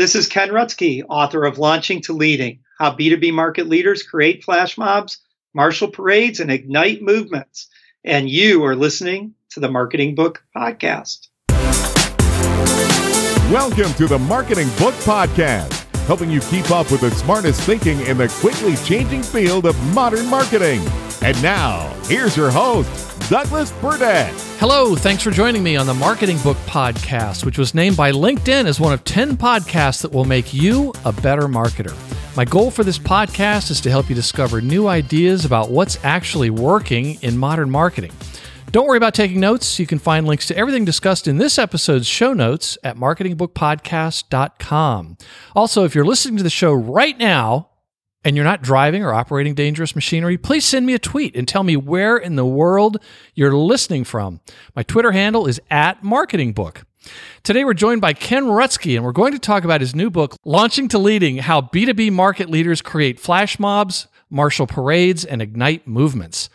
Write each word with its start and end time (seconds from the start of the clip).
This 0.00 0.14
is 0.14 0.28
Ken 0.28 0.48
Rutsky, 0.48 1.04
author 1.10 1.44
of 1.44 1.58
Launching 1.58 2.00
to 2.04 2.14
Leading 2.14 2.60
How 2.78 2.90
B2B 2.90 3.34
Market 3.34 3.68
Leaders 3.68 4.02
Create 4.02 4.42
Flash 4.42 4.78
Mobs, 4.78 5.18
Marshal 5.52 5.88
Parades, 5.88 6.40
and 6.40 6.50
Ignite 6.50 7.02
Movements. 7.02 7.68
And 8.02 8.26
you 8.26 8.64
are 8.64 8.74
listening 8.74 9.34
to 9.50 9.60
the 9.60 9.70
Marketing 9.70 10.14
Book 10.14 10.42
Podcast. 10.56 11.28
Welcome 13.52 13.92
to 13.92 14.06
the 14.06 14.18
Marketing 14.18 14.68
Book 14.78 14.94
Podcast, 15.04 15.74
helping 16.06 16.30
you 16.30 16.40
keep 16.40 16.70
up 16.70 16.90
with 16.90 17.02
the 17.02 17.10
smartest 17.10 17.60
thinking 17.60 18.00
in 18.06 18.16
the 18.16 18.28
quickly 18.40 18.76
changing 18.76 19.22
field 19.22 19.66
of 19.66 19.78
modern 19.94 20.24
marketing. 20.30 20.80
And 21.20 21.40
now, 21.42 21.92
here's 22.04 22.38
your 22.38 22.50
host, 22.50 23.09
Douglas 23.30 23.72
Burdett. 23.80 24.34
Hello, 24.58 24.94
thanks 24.96 25.22
for 25.22 25.30
joining 25.30 25.62
me 25.62 25.76
on 25.76 25.86
the 25.86 25.94
Marketing 25.94 26.36
Book 26.38 26.56
Podcast, 26.66 27.44
which 27.44 27.58
was 27.58 27.76
named 27.76 27.96
by 27.96 28.10
LinkedIn 28.10 28.64
as 28.64 28.80
one 28.80 28.92
of 28.92 29.04
10 29.04 29.36
podcasts 29.36 30.02
that 30.02 30.10
will 30.10 30.24
make 30.24 30.52
you 30.52 30.92
a 31.04 31.12
better 31.12 31.42
marketer. 31.42 31.94
My 32.36 32.44
goal 32.44 32.72
for 32.72 32.82
this 32.82 32.98
podcast 32.98 33.70
is 33.70 33.80
to 33.82 33.90
help 33.90 34.08
you 34.08 34.16
discover 34.16 34.60
new 34.60 34.88
ideas 34.88 35.44
about 35.44 35.70
what's 35.70 36.04
actually 36.04 36.50
working 36.50 37.22
in 37.22 37.38
modern 37.38 37.70
marketing. 37.70 38.10
Don't 38.72 38.88
worry 38.88 38.96
about 38.96 39.14
taking 39.14 39.38
notes. 39.38 39.78
You 39.78 39.86
can 39.86 40.00
find 40.00 40.26
links 40.26 40.48
to 40.48 40.56
everything 40.56 40.84
discussed 40.84 41.28
in 41.28 41.38
this 41.38 41.56
episode's 41.56 42.08
show 42.08 42.32
notes 42.32 42.78
at 42.82 42.96
marketingbookpodcast.com. 42.96 45.18
Also, 45.54 45.84
if 45.84 45.94
you're 45.94 46.04
listening 46.04 46.36
to 46.36 46.42
the 46.42 46.50
show 46.50 46.72
right 46.72 47.16
now, 47.16 47.69
and 48.24 48.36
you're 48.36 48.44
not 48.44 48.62
driving 48.62 49.02
or 49.02 49.14
operating 49.14 49.54
dangerous 49.54 49.94
machinery, 49.94 50.36
please 50.36 50.64
send 50.64 50.86
me 50.86 50.94
a 50.94 50.98
tweet 50.98 51.34
and 51.34 51.48
tell 51.48 51.62
me 51.62 51.76
where 51.76 52.16
in 52.16 52.36
the 52.36 52.44
world 52.44 52.98
you're 53.34 53.54
listening 53.54 54.04
from. 54.04 54.40
My 54.76 54.82
Twitter 54.82 55.12
handle 55.12 55.46
is 55.46 55.60
at 55.70 56.02
marketingbook. 56.02 56.82
Today 57.42 57.64
we're 57.64 57.74
joined 57.74 58.02
by 58.02 58.12
Ken 58.12 58.44
Rutsky, 58.44 58.94
and 58.94 59.04
we're 59.04 59.12
going 59.12 59.32
to 59.32 59.38
talk 59.38 59.64
about 59.64 59.80
his 59.80 59.94
new 59.94 60.10
book, 60.10 60.36
Launching 60.44 60.86
to 60.88 60.98
Leading 60.98 61.38
How 61.38 61.62
B2B 61.62 62.12
Market 62.12 62.50
Leaders 62.50 62.82
Create 62.82 63.18
Flash 63.18 63.58
Mobs, 63.58 64.06
Marshal 64.30 64.66
Parades, 64.66 65.24
and 65.24 65.42
Ignite 65.42 65.86
Movements. 65.86 66.48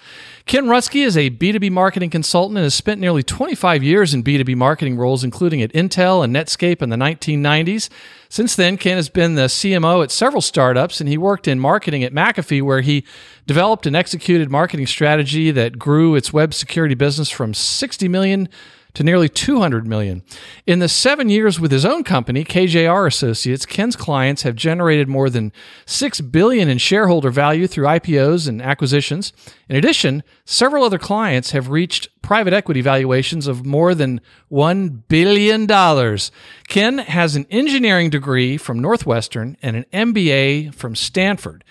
Ken 0.45 0.65
Rutsky 0.65 1.05
is 1.05 1.17
a 1.17 1.29
B2B 1.29 1.71
marketing 1.71 2.09
consultant 2.09 2.57
and 2.57 2.63
has 2.63 2.73
spent 2.73 3.01
nearly 3.01 3.23
25 3.23 3.83
years 3.83 4.13
in 4.13 4.23
B2B 4.23 4.55
marketing 4.55 4.95
roles, 4.95 5.23
including 5.23 5.61
at 5.61 5.73
Intel 5.73 6.23
and 6.23 6.35
Netscape 6.35 6.81
in 6.81 6.89
the 6.89 6.95
1990s. 6.95 7.89
Since 8.29 8.55
then, 8.55 8.77
Ken 8.77 8.95
has 8.95 9.09
been 9.09 9.35
the 9.35 9.47
CMO 9.47 10.03
at 10.03 10.11
several 10.11 10.41
startups, 10.41 10.99
and 10.99 11.09
he 11.09 11.17
worked 11.17 11.47
in 11.47 11.59
marketing 11.59 12.03
at 12.03 12.13
McAfee, 12.13 12.61
where 12.61 12.81
he 12.81 13.03
developed 13.45 13.85
and 13.85 13.95
executed 13.95 14.49
marketing 14.49 14.87
strategy 14.87 15.51
that 15.51 15.77
grew 15.77 16.15
its 16.15 16.31
web 16.31 16.53
security 16.53 16.95
business 16.95 17.29
from 17.29 17.53
60 17.53 18.07
million 18.07 18.49
to 18.95 19.03
nearly 19.03 19.29
200 19.29 19.85
million. 19.85 20.23
In 20.65 20.79
the 20.79 20.89
7 20.89 21.29
years 21.29 21.59
with 21.59 21.71
his 21.71 21.85
own 21.85 22.03
company, 22.03 22.43
KJR 22.43 23.07
Associates, 23.07 23.65
Ken's 23.65 23.95
clients 23.95 24.41
have 24.41 24.55
generated 24.55 25.07
more 25.07 25.29
than 25.29 25.51
6 25.85 26.21
billion 26.21 26.67
in 26.67 26.79
shareholder 26.79 27.29
value 27.29 27.67
through 27.67 27.85
IPOs 27.85 28.47
and 28.47 28.61
acquisitions. 28.61 29.31
In 29.69 29.75
addition, 29.75 30.23
several 30.45 30.83
other 30.83 30.97
clients 30.97 31.51
have 31.51 31.69
reached 31.69 32.09
private 32.21 32.53
equity 32.53 32.81
valuations 32.81 33.47
of 33.47 33.65
more 33.65 33.93
than 33.93 34.21
$1 34.51 35.03
billion. 35.07 35.67
Ken 36.67 36.97
has 36.97 37.35
an 37.35 37.45
engineering 37.51 38.09
degree 38.09 38.57
from 38.57 38.79
Northwestern 38.79 39.57
and 39.61 39.75
an 39.75 39.85
MBA 40.13 40.73
from 40.73 40.95
Stanford. 40.95 41.63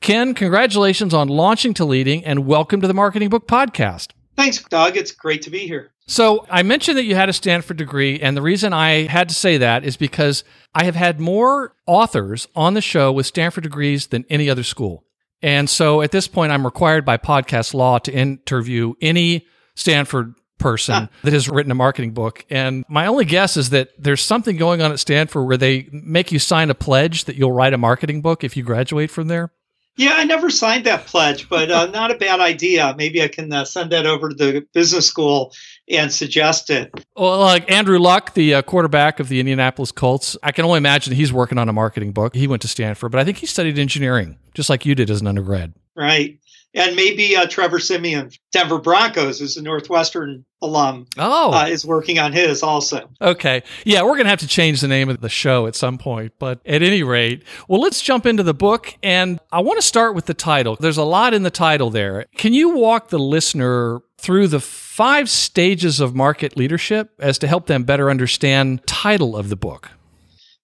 Ken, 0.00 0.34
congratulations 0.34 1.14
on 1.14 1.28
launching 1.28 1.72
to 1.74 1.84
leading 1.84 2.24
and 2.24 2.44
welcome 2.44 2.80
to 2.80 2.88
the 2.88 2.94
Marketing 2.94 3.28
Book 3.28 3.46
Podcast. 3.46 4.08
Thanks, 4.36 4.62
Doug. 4.64 4.96
It's 4.96 5.12
great 5.12 5.42
to 5.42 5.50
be 5.50 5.60
here. 5.60 5.91
So, 6.06 6.44
I 6.50 6.62
mentioned 6.62 6.98
that 6.98 7.04
you 7.04 7.14
had 7.14 7.28
a 7.28 7.32
Stanford 7.32 7.76
degree, 7.76 8.20
and 8.20 8.36
the 8.36 8.42
reason 8.42 8.72
I 8.72 9.06
had 9.06 9.28
to 9.28 9.34
say 9.34 9.56
that 9.58 9.84
is 9.84 9.96
because 9.96 10.42
I 10.74 10.84
have 10.84 10.96
had 10.96 11.20
more 11.20 11.74
authors 11.86 12.48
on 12.56 12.74
the 12.74 12.80
show 12.80 13.12
with 13.12 13.26
Stanford 13.26 13.62
degrees 13.62 14.08
than 14.08 14.24
any 14.28 14.50
other 14.50 14.64
school. 14.64 15.04
And 15.42 15.68
so 15.68 16.02
at 16.02 16.12
this 16.12 16.28
point, 16.28 16.52
I'm 16.52 16.64
required 16.64 17.04
by 17.04 17.16
podcast 17.16 17.74
law 17.74 17.98
to 17.98 18.12
interview 18.12 18.94
any 19.00 19.46
Stanford 19.74 20.34
person 20.58 21.08
that 21.24 21.32
has 21.32 21.48
written 21.48 21.72
a 21.72 21.74
marketing 21.74 22.12
book. 22.12 22.44
And 22.48 22.84
my 22.88 23.06
only 23.06 23.24
guess 23.24 23.56
is 23.56 23.70
that 23.70 23.90
there's 23.98 24.22
something 24.22 24.56
going 24.56 24.80
on 24.80 24.92
at 24.92 25.00
Stanford 25.00 25.46
where 25.46 25.56
they 25.56 25.88
make 25.92 26.30
you 26.30 26.38
sign 26.38 26.70
a 26.70 26.74
pledge 26.74 27.24
that 27.24 27.36
you'll 27.36 27.52
write 27.52 27.74
a 27.74 27.78
marketing 27.78 28.22
book 28.22 28.44
if 28.44 28.56
you 28.56 28.62
graduate 28.62 29.10
from 29.10 29.28
there. 29.28 29.52
Yeah, 29.96 30.12
I 30.14 30.24
never 30.24 30.48
signed 30.48 30.86
that 30.86 31.06
pledge, 31.06 31.50
but 31.50 31.70
uh, 31.70 31.86
not 31.86 32.10
a 32.10 32.16
bad 32.16 32.40
idea. 32.40 32.94
Maybe 32.96 33.22
I 33.22 33.28
can 33.28 33.52
uh, 33.52 33.66
send 33.66 33.92
that 33.92 34.06
over 34.06 34.30
to 34.30 34.34
the 34.34 34.66
business 34.72 35.06
school 35.06 35.52
and 35.92 36.12
suggest 36.12 36.70
it. 36.70 36.92
Well, 37.16 37.38
like 37.40 37.70
Andrew 37.70 37.98
Luck, 37.98 38.34
the 38.34 38.54
uh, 38.54 38.62
quarterback 38.62 39.20
of 39.20 39.28
the 39.28 39.40
Indianapolis 39.40 39.92
Colts, 39.92 40.36
I 40.42 40.52
can 40.52 40.64
only 40.64 40.78
imagine 40.78 41.14
he's 41.14 41.32
working 41.32 41.58
on 41.58 41.68
a 41.68 41.72
marketing 41.72 42.12
book. 42.12 42.34
He 42.34 42.46
went 42.46 42.62
to 42.62 42.68
Stanford, 42.68 43.12
but 43.12 43.20
I 43.20 43.24
think 43.24 43.38
he 43.38 43.46
studied 43.46 43.78
engineering, 43.78 44.38
just 44.54 44.70
like 44.70 44.86
you 44.86 44.94
did 44.94 45.10
as 45.10 45.20
an 45.20 45.26
undergrad. 45.26 45.74
Right 45.94 46.38
and 46.74 46.96
maybe 46.96 47.36
uh, 47.36 47.46
Trevor 47.46 47.78
Siemian, 47.78 48.30
Denver 48.50 48.78
Broncos, 48.78 49.40
is 49.40 49.56
a 49.56 49.62
Northwestern 49.62 50.44
alum. 50.62 51.06
Oh, 51.18 51.52
uh, 51.52 51.66
is 51.66 51.84
working 51.84 52.18
on 52.18 52.32
his 52.32 52.62
also. 52.62 53.10
Okay, 53.20 53.62
yeah, 53.84 54.02
we're 54.02 54.16
gonna 54.16 54.30
have 54.30 54.40
to 54.40 54.46
change 54.46 54.80
the 54.80 54.88
name 54.88 55.08
of 55.08 55.20
the 55.20 55.28
show 55.28 55.66
at 55.66 55.74
some 55.74 55.98
point. 55.98 56.32
But 56.38 56.60
at 56.64 56.82
any 56.82 57.02
rate, 57.02 57.42
well, 57.68 57.80
let's 57.80 58.00
jump 58.00 58.26
into 58.26 58.42
the 58.42 58.54
book, 58.54 58.96
and 59.02 59.38
I 59.50 59.60
want 59.60 59.80
to 59.80 59.86
start 59.86 60.14
with 60.14 60.26
the 60.26 60.34
title. 60.34 60.76
There's 60.76 60.96
a 60.96 61.04
lot 61.04 61.34
in 61.34 61.42
the 61.42 61.50
title 61.50 61.90
there. 61.90 62.26
Can 62.36 62.54
you 62.54 62.70
walk 62.70 63.08
the 63.08 63.18
listener 63.18 64.00
through 64.18 64.48
the 64.48 64.60
five 64.92 65.30
stages 65.30 66.00
of 66.00 66.14
market 66.14 66.54
leadership 66.54 67.12
as 67.18 67.38
to 67.38 67.46
help 67.46 67.66
them 67.66 67.82
better 67.82 68.10
understand 68.10 68.86
title 68.86 69.34
of 69.34 69.48
the 69.48 69.56
book? 69.56 69.90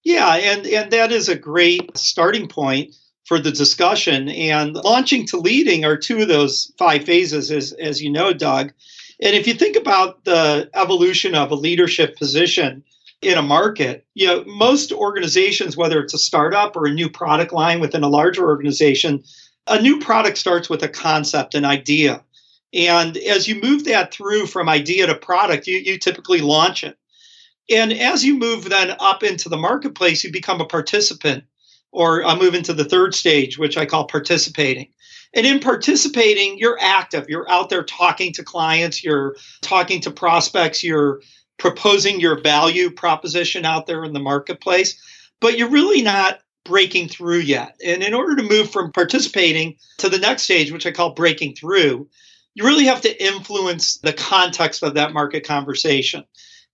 Yeah, 0.04 0.34
and 0.34 0.66
and 0.66 0.90
that 0.90 1.12
is 1.12 1.30
a 1.30 1.34
great 1.34 1.96
starting 1.96 2.46
point 2.46 2.94
for 3.24 3.38
the 3.38 3.50
discussion. 3.50 4.28
And 4.28 4.74
launching 4.74 5.26
to 5.28 5.38
leading 5.38 5.86
are 5.86 5.96
two 5.96 6.20
of 6.20 6.28
those 6.28 6.70
five 6.78 7.04
phases, 7.04 7.50
as, 7.50 7.72
as 7.72 8.02
you 8.02 8.10
know, 8.10 8.34
Doug. 8.34 8.72
And 9.22 9.34
if 9.34 9.46
you 9.46 9.54
think 9.54 9.76
about 9.76 10.24
the 10.24 10.68
evolution 10.74 11.34
of 11.34 11.50
a 11.50 11.54
leadership 11.54 12.16
position 12.18 12.84
in 13.22 13.38
a 13.38 13.42
market, 13.42 14.06
you 14.12 14.26
know, 14.26 14.44
most 14.44 14.92
organizations, 14.92 15.74
whether 15.74 16.00
it's 16.00 16.14
a 16.14 16.18
startup 16.18 16.76
or 16.76 16.86
a 16.86 16.92
new 16.92 17.08
product 17.08 17.54
line 17.54 17.80
within 17.80 18.02
a 18.02 18.08
larger 18.08 18.46
organization, 18.46 19.24
a 19.66 19.80
new 19.80 19.98
product 20.00 20.36
starts 20.36 20.68
with 20.68 20.82
a 20.82 20.88
concept, 20.88 21.54
an 21.54 21.64
idea. 21.64 22.22
And 22.72 23.16
as 23.16 23.48
you 23.48 23.60
move 23.60 23.84
that 23.84 24.12
through 24.12 24.46
from 24.46 24.68
idea 24.68 25.06
to 25.06 25.14
product, 25.14 25.66
you, 25.66 25.78
you 25.78 25.98
typically 25.98 26.40
launch 26.40 26.84
it. 26.84 26.96
And 27.70 27.92
as 27.92 28.24
you 28.24 28.36
move 28.36 28.68
then 28.68 28.94
up 29.00 29.22
into 29.22 29.48
the 29.48 29.56
marketplace, 29.56 30.24
you 30.24 30.32
become 30.32 30.60
a 30.60 30.66
participant 30.66 31.44
or 31.92 32.24
I'll 32.24 32.38
move 32.38 32.54
into 32.54 32.72
the 32.72 32.84
third 32.84 33.14
stage, 33.14 33.58
which 33.58 33.76
I 33.76 33.86
call 33.86 34.06
participating. 34.06 34.88
And 35.34 35.46
in 35.46 35.60
participating, 35.60 36.58
you're 36.58 36.78
active. 36.80 37.26
You're 37.28 37.50
out 37.50 37.68
there 37.68 37.82
talking 37.82 38.32
to 38.34 38.44
clients, 38.44 39.04
you're 39.04 39.36
talking 39.60 40.00
to 40.02 40.10
prospects, 40.10 40.82
you're 40.82 41.20
proposing 41.58 42.20
your 42.20 42.40
value 42.40 42.90
proposition 42.90 43.64
out 43.64 43.86
there 43.86 44.04
in 44.04 44.12
the 44.12 44.20
marketplace, 44.20 45.00
but 45.40 45.58
you're 45.58 45.70
really 45.70 46.02
not 46.02 46.40
breaking 46.64 47.08
through 47.08 47.38
yet. 47.38 47.78
And 47.84 48.02
in 48.02 48.14
order 48.14 48.36
to 48.36 48.42
move 48.42 48.70
from 48.70 48.92
participating 48.92 49.76
to 49.98 50.08
the 50.08 50.18
next 50.18 50.42
stage, 50.42 50.70
which 50.70 50.86
I 50.86 50.92
call 50.92 51.14
breaking 51.14 51.56
through, 51.56 52.08
you 52.58 52.64
really 52.64 52.86
have 52.86 53.02
to 53.02 53.24
influence 53.24 53.98
the 53.98 54.12
context 54.12 54.82
of 54.82 54.94
that 54.94 55.12
market 55.12 55.46
conversation. 55.46 56.24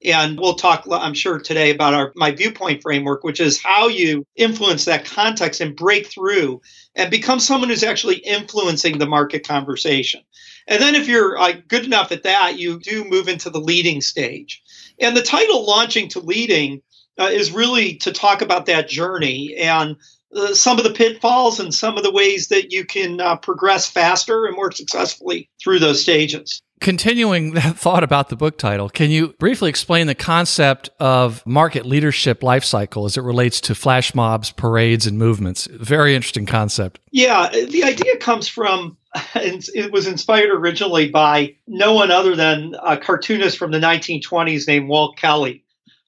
And 0.02 0.40
we'll 0.40 0.54
talk, 0.54 0.86
I'm 0.90 1.12
sure, 1.12 1.38
today 1.38 1.70
about 1.70 1.92
our 1.92 2.10
my 2.16 2.30
viewpoint 2.30 2.80
framework, 2.80 3.22
which 3.22 3.38
is 3.38 3.62
how 3.62 3.88
you 3.88 4.26
influence 4.34 4.86
that 4.86 5.04
context 5.04 5.60
and 5.60 5.76
break 5.76 6.06
through 6.06 6.62
and 6.94 7.10
become 7.10 7.38
someone 7.38 7.68
who's 7.68 7.82
actually 7.82 8.16
influencing 8.16 8.96
the 8.96 9.06
market 9.06 9.46
conversation. 9.46 10.22
And 10.66 10.80
then, 10.80 10.94
if 10.94 11.06
you're 11.06 11.38
uh, 11.38 11.52
good 11.68 11.84
enough 11.84 12.12
at 12.12 12.22
that, 12.22 12.58
you 12.58 12.80
do 12.80 13.04
move 13.04 13.28
into 13.28 13.50
the 13.50 13.60
leading 13.60 14.00
stage. 14.00 14.62
And 14.98 15.14
the 15.14 15.22
title 15.22 15.66
"Launching 15.66 16.08
to 16.10 16.20
Leading" 16.20 16.80
uh, 17.18 17.28
is 17.30 17.52
really 17.52 17.96
to 17.96 18.12
talk 18.12 18.40
about 18.40 18.66
that 18.66 18.88
journey 18.88 19.54
and 19.56 19.96
uh, 20.34 20.54
some 20.54 20.78
of 20.78 20.84
the 20.84 20.92
pitfalls 20.92 21.60
and 21.60 21.72
some 21.74 21.96
of 21.96 22.02
the 22.02 22.10
ways 22.10 22.48
that 22.48 22.72
you 22.72 22.84
can 22.84 23.20
uh, 23.20 23.36
progress 23.36 23.88
faster 23.88 24.46
and 24.46 24.56
more 24.56 24.72
successfully 24.72 25.48
through 25.62 25.78
those 25.78 26.00
stages. 26.00 26.60
Continuing 26.80 27.52
that 27.54 27.76
thought 27.76 28.04
about 28.04 28.28
the 28.28 28.36
book 28.36 28.58
title, 28.58 28.88
can 28.88 29.10
you 29.10 29.34
briefly 29.38 29.70
explain 29.70 30.06
the 30.06 30.14
concept 30.14 30.90
of 30.98 31.44
market 31.46 31.86
leadership 31.86 32.42
life 32.42 32.64
cycle 32.64 33.04
as 33.04 33.16
it 33.16 33.22
relates 33.22 33.60
to 33.62 33.74
flash 33.74 34.14
mobs, 34.14 34.50
parades, 34.50 35.06
and 35.06 35.18
movements? 35.18 35.66
Very 35.70 36.14
interesting 36.14 36.46
concept. 36.46 37.00
Yeah, 37.10 37.48
the 37.50 37.84
idea 37.84 38.16
comes 38.16 38.48
from, 38.48 38.96
it 39.34 39.92
was 39.92 40.06
inspired 40.06 40.50
originally 40.50 41.10
by 41.10 41.54
no 41.66 41.94
one 41.94 42.10
other 42.10 42.34
than 42.34 42.74
a 42.82 42.96
cartoonist 42.96 43.56
from 43.56 43.70
the 43.70 43.80
1920s 43.80 44.66
named 44.66 44.88
Walt 44.88 45.16
Kelly. 45.16 45.64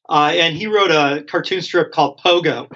Uh, 0.09 0.33
and 0.35 0.57
he 0.57 0.67
wrote 0.67 0.91
a 0.91 1.25
cartoon 1.25 1.63
strip 1.63 1.93
called 1.93 2.21
Pogo. 2.21 2.71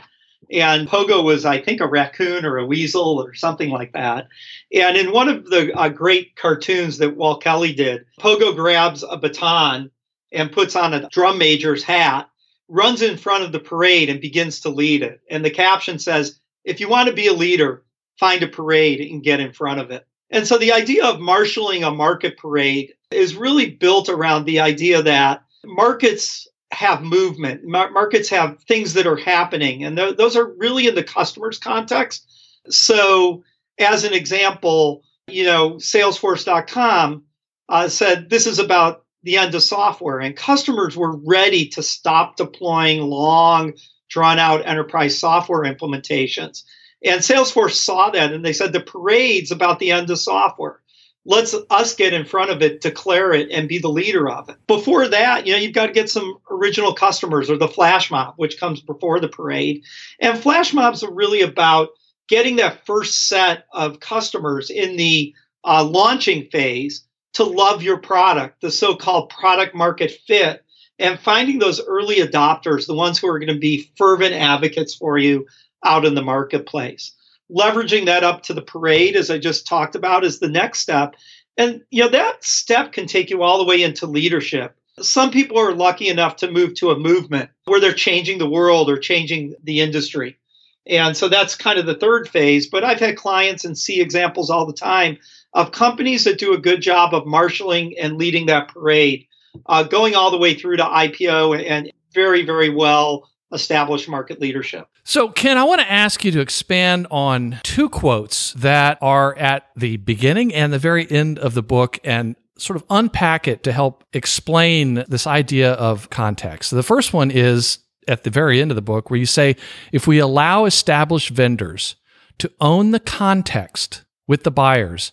And 0.52 0.88
Pogo 0.88 1.22
was, 1.22 1.44
I 1.44 1.60
think, 1.60 1.80
a 1.80 1.86
raccoon 1.86 2.44
or 2.44 2.58
a 2.58 2.66
weasel 2.66 3.22
or 3.22 3.34
something 3.34 3.70
like 3.70 3.92
that. 3.92 4.28
And 4.74 4.96
in 4.96 5.12
one 5.12 5.28
of 5.28 5.46
the 5.46 5.72
uh, 5.78 5.88
great 5.88 6.34
cartoons 6.36 6.98
that 6.98 7.16
Walt 7.16 7.42
Kelly 7.42 7.72
did, 7.72 8.04
Pogo 8.18 8.54
grabs 8.54 9.04
a 9.08 9.16
baton 9.16 9.90
and 10.32 10.52
puts 10.52 10.74
on 10.74 10.92
a 10.94 11.08
drum 11.08 11.38
major's 11.38 11.84
hat, 11.84 12.28
runs 12.68 13.02
in 13.02 13.16
front 13.16 13.44
of 13.44 13.52
the 13.52 13.60
parade 13.60 14.08
and 14.08 14.20
begins 14.20 14.60
to 14.60 14.68
lead 14.68 15.02
it. 15.02 15.20
And 15.30 15.44
the 15.44 15.50
caption 15.50 15.98
says, 15.98 16.40
if 16.64 16.80
you 16.80 16.88
want 16.88 17.08
to 17.08 17.14
be 17.14 17.28
a 17.28 17.32
leader, 17.32 17.84
find 18.18 18.42
a 18.42 18.48
parade 18.48 19.00
and 19.00 19.22
get 19.22 19.40
in 19.40 19.52
front 19.52 19.80
of 19.80 19.90
it. 19.90 20.06
And 20.30 20.46
so 20.46 20.58
the 20.58 20.72
idea 20.72 21.04
of 21.04 21.20
marshaling 21.20 21.82
a 21.82 21.90
market 21.90 22.36
parade 22.36 22.94
is 23.10 23.34
really 23.34 23.70
built 23.70 24.08
around 24.08 24.44
the 24.44 24.60
idea 24.60 25.02
that 25.02 25.42
markets 25.64 26.46
have 26.72 27.02
movement, 27.02 27.64
Mar- 27.64 27.90
markets 27.90 28.28
have 28.28 28.62
things 28.62 28.94
that 28.94 29.06
are 29.06 29.16
happening, 29.16 29.84
and 29.84 29.96
th- 29.96 30.16
those 30.16 30.36
are 30.36 30.52
really 30.54 30.86
in 30.86 30.94
the 30.94 31.02
customer's 31.02 31.58
context. 31.58 32.26
So, 32.68 33.42
as 33.78 34.04
an 34.04 34.12
example, 34.12 35.02
you 35.26 35.44
know, 35.44 35.72
Salesforce.com 35.74 37.24
uh, 37.68 37.88
said 37.88 38.30
this 38.30 38.46
is 38.46 38.58
about 38.58 39.04
the 39.22 39.36
end 39.36 39.54
of 39.54 39.62
software, 39.62 40.20
and 40.20 40.36
customers 40.36 40.96
were 40.96 41.16
ready 41.16 41.66
to 41.68 41.82
stop 41.82 42.36
deploying 42.36 43.02
long, 43.02 43.74
drawn 44.08 44.38
out 44.38 44.66
enterprise 44.66 45.18
software 45.18 45.62
implementations. 45.62 46.62
And 47.02 47.20
Salesforce 47.20 47.74
saw 47.74 48.10
that 48.10 48.32
and 48.32 48.44
they 48.44 48.52
said 48.52 48.72
the 48.72 48.80
parade's 48.80 49.50
about 49.50 49.78
the 49.78 49.90
end 49.90 50.10
of 50.10 50.18
software. 50.18 50.80
Let's 51.26 51.54
us 51.68 51.94
get 51.94 52.14
in 52.14 52.24
front 52.24 52.50
of 52.50 52.62
it, 52.62 52.80
declare 52.80 53.32
it, 53.32 53.50
and 53.50 53.68
be 53.68 53.78
the 53.78 53.88
leader 53.88 54.28
of 54.30 54.48
it. 54.48 54.56
Before 54.66 55.06
that, 55.06 55.46
you 55.46 55.52
know, 55.52 55.58
you've 55.58 55.74
got 55.74 55.86
to 55.86 55.92
get 55.92 56.08
some 56.08 56.38
original 56.50 56.94
customers 56.94 57.50
or 57.50 57.58
the 57.58 57.68
flash 57.68 58.10
mob, 58.10 58.34
which 58.36 58.58
comes 58.58 58.80
before 58.80 59.20
the 59.20 59.28
parade. 59.28 59.84
And 60.18 60.38
flash 60.38 60.72
mobs 60.72 61.02
are 61.02 61.12
really 61.12 61.42
about 61.42 61.90
getting 62.28 62.56
that 62.56 62.86
first 62.86 63.28
set 63.28 63.66
of 63.72 64.00
customers 64.00 64.70
in 64.70 64.96
the 64.96 65.34
uh, 65.62 65.84
launching 65.84 66.48
phase 66.50 67.06
to 67.34 67.44
love 67.44 67.82
your 67.82 67.98
product, 67.98 68.60
the 68.60 68.70
so 68.70 68.94
called 68.94 69.30
product 69.30 69.74
market 69.74 70.10
fit, 70.26 70.64
and 70.98 71.18
finding 71.18 71.58
those 71.58 71.84
early 71.84 72.16
adopters, 72.16 72.86
the 72.86 72.94
ones 72.94 73.18
who 73.18 73.28
are 73.28 73.38
going 73.38 73.52
to 73.52 73.58
be 73.58 73.90
fervent 73.96 74.34
advocates 74.34 74.94
for 74.94 75.18
you 75.18 75.46
out 75.84 76.04
in 76.04 76.14
the 76.14 76.22
marketplace. 76.22 77.12
Leveraging 77.54 78.06
that 78.06 78.24
up 78.24 78.42
to 78.44 78.54
the 78.54 78.62
parade, 78.62 79.16
as 79.16 79.30
I 79.30 79.38
just 79.38 79.66
talked 79.66 79.94
about, 79.94 80.24
is 80.24 80.38
the 80.38 80.48
next 80.48 80.80
step. 80.80 81.14
And 81.56 81.82
you 81.90 82.04
know 82.04 82.10
that 82.10 82.44
step 82.44 82.92
can 82.92 83.06
take 83.06 83.30
you 83.30 83.42
all 83.42 83.58
the 83.58 83.64
way 83.64 83.82
into 83.82 84.06
leadership. 84.06 84.76
Some 85.00 85.30
people 85.30 85.58
are 85.58 85.74
lucky 85.74 86.08
enough 86.08 86.36
to 86.36 86.50
move 86.50 86.74
to 86.74 86.90
a 86.90 86.98
movement 86.98 87.50
where 87.64 87.80
they're 87.80 87.92
changing 87.92 88.38
the 88.38 88.48
world 88.48 88.90
or 88.90 88.98
changing 88.98 89.54
the 89.62 89.80
industry. 89.80 90.38
And 90.86 91.16
so 91.16 91.28
that's 91.28 91.54
kind 91.54 91.78
of 91.78 91.86
the 91.86 91.94
third 91.94 92.28
phase. 92.28 92.68
But 92.68 92.84
I've 92.84 93.00
had 93.00 93.16
clients 93.16 93.64
and 93.64 93.76
see 93.76 94.00
examples 94.00 94.50
all 94.50 94.66
the 94.66 94.72
time 94.72 95.18
of 95.52 95.72
companies 95.72 96.24
that 96.24 96.38
do 96.38 96.52
a 96.52 96.58
good 96.58 96.80
job 96.80 97.14
of 97.14 97.26
marshaling 97.26 97.98
and 97.98 98.16
leading 98.16 98.46
that 98.46 98.68
parade, 98.68 99.26
uh, 99.66 99.82
going 99.82 100.14
all 100.14 100.30
the 100.30 100.38
way 100.38 100.54
through 100.54 100.76
to 100.76 100.84
IPO 100.84 101.64
and 101.66 101.90
very, 102.12 102.44
very 102.44 102.70
well 102.70 103.28
established 103.52 104.08
market 104.08 104.40
leadership. 104.40 104.86
So, 105.04 105.28
Ken, 105.28 105.58
I 105.58 105.64
want 105.64 105.80
to 105.80 105.90
ask 105.90 106.24
you 106.24 106.30
to 106.32 106.40
expand 106.40 107.06
on 107.10 107.58
two 107.62 107.88
quotes 107.88 108.52
that 108.54 108.98
are 109.00 109.36
at 109.36 109.66
the 109.76 109.96
beginning 109.96 110.54
and 110.54 110.72
the 110.72 110.78
very 110.78 111.10
end 111.10 111.38
of 111.38 111.54
the 111.54 111.62
book 111.62 111.98
and 112.04 112.36
sort 112.58 112.76
of 112.76 112.84
unpack 112.90 113.48
it 113.48 113.62
to 113.64 113.72
help 113.72 114.04
explain 114.12 115.04
this 115.08 115.26
idea 115.26 115.72
of 115.72 116.10
context. 116.10 116.70
So 116.70 116.76
the 116.76 116.82
first 116.82 117.12
one 117.12 117.30
is 117.30 117.78
at 118.06 118.24
the 118.24 118.30
very 118.30 118.60
end 118.60 118.70
of 118.70 118.74
the 118.74 118.82
book 118.82 119.10
where 119.10 119.18
you 119.18 119.26
say 119.26 119.56
if 119.92 120.06
we 120.06 120.18
allow 120.18 120.64
established 120.64 121.30
vendors 121.30 121.96
to 122.38 122.52
own 122.60 122.90
the 122.90 123.00
context 123.00 124.04
with 124.26 124.44
the 124.44 124.50
buyers, 124.50 125.12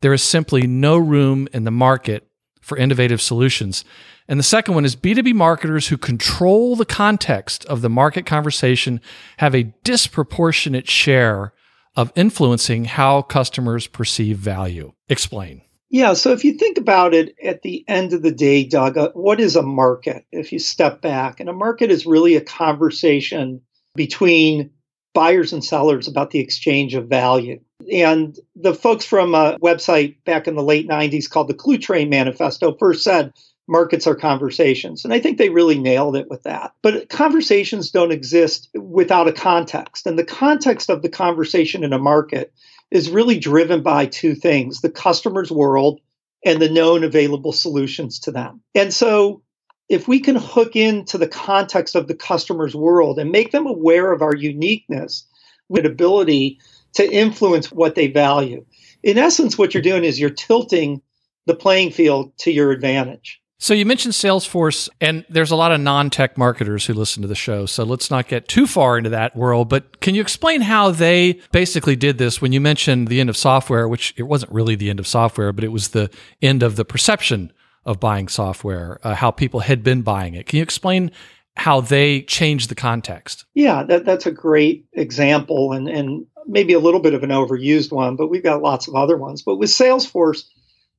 there 0.00 0.12
is 0.12 0.22
simply 0.22 0.66
no 0.66 0.96
room 0.96 1.48
in 1.52 1.64
the 1.64 1.70
market 1.70 2.28
for 2.60 2.78
innovative 2.78 3.20
solutions. 3.20 3.84
And 4.28 4.38
the 4.38 4.44
second 4.44 4.74
one 4.74 4.84
is 4.84 4.96
B2B 4.96 5.34
marketers 5.34 5.88
who 5.88 5.98
control 5.98 6.76
the 6.76 6.86
context 6.86 7.64
of 7.66 7.82
the 7.82 7.90
market 7.90 8.24
conversation 8.24 9.00
have 9.38 9.54
a 9.54 9.74
disproportionate 9.84 10.88
share 10.88 11.52
of 11.96 12.12
influencing 12.16 12.86
how 12.86 13.22
customers 13.22 13.86
perceive 13.86 14.38
value. 14.38 14.92
Explain. 15.08 15.62
Yeah, 15.90 16.14
so 16.14 16.32
if 16.32 16.42
you 16.42 16.54
think 16.54 16.78
about 16.78 17.14
it 17.14 17.36
at 17.42 17.62
the 17.62 17.84
end 17.86 18.14
of 18.14 18.22
the 18.22 18.32
day, 18.32 18.64
Doug, 18.64 18.98
uh, 18.98 19.10
what 19.12 19.38
is 19.38 19.54
a 19.54 19.62
market? 19.62 20.24
If 20.32 20.50
you 20.50 20.58
step 20.58 21.02
back, 21.02 21.38
and 21.38 21.48
a 21.48 21.52
market 21.52 21.90
is 21.90 22.06
really 22.06 22.34
a 22.34 22.40
conversation 22.40 23.60
between 23.94 24.70
buyers 25.12 25.52
and 25.52 25.64
sellers 25.64 26.08
about 26.08 26.30
the 26.30 26.40
exchange 26.40 26.94
of 26.94 27.06
value. 27.06 27.60
And 27.92 28.36
the 28.56 28.74
folks 28.74 29.04
from 29.04 29.34
a 29.34 29.56
website 29.60 30.16
back 30.24 30.48
in 30.48 30.56
the 30.56 30.62
late 30.64 30.88
90s 30.88 31.30
called 31.30 31.48
the 31.48 31.54
Cluetrain 31.54 32.08
Manifesto 32.08 32.76
first 32.76 33.04
said 33.04 33.32
markets 33.66 34.06
are 34.06 34.14
conversations. 34.14 35.04
And 35.04 35.14
I 35.14 35.20
think 35.20 35.38
they 35.38 35.48
really 35.48 35.78
nailed 35.78 36.16
it 36.16 36.28
with 36.28 36.42
that. 36.42 36.72
But 36.82 37.08
conversations 37.08 37.90
don't 37.90 38.12
exist 38.12 38.68
without 38.74 39.28
a 39.28 39.32
context. 39.32 40.06
And 40.06 40.18
the 40.18 40.24
context 40.24 40.90
of 40.90 41.02
the 41.02 41.08
conversation 41.08 41.84
in 41.84 41.92
a 41.92 41.98
market 41.98 42.52
is 42.90 43.10
really 43.10 43.38
driven 43.38 43.82
by 43.82 44.06
two 44.06 44.34
things 44.34 44.80
the 44.80 44.90
customer's 44.90 45.50
world 45.50 46.00
and 46.44 46.60
the 46.60 46.68
known 46.68 47.04
available 47.04 47.52
solutions 47.52 48.18
to 48.20 48.30
them. 48.30 48.60
And 48.74 48.92
so 48.92 49.42
if 49.88 50.08
we 50.08 50.20
can 50.20 50.36
hook 50.36 50.76
into 50.76 51.18
the 51.18 51.28
context 51.28 51.94
of 51.94 52.08
the 52.08 52.14
customer's 52.14 52.74
world 52.74 53.18
and 53.18 53.30
make 53.30 53.50
them 53.50 53.66
aware 53.66 54.12
of 54.12 54.22
our 54.22 54.34
uniqueness 54.34 55.26
with 55.68 55.86
ability 55.86 56.58
to 56.94 57.10
influence 57.10 57.72
what 57.72 57.94
they 57.94 58.06
value. 58.06 58.64
In 59.02 59.18
essence, 59.18 59.58
what 59.58 59.74
you're 59.74 59.82
doing 59.82 60.04
is 60.04 60.20
you're 60.20 60.30
tilting 60.30 61.02
the 61.46 61.54
playing 61.54 61.90
field 61.90 62.36
to 62.38 62.50
your 62.50 62.70
advantage. 62.70 63.40
So 63.64 63.72
you 63.72 63.86
mentioned 63.86 64.12
Salesforce, 64.12 64.90
and 65.00 65.24
there's 65.30 65.50
a 65.50 65.56
lot 65.56 65.72
of 65.72 65.80
non-tech 65.80 66.36
marketers 66.36 66.84
who 66.84 66.92
listen 66.92 67.22
to 67.22 67.28
the 67.28 67.34
show. 67.34 67.64
So 67.64 67.82
let's 67.82 68.10
not 68.10 68.28
get 68.28 68.46
too 68.46 68.66
far 68.66 68.98
into 68.98 69.08
that 69.08 69.34
world. 69.34 69.70
But 69.70 70.02
can 70.02 70.14
you 70.14 70.20
explain 70.20 70.60
how 70.60 70.90
they 70.90 71.40
basically 71.50 71.96
did 71.96 72.18
this? 72.18 72.42
When 72.42 72.52
you 72.52 72.60
mentioned 72.60 73.08
the 73.08 73.20
end 73.20 73.30
of 73.30 73.38
software, 73.38 73.88
which 73.88 74.12
it 74.18 74.24
wasn't 74.24 74.52
really 74.52 74.74
the 74.74 74.90
end 74.90 75.00
of 75.00 75.06
software, 75.06 75.50
but 75.50 75.64
it 75.64 75.72
was 75.72 75.88
the 75.88 76.10
end 76.42 76.62
of 76.62 76.76
the 76.76 76.84
perception 76.84 77.54
of 77.86 77.98
buying 77.98 78.28
software, 78.28 79.00
uh, 79.02 79.14
how 79.14 79.30
people 79.30 79.60
had 79.60 79.82
been 79.82 80.02
buying 80.02 80.34
it. 80.34 80.44
Can 80.44 80.58
you 80.58 80.62
explain 80.62 81.10
how 81.56 81.80
they 81.80 82.20
changed 82.20 82.68
the 82.68 82.74
context? 82.74 83.46
Yeah, 83.54 83.82
that, 83.84 84.04
that's 84.04 84.26
a 84.26 84.30
great 84.30 84.84
example, 84.92 85.72
and 85.72 85.88
and 85.88 86.26
maybe 86.46 86.74
a 86.74 86.78
little 86.78 87.00
bit 87.00 87.14
of 87.14 87.22
an 87.22 87.30
overused 87.30 87.92
one, 87.92 88.16
but 88.16 88.28
we've 88.28 88.42
got 88.42 88.60
lots 88.60 88.88
of 88.88 88.94
other 88.94 89.16
ones. 89.16 89.40
But 89.40 89.56
with 89.56 89.70
Salesforce 89.70 90.44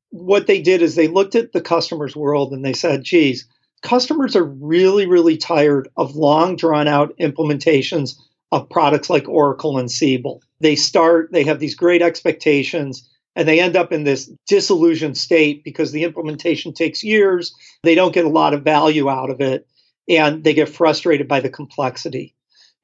what 0.09 0.47
they 0.47 0.61
did 0.61 0.81
is 0.81 0.95
they 0.95 1.07
looked 1.07 1.35
at 1.35 1.51
the 1.51 1.61
customer's 1.61 2.15
world 2.15 2.53
and 2.53 2.63
they 2.63 2.73
said, 2.73 3.03
geez, 3.03 3.47
customers 3.81 4.35
are 4.35 4.45
really, 4.45 5.05
really 5.05 5.37
tired 5.37 5.89
of 5.97 6.15
long 6.15 6.55
drawn 6.55 6.87
out 6.87 7.15
implementations 7.19 8.15
of 8.51 8.69
products 8.69 9.09
like 9.09 9.27
Oracle 9.27 9.77
and 9.77 9.91
Siebel. 9.91 10.41
They 10.59 10.75
start, 10.75 11.29
they 11.31 11.43
have 11.43 11.59
these 11.59 11.75
great 11.75 12.01
expectations, 12.01 13.07
and 13.35 13.47
they 13.47 13.59
end 13.59 13.75
up 13.75 13.91
in 13.91 14.03
this 14.03 14.31
disillusioned 14.47 15.17
state 15.17 15.63
because 15.63 15.91
the 15.91 16.03
implementation 16.03 16.73
takes 16.73 17.03
years. 17.03 17.53
They 17.83 17.95
don't 17.95 18.13
get 18.13 18.25
a 18.25 18.29
lot 18.29 18.53
of 18.53 18.63
value 18.63 19.09
out 19.09 19.29
of 19.29 19.41
it, 19.41 19.67
and 20.07 20.43
they 20.43 20.53
get 20.53 20.69
frustrated 20.69 21.27
by 21.27 21.41
the 21.41 21.49
complexity. 21.49 22.33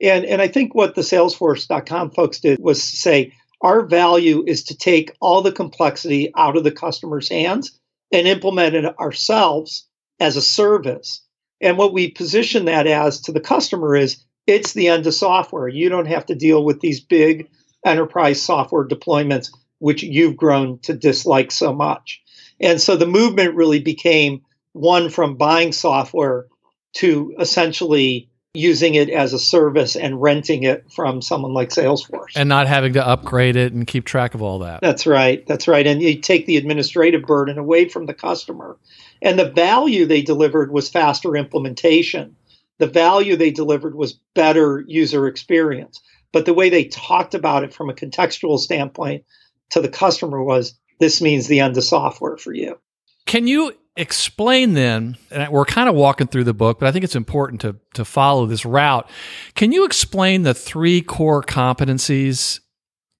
And, 0.02 0.26
and 0.26 0.42
I 0.42 0.48
think 0.48 0.76
what 0.76 0.96
the 0.96 1.02
Salesforce.com 1.02 2.12
folks 2.12 2.40
did 2.40 2.60
was 2.60 2.82
say, 2.84 3.32
our 3.62 3.86
value 3.86 4.44
is 4.46 4.66
to 4.66 4.78
take 4.78 5.16
all 5.20 5.42
the 5.42 5.52
complexity 5.52 6.32
out 6.36 6.58
of 6.58 6.64
the 6.64 6.72
customer's 6.72 7.30
hands 7.30 7.80
and 8.12 8.28
implement 8.28 8.76
it 8.76 9.00
ourselves 9.00 9.88
as 10.20 10.36
a 10.36 10.42
service. 10.42 11.22
And 11.62 11.78
what 11.78 11.94
we 11.94 12.10
position 12.12 12.66
that 12.66 12.88
as 12.88 13.22
to 13.22 13.32
the 13.32 13.40
customer 13.40 13.96
is 13.96 14.24
it's 14.48 14.74
the 14.74 14.88
end 14.88 15.06
of 15.06 15.14
software. 15.14 15.68
You 15.68 15.90
don't 15.90 16.08
have 16.08 16.26
to 16.28 16.36
deal 16.36 16.66
with 16.66 16.80
these 16.80 17.00
big 17.00 17.50
enterprise 17.86 18.42
software 18.42 18.88
deployments, 18.88 19.52
which 19.80 20.04
you've 20.04 20.38
grown 20.38 20.80
to 20.80 20.94
dislike 20.94 21.52
so 21.52 21.74
much. 21.74 22.22
And 22.60 22.82
so 22.82 22.96
the 22.96 23.08
movement 23.08 23.56
really 23.56 23.80
became 23.80 24.42
one 24.74 25.10
from 25.10 25.38
buying 25.38 25.72
software 25.72 26.48
to 26.94 27.36
essentially 27.40 28.31
using 28.54 28.96
it 28.96 29.10
as 29.10 29.34
a 29.34 29.40
service 29.40 29.96
and 29.96 30.22
renting 30.22 30.64
it 30.64 30.92
from 30.92 31.22
someone 31.22 31.54
like 31.54 31.70
Salesforce. 31.70 32.34
And 32.36 32.50
not 32.50 32.68
having 32.68 32.94
to 32.94 33.08
upgrade 33.08 33.56
it 33.56 33.72
and 33.72 33.88
keep 33.88 34.06
track 34.06 34.34
of 34.34 34.42
all 34.42 34.60
that. 34.60 34.82
That's 34.82 35.08
right. 35.08 35.46
That's 35.48 35.68
right. 35.68 35.88
And 35.88 36.02
you 36.02 36.20
take 36.20 36.46
the 36.46 36.58
administrative 36.58 37.24
burden 37.24 37.58
away 37.58 37.88
from 37.88 38.08
the 38.08 38.14
customer. 38.14 38.78
And 39.22 39.40
the 39.40 39.50
value 39.50 40.06
they 40.06 40.22
delivered 40.22 40.72
was 40.72 40.90
faster 40.90 41.36
implementation. 41.36 42.36
The 42.80 42.88
value 42.88 43.36
they 43.38 43.52
delivered 43.52 43.96
was 43.96 44.20
better 44.34 44.84
user 44.88 45.28
experience. 45.28 46.02
But 46.34 46.46
the 46.46 46.54
way 46.54 46.70
they 46.70 46.86
talked 46.86 47.36
about 47.36 47.64
it 47.64 47.74
from 47.74 47.90
a 47.90 47.94
contextual 47.94 48.60
standpoint 48.60 49.24
to 49.70 49.82
the 49.82 49.90
customer 49.90 50.44
was 50.44 50.78
this 51.00 51.22
means 51.22 51.48
the 51.48 51.62
end 51.62 51.78
of 51.78 51.84
software 51.84 52.38
for 52.38 52.54
you. 52.54 52.78
Can 53.26 53.48
you 53.48 53.74
explain 54.02 54.74
then, 54.74 55.16
and 55.30 55.52
we're 55.52 55.66
kind 55.66 55.88
of 55.88 55.96
walking 55.96 56.28
through 56.28 56.44
the 56.46 56.54
book, 56.54 56.80
but 56.80 56.88
I 56.88 56.92
think 56.92 57.06
it's 57.06 57.16
important 57.16 57.62
to, 57.62 57.76
to 57.94 58.04
follow 58.04 58.46
this 58.48 58.66
route. 58.66 59.08
Can 59.56 59.72
you 59.72 59.86
explain 59.86 60.42
the 60.42 60.54
three 60.54 61.02
core 61.02 61.44
competencies 61.44 62.60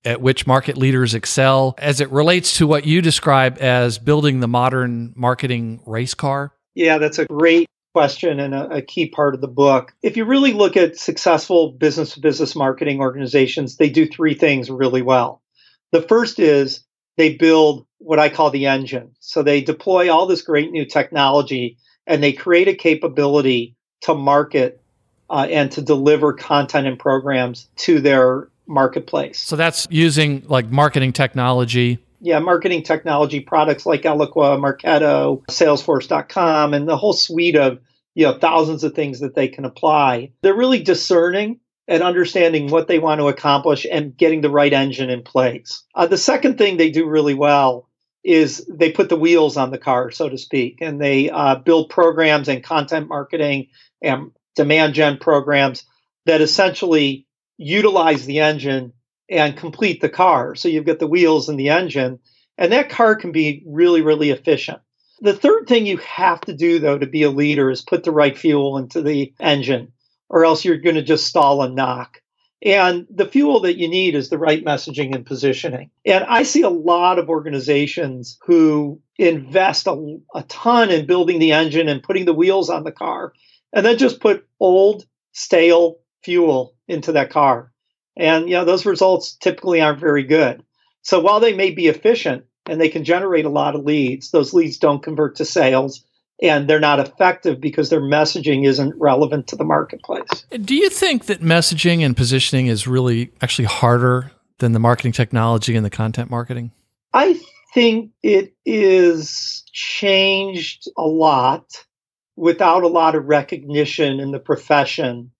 at 0.04 0.20
which 0.20 0.48
market 0.48 0.78
leaders 0.78 1.14
excel 1.14 1.76
as 1.78 2.02
it 2.02 2.10
relates 2.12 2.58
to 2.58 2.66
what 2.66 2.86
you 2.86 3.02
describe 3.02 3.58
as 3.60 4.00
building 4.00 4.40
the 4.40 4.48
modern 4.48 5.14
marketing 5.16 5.82
race 5.86 6.16
car? 6.16 6.54
Yeah, 6.74 6.98
that's 6.98 7.20
a 7.20 7.26
great 7.26 7.68
question 7.94 8.40
and 8.40 8.56
a, 8.56 8.78
a 8.78 8.82
key 8.82 9.10
part 9.10 9.36
of 9.36 9.42
the 9.42 9.48
book. 9.48 9.94
If 10.02 10.18
you 10.18 10.26
really 10.26 10.54
look 10.54 10.76
at 10.76 10.98
successful 10.98 11.74
business 11.74 12.14
to 12.16 12.20
business 12.20 12.56
marketing 12.56 13.00
organizations, 13.02 13.78
they 13.78 13.90
do 13.90 14.08
three 14.08 14.34
things 14.34 14.72
really 14.72 15.02
well. 15.02 15.42
The 15.92 16.02
first 16.02 16.40
is 16.40 16.84
they 17.18 17.36
build 17.36 17.86
what 17.98 18.20
I 18.20 18.30
call 18.30 18.50
the 18.50 18.66
engine. 18.66 19.12
So 19.20 19.44
they 19.44 19.62
deploy 19.62 20.12
all 20.12 20.26
this 20.26 20.42
great 20.42 20.72
new 20.72 20.86
technology 20.86 21.78
and 22.08 22.22
they 22.24 22.34
create 22.34 22.68
a 22.68 22.74
capability 22.74 23.76
to 24.02 24.16
market 24.16 24.82
uh, 25.30 25.48
and 25.50 25.72
to 25.72 25.82
deliver 25.82 26.34
content 26.34 26.88
and 26.88 27.00
programs 27.00 27.70
to 27.78 28.00
their 28.00 28.50
marketplace. 28.68 29.40
So 29.40 29.56
that's 29.56 29.88
using 29.90 30.44
like 30.48 30.70
marketing 30.70 31.14
technology. 31.14 32.00
Yeah, 32.20 32.40
marketing 32.40 32.84
technology 32.84 33.40
products 33.40 33.86
like 33.86 34.04
Eloqua, 34.04 34.60
Marketo, 34.60 35.44
Salesforce.com, 35.48 36.74
and 36.74 36.88
the 36.88 36.98
whole 36.98 37.14
suite 37.14 37.56
of 37.56 37.80
you 38.14 38.26
know 38.26 38.38
thousands 38.38 38.84
of 38.84 38.94
things 38.94 39.22
that 39.22 39.36
they 39.36 39.48
can 39.48 39.66
apply. 39.66 40.32
They're 40.42 40.56
really 40.56 40.84
discerning 40.84 41.60
and 41.92 42.04
understanding 42.04 42.70
what 42.70 42.88
they 42.88 43.00
want 43.00 43.20
to 43.20 43.28
accomplish 43.28 43.86
and 43.92 44.16
getting 44.16 44.40
the 44.40 44.50
right 44.50 44.72
engine 44.72 45.10
in 45.10 45.22
place. 45.22 45.84
Uh, 45.94 46.08
the 46.08 46.18
second 46.18 46.58
thing 46.58 46.78
they 46.78 46.90
do 46.90 47.06
really 47.06 47.34
well 47.34 47.90
is 48.24 48.66
they 48.70 48.90
put 48.90 49.10
the 49.10 49.18
wheels 49.18 49.58
on 49.58 49.72
the 49.72 49.78
car, 49.78 50.10
so 50.10 50.30
to 50.30 50.38
speak, 50.38 50.78
and 50.80 51.02
they 51.02 51.30
uh, 51.30 51.56
build 51.56 51.90
programs 51.90 52.48
and 52.48 52.64
content 52.64 53.10
marketing 53.10 53.68
and 54.02 54.32
demand 54.56 54.94
gen 54.94 55.18
programs 55.18 55.84
that 56.26 56.40
essentially 56.40 57.28
utilize 57.58 58.26
the 58.26 58.40
engine 58.40 58.94
and 59.30 59.58
complete 59.58 60.00
the 60.00 60.08
car. 60.08 60.56
So 60.56 60.70
you've 60.70 60.86
got 60.86 61.00
the 61.00 61.08
wheels 61.08 61.50
and 61.50 61.60
the 61.60 61.70
engine, 61.70 62.20
and 62.58 62.72
that 62.72 62.90
car 62.90 63.16
can 63.16 63.34
be 63.34 63.64
really, 63.68 64.02
really 64.02 64.30
efficient. 64.30 64.80
The 65.20 65.34
third 65.34 65.68
thing 65.68 65.86
you 65.86 65.98
have 65.98 66.40
to 66.42 66.54
do, 66.54 66.80
though, 66.80 66.98
to 66.98 67.06
be 67.06 67.24
a 67.24 67.30
leader 67.30 67.70
is 67.70 67.82
put 67.82 68.06
the 68.06 68.12
right 68.12 68.38
fuel 68.38 68.78
into 68.78 69.02
the 69.02 69.34
engine, 69.42 69.92
or 70.32 70.46
else 70.46 70.64
you're 70.64 70.78
going 70.78 70.96
to 70.96 71.04
just 71.04 71.28
stall 71.28 71.62
and 71.62 71.76
knock. 71.76 72.22
And 72.64 73.06
the 73.10 73.26
fuel 73.26 73.60
that 73.62 73.78
you 73.78 73.88
need 73.88 74.16
is 74.16 74.30
the 74.30 74.38
right 74.38 74.64
messaging 74.64 75.14
and 75.14 75.26
positioning. 75.26 75.92
And 76.06 76.24
I 76.24 76.44
see 76.44 76.62
a 76.62 76.70
lot 76.70 77.20
of 77.20 77.30
organizations 77.30 78.38
who 78.46 79.02
invest 79.18 79.88
a, 79.88 80.20
a, 80.34 80.44
ton 80.44 80.90
in 80.90 81.06
building 81.06 81.40
the 81.40 81.52
engine 81.52 81.90
and 81.90 82.04
putting 82.04 82.26
the 82.26 82.34
wheels 82.34 82.70
on 82.70 82.84
the 82.84 82.92
car, 82.92 83.34
and 83.74 83.86
then 83.86 83.98
just 83.98 84.22
put 84.22 84.48
old, 84.60 85.06
stale 85.34 85.98
fuel 86.24 86.76
into 86.88 87.12
that 87.12 87.30
car. 87.30 87.72
And 88.16 88.48
you 88.48 88.56
know, 88.56 88.66
those 88.66 88.86
results 88.86 89.36
typically 89.36 89.82
aren't 89.82 90.00
very 90.00 90.24
good. 90.24 90.64
So 91.02 91.20
while 91.20 91.40
they 91.40 91.54
may 91.54 91.72
be 91.72 91.88
efficient 91.88 92.46
and 92.68 92.80
they 92.80 92.90
can 92.90 93.04
generate 93.04 93.46
a 93.46 93.50
lot 93.50 93.76
of 93.76 93.84
leads, 93.84 94.32
those 94.32 94.54
leads 94.54 94.78
don't 94.78 95.04
convert 95.04 95.36
to 95.38 95.46
sales 95.46 96.06
and 96.42 96.68
they're 96.68 96.80
not 96.80 97.00
effective 97.00 97.62
because 97.62 97.90
their 97.90 98.02
messaging 98.02 98.66
isn't 98.66 98.96
relevant 99.00 99.48
to 99.48 99.56
the 99.56 99.64
marketplace. 99.64 100.46
Do 100.52 100.76
you 100.76 100.90
think 100.90 101.26
that 101.26 101.42
messaging 101.42 102.04
and 102.04 102.18
positioning 102.18 102.68
is 102.68 102.88
really 102.88 103.32
actually 103.42 103.66
harder 103.66 104.32
than 104.58 104.72
the 104.72 104.80
marketing 104.80 105.12
technology 105.12 105.76
and 105.76 105.86
the 105.86 105.90
content 105.90 106.30
marketing? 106.30 106.72
I 107.14 107.40
think 107.74 108.12
it 108.24 108.54
is 108.66 109.64
changed 109.72 110.90
a 110.98 111.06
lot 111.06 111.86
without 112.36 112.84
a 112.84 112.88
lot 112.88 113.16
of 113.16 113.26
recognition 113.26 114.20
in 114.20 114.32
the 114.32 114.40
profession 114.40 115.32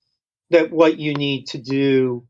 that 0.50 0.72
what 0.72 1.00
you 1.00 1.14
need 1.14 1.48
to 1.48 1.58
do 1.58 2.28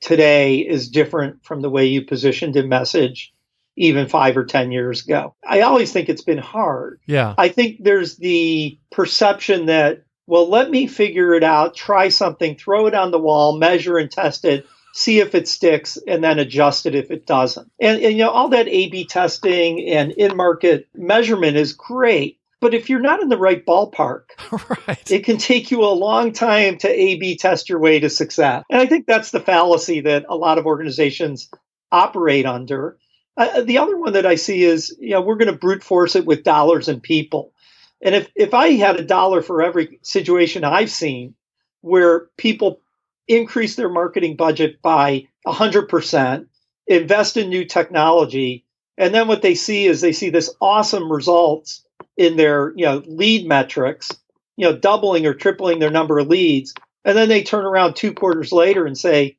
today 0.00 0.58
is 0.58 0.88
different 0.90 1.44
from 1.44 1.62
the 1.62 1.70
way 1.70 1.86
you 1.86 2.02
positioned 2.02 2.56
a 2.56 2.62
message 2.62 3.32
even 3.76 4.08
five 4.08 4.36
or 4.36 4.44
10 4.44 4.72
years 4.72 5.04
ago. 5.04 5.34
I 5.46 5.60
always 5.60 5.92
think 5.92 6.08
it's 6.08 6.22
been 6.22 6.38
hard. 6.38 7.00
Yeah. 7.06 7.34
I 7.36 7.48
think 7.48 7.84
there's 7.84 8.16
the 8.16 8.78
perception 8.90 9.66
that, 9.66 10.04
well, 10.26 10.48
let 10.48 10.70
me 10.70 10.86
figure 10.86 11.34
it 11.34 11.44
out, 11.44 11.76
try 11.76 12.08
something, 12.08 12.56
throw 12.56 12.86
it 12.86 12.94
on 12.94 13.10
the 13.10 13.18
wall, 13.18 13.58
measure 13.58 13.98
and 13.98 14.10
test 14.10 14.44
it, 14.44 14.66
see 14.94 15.20
if 15.20 15.34
it 15.34 15.46
sticks, 15.46 15.98
and 16.06 16.24
then 16.24 16.38
adjust 16.38 16.86
it 16.86 16.94
if 16.94 17.10
it 17.10 17.26
doesn't. 17.26 17.70
And, 17.80 18.00
and 18.02 18.12
you 18.12 18.24
know, 18.24 18.30
all 18.30 18.48
that 18.48 18.66
A 18.68 18.88
B 18.88 19.04
testing 19.04 19.86
and 19.88 20.12
in 20.12 20.36
market 20.36 20.88
measurement 20.94 21.56
is 21.56 21.74
great. 21.74 22.40
But 22.58 22.72
if 22.72 22.88
you're 22.88 23.00
not 23.00 23.20
in 23.20 23.28
the 23.28 23.36
right 23.36 23.64
ballpark, 23.64 24.30
right. 24.88 25.10
it 25.10 25.24
can 25.24 25.36
take 25.36 25.70
you 25.70 25.84
a 25.84 25.92
long 25.92 26.32
time 26.32 26.78
to 26.78 26.88
A 26.88 27.16
B 27.16 27.36
test 27.36 27.68
your 27.68 27.78
way 27.78 28.00
to 28.00 28.08
success. 28.08 28.64
And 28.70 28.80
I 28.80 28.86
think 28.86 29.06
that's 29.06 29.30
the 29.30 29.40
fallacy 29.40 30.00
that 30.00 30.24
a 30.30 30.36
lot 30.36 30.56
of 30.56 30.64
organizations 30.64 31.50
operate 31.92 32.46
under 32.46 32.96
uh, 33.36 33.62
the 33.62 33.78
other 33.78 33.96
one 33.96 34.14
that 34.14 34.26
I 34.26 34.36
see 34.36 34.62
is, 34.62 34.96
you 35.00 35.10
know, 35.10 35.20
we're 35.20 35.36
going 35.36 35.52
to 35.52 35.58
brute 35.58 35.82
force 35.84 36.16
it 36.16 36.26
with 36.26 36.44
dollars 36.44 36.88
and 36.88 37.02
people. 37.02 37.52
And 38.00 38.14
if, 38.14 38.30
if 38.34 38.54
I 38.54 38.72
had 38.72 38.96
a 38.96 39.04
dollar 39.04 39.42
for 39.42 39.62
every 39.62 39.98
situation 40.02 40.64
I've 40.64 40.90
seen 40.90 41.34
where 41.80 42.28
people 42.36 42.80
increase 43.28 43.76
their 43.76 43.88
marketing 43.88 44.36
budget 44.36 44.80
by 44.82 45.26
100%, 45.46 46.46
invest 46.86 47.36
in 47.36 47.48
new 47.48 47.64
technology, 47.64 48.64
and 48.98 49.14
then 49.14 49.28
what 49.28 49.42
they 49.42 49.54
see 49.54 49.86
is 49.86 50.00
they 50.00 50.12
see 50.12 50.30
this 50.30 50.54
awesome 50.60 51.10
results 51.12 51.84
in 52.16 52.36
their, 52.36 52.72
you 52.76 52.86
know, 52.86 53.02
lead 53.06 53.46
metrics, 53.46 54.10
you 54.56 54.66
know, 54.66 54.76
doubling 54.76 55.26
or 55.26 55.34
tripling 55.34 55.78
their 55.78 55.90
number 55.90 56.18
of 56.18 56.28
leads. 56.28 56.74
And 57.04 57.16
then 57.16 57.28
they 57.28 57.42
turn 57.42 57.64
around 57.64 57.94
two 57.94 58.12
quarters 58.12 58.52
later 58.52 58.86
and 58.86 58.96
say, 58.96 59.36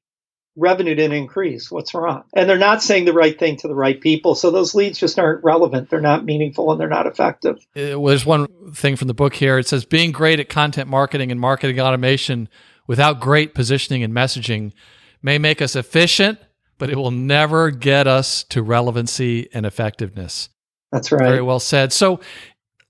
revenue 0.57 0.95
didn't 0.95 1.15
increase. 1.15 1.71
What's 1.71 1.93
wrong? 1.93 2.23
And 2.33 2.49
they're 2.49 2.57
not 2.57 2.81
saying 2.81 3.05
the 3.05 3.13
right 3.13 3.37
thing 3.37 3.57
to 3.57 3.67
the 3.67 3.75
right 3.75 3.99
people. 4.01 4.35
So 4.35 4.51
those 4.51 4.75
leads 4.75 4.99
just 4.99 5.17
aren't 5.19 5.43
relevant. 5.43 5.89
They're 5.89 6.01
not 6.01 6.25
meaningful 6.25 6.71
and 6.71 6.81
they're 6.81 6.89
not 6.89 7.07
effective. 7.07 7.57
Uh, 7.75 7.81
it 7.81 7.99
was 8.01 8.25
one 8.25 8.47
thing 8.73 8.95
from 8.95 9.07
the 9.07 9.13
book 9.13 9.35
here. 9.35 9.57
It 9.59 9.67
says 9.67 9.85
being 9.85 10.11
great 10.11 10.39
at 10.39 10.49
content 10.49 10.89
marketing 10.89 11.31
and 11.31 11.39
marketing 11.39 11.79
automation 11.79 12.49
without 12.87 13.19
great 13.19 13.53
positioning 13.53 14.03
and 14.03 14.13
messaging 14.13 14.73
may 15.21 15.37
make 15.37 15.61
us 15.61 15.75
efficient, 15.75 16.39
but 16.77 16.89
it 16.89 16.97
will 16.97 17.11
never 17.11 17.69
get 17.69 18.07
us 18.07 18.43
to 18.45 18.63
relevancy 18.63 19.47
and 19.53 19.65
effectiveness. 19.65 20.49
That's 20.91 21.11
right. 21.11 21.21
Very 21.21 21.41
well 21.41 21.59
said. 21.59 21.93
So 21.93 22.19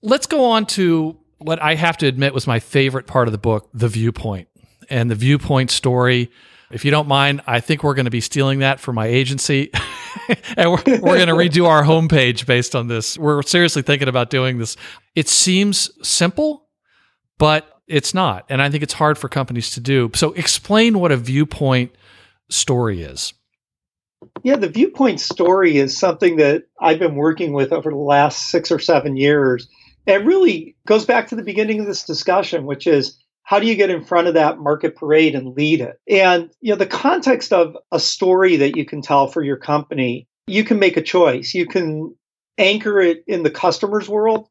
let's 0.02 0.26
go 0.26 0.46
on 0.46 0.66
to 0.66 1.18
what 1.38 1.60
I 1.62 1.74
have 1.74 1.98
to 1.98 2.06
admit 2.06 2.32
was 2.32 2.46
my 2.46 2.60
favorite 2.60 3.06
part 3.06 3.28
of 3.28 3.32
the 3.32 3.38
book, 3.38 3.68
the 3.74 3.88
viewpoint 3.88 4.48
and 4.90 5.10
the 5.10 5.14
viewpoint 5.14 5.70
story 5.70 6.30
if 6.70 6.84
you 6.84 6.90
don't 6.90 7.08
mind, 7.08 7.42
I 7.46 7.60
think 7.60 7.82
we're 7.82 7.94
going 7.94 8.04
to 8.04 8.10
be 8.10 8.20
stealing 8.20 8.58
that 8.60 8.80
for 8.80 8.92
my 8.92 9.06
agency. 9.06 9.70
and 10.56 10.70
we're, 10.70 10.82
we're 10.86 11.24
going 11.24 11.28
to 11.28 11.34
redo 11.34 11.66
our 11.66 11.82
homepage 11.82 12.46
based 12.46 12.74
on 12.74 12.88
this. 12.88 13.16
We're 13.16 13.42
seriously 13.42 13.82
thinking 13.82 14.08
about 14.08 14.30
doing 14.30 14.58
this. 14.58 14.76
It 15.14 15.28
seems 15.28 15.90
simple, 16.06 16.68
but 17.38 17.80
it's 17.86 18.12
not. 18.12 18.44
And 18.48 18.60
I 18.60 18.70
think 18.70 18.82
it's 18.82 18.94
hard 18.94 19.16
for 19.18 19.28
companies 19.28 19.70
to 19.72 19.80
do. 19.80 20.10
So 20.14 20.32
explain 20.32 20.98
what 20.98 21.12
a 21.12 21.16
viewpoint 21.16 21.92
story 22.50 23.02
is. 23.02 23.32
Yeah, 24.42 24.56
the 24.56 24.68
viewpoint 24.68 25.20
story 25.20 25.78
is 25.78 25.96
something 25.96 26.36
that 26.36 26.64
I've 26.80 26.98
been 26.98 27.14
working 27.14 27.52
with 27.52 27.72
over 27.72 27.90
the 27.90 27.96
last 27.96 28.50
six 28.50 28.70
or 28.70 28.78
seven 28.78 29.16
years. 29.16 29.68
It 30.06 30.24
really 30.24 30.76
goes 30.86 31.04
back 31.04 31.28
to 31.28 31.36
the 31.36 31.42
beginning 31.42 31.80
of 31.80 31.86
this 31.86 32.04
discussion, 32.04 32.66
which 32.66 32.86
is 32.86 33.16
how 33.48 33.58
do 33.58 33.66
you 33.66 33.76
get 33.76 33.88
in 33.88 34.04
front 34.04 34.28
of 34.28 34.34
that 34.34 34.58
market 34.58 34.94
parade 34.94 35.34
and 35.34 35.56
lead 35.56 35.80
it? 35.80 35.98
And 36.06 36.50
you 36.60 36.70
know, 36.70 36.76
the 36.76 36.84
context 36.84 37.50
of 37.50 37.78
a 37.90 37.98
story 37.98 38.56
that 38.56 38.76
you 38.76 38.84
can 38.84 39.00
tell 39.00 39.26
for 39.26 39.42
your 39.42 39.56
company, 39.56 40.28
you 40.46 40.64
can 40.64 40.78
make 40.78 40.98
a 40.98 41.02
choice. 41.02 41.54
You 41.54 41.64
can 41.64 42.14
anchor 42.58 43.00
it 43.00 43.24
in 43.26 43.44
the 43.44 43.50
customer's 43.50 44.06
world 44.06 44.50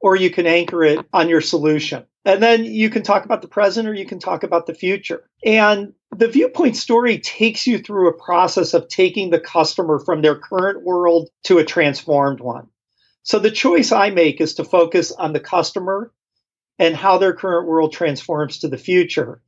or 0.00 0.14
you 0.14 0.30
can 0.30 0.46
anchor 0.46 0.84
it 0.84 1.04
on 1.12 1.28
your 1.28 1.40
solution. 1.40 2.04
And 2.24 2.40
then 2.40 2.64
you 2.64 2.88
can 2.88 3.02
talk 3.02 3.24
about 3.24 3.42
the 3.42 3.48
present 3.48 3.88
or 3.88 3.94
you 3.94 4.06
can 4.06 4.20
talk 4.20 4.44
about 4.44 4.66
the 4.66 4.74
future. 4.74 5.28
And 5.44 5.92
the 6.16 6.28
viewpoint 6.28 6.76
story 6.76 7.18
takes 7.18 7.66
you 7.66 7.80
through 7.80 8.10
a 8.10 8.24
process 8.24 8.74
of 8.74 8.86
taking 8.86 9.30
the 9.30 9.40
customer 9.40 9.98
from 9.98 10.22
their 10.22 10.36
current 10.36 10.84
world 10.84 11.30
to 11.46 11.58
a 11.58 11.64
transformed 11.64 12.38
one. 12.38 12.68
So 13.24 13.40
the 13.40 13.50
choice 13.50 13.90
I 13.90 14.10
make 14.10 14.40
is 14.40 14.54
to 14.54 14.64
focus 14.64 15.10
on 15.10 15.32
the 15.32 15.40
customer 15.40 16.12
and 16.80 16.96
how 16.96 17.18
their 17.18 17.34
current 17.34 17.68
world 17.68 17.92
transforms 17.92 18.58
to 18.60 18.68
the 18.68 18.78
future 18.78 19.40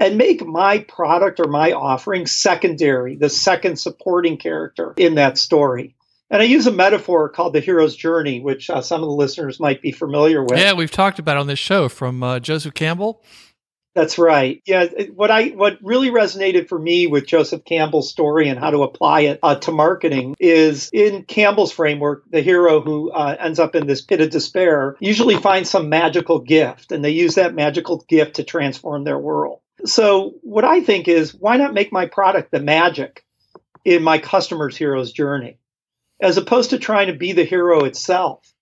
and 0.00 0.16
make 0.16 0.44
my 0.44 0.78
product 0.78 1.38
or 1.38 1.46
my 1.46 1.72
offering 1.72 2.26
secondary, 2.26 3.14
the 3.14 3.28
second 3.28 3.78
supporting 3.78 4.38
character 4.38 4.94
in 4.96 5.16
that 5.16 5.36
story. 5.36 5.94
And 6.30 6.42
I 6.42 6.46
use 6.46 6.66
a 6.66 6.72
metaphor 6.72 7.28
called 7.28 7.52
the 7.52 7.60
hero's 7.60 7.94
journey, 7.94 8.40
which 8.40 8.70
uh, 8.70 8.80
some 8.80 9.02
of 9.02 9.08
the 9.08 9.14
listeners 9.14 9.60
might 9.60 9.82
be 9.82 9.92
familiar 9.92 10.42
with. 10.42 10.58
Yeah, 10.58 10.72
we've 10.72 10.90
talked 10.90 11.18
about 11.18 11.36
on 11.36 11.46
this 11.46 11.58
show 11.58 11.88
from 11.88 12.22
uh, 12.22 12.40
Joseph 12.40 12.74
Campbell. 12.74 13.22
That's 13.94 14.18
right. 14.18 14.62
Yeah, 14.64 14.86
what 15.14 15.30
I 15.30 15.48
what 15.48 15.78
really 15.82 16.10
resonated 16.10 16.68
for 16.68 16.78
me 16.78 17.06
with 17.06 17.26
Joseph 17.26 17.64
Campbell's 17.64 18.10
story 18.10 18.48
and 18.48 18.58
how 18.58 18.70
to 18.70 18.82
apply 18.82 19.22
it 19.22 19.40
uh, 19.42 19.56
to 19.56 19.72
marketing 19.72 20.36
is 20.38 20.90
in 20.92 21.24
Campbell's 21.24 21.72
framework, 21.72 22.24
the 22.30 22.42
hero 22.42 22.80
who 22.80 23.10
uh, 23.10 23.36
ends 23.40 23.58
up 23.58 23.74
in 23.74 23.86
this 23.86 24.02
pit 24.02 24.20
of 24.20 24.30
despair 24.30 24.96
usually 25.00 25.36
finds 25.36 25.70
some 25.70 25.88
magical 25.88 26.38
gift, 26.38 26.92
and 26.92 27.04
they 27.04 27.10
use 27.10 27.34
that 27.36 27.54
magical 27.54 28.04
gift 28.08 28.36
to 28.36 28.44
transform 28.44 29.04
their 29.04 29.18
world. 29.18 29.60
So, 29.84 30.34
what 30.42 30.64
I 30.64 30.80
think 30.80 31.08
is, 31.08 31.34
why 31.34 31.56
not 31.56 31.74
make 31.74 31.92
my 31.92 32.06
product 32.06 32.50
the 32.50 32.60
magic 32.60 33.24
in 33.84 34.02
my 34.02 34.18
customer's 34.18 34.76
hero's 34.76 35.12
journey, 35.12 35.58
as 36.20 36.36
opposed 36.36 36.70
to 36.70 36.78
trying 36.78 37.08
to 37.08 37.14
be 37.14 37.32
the 37.32 37.44
hero 37.44 37.84
itself? 37.84 38.52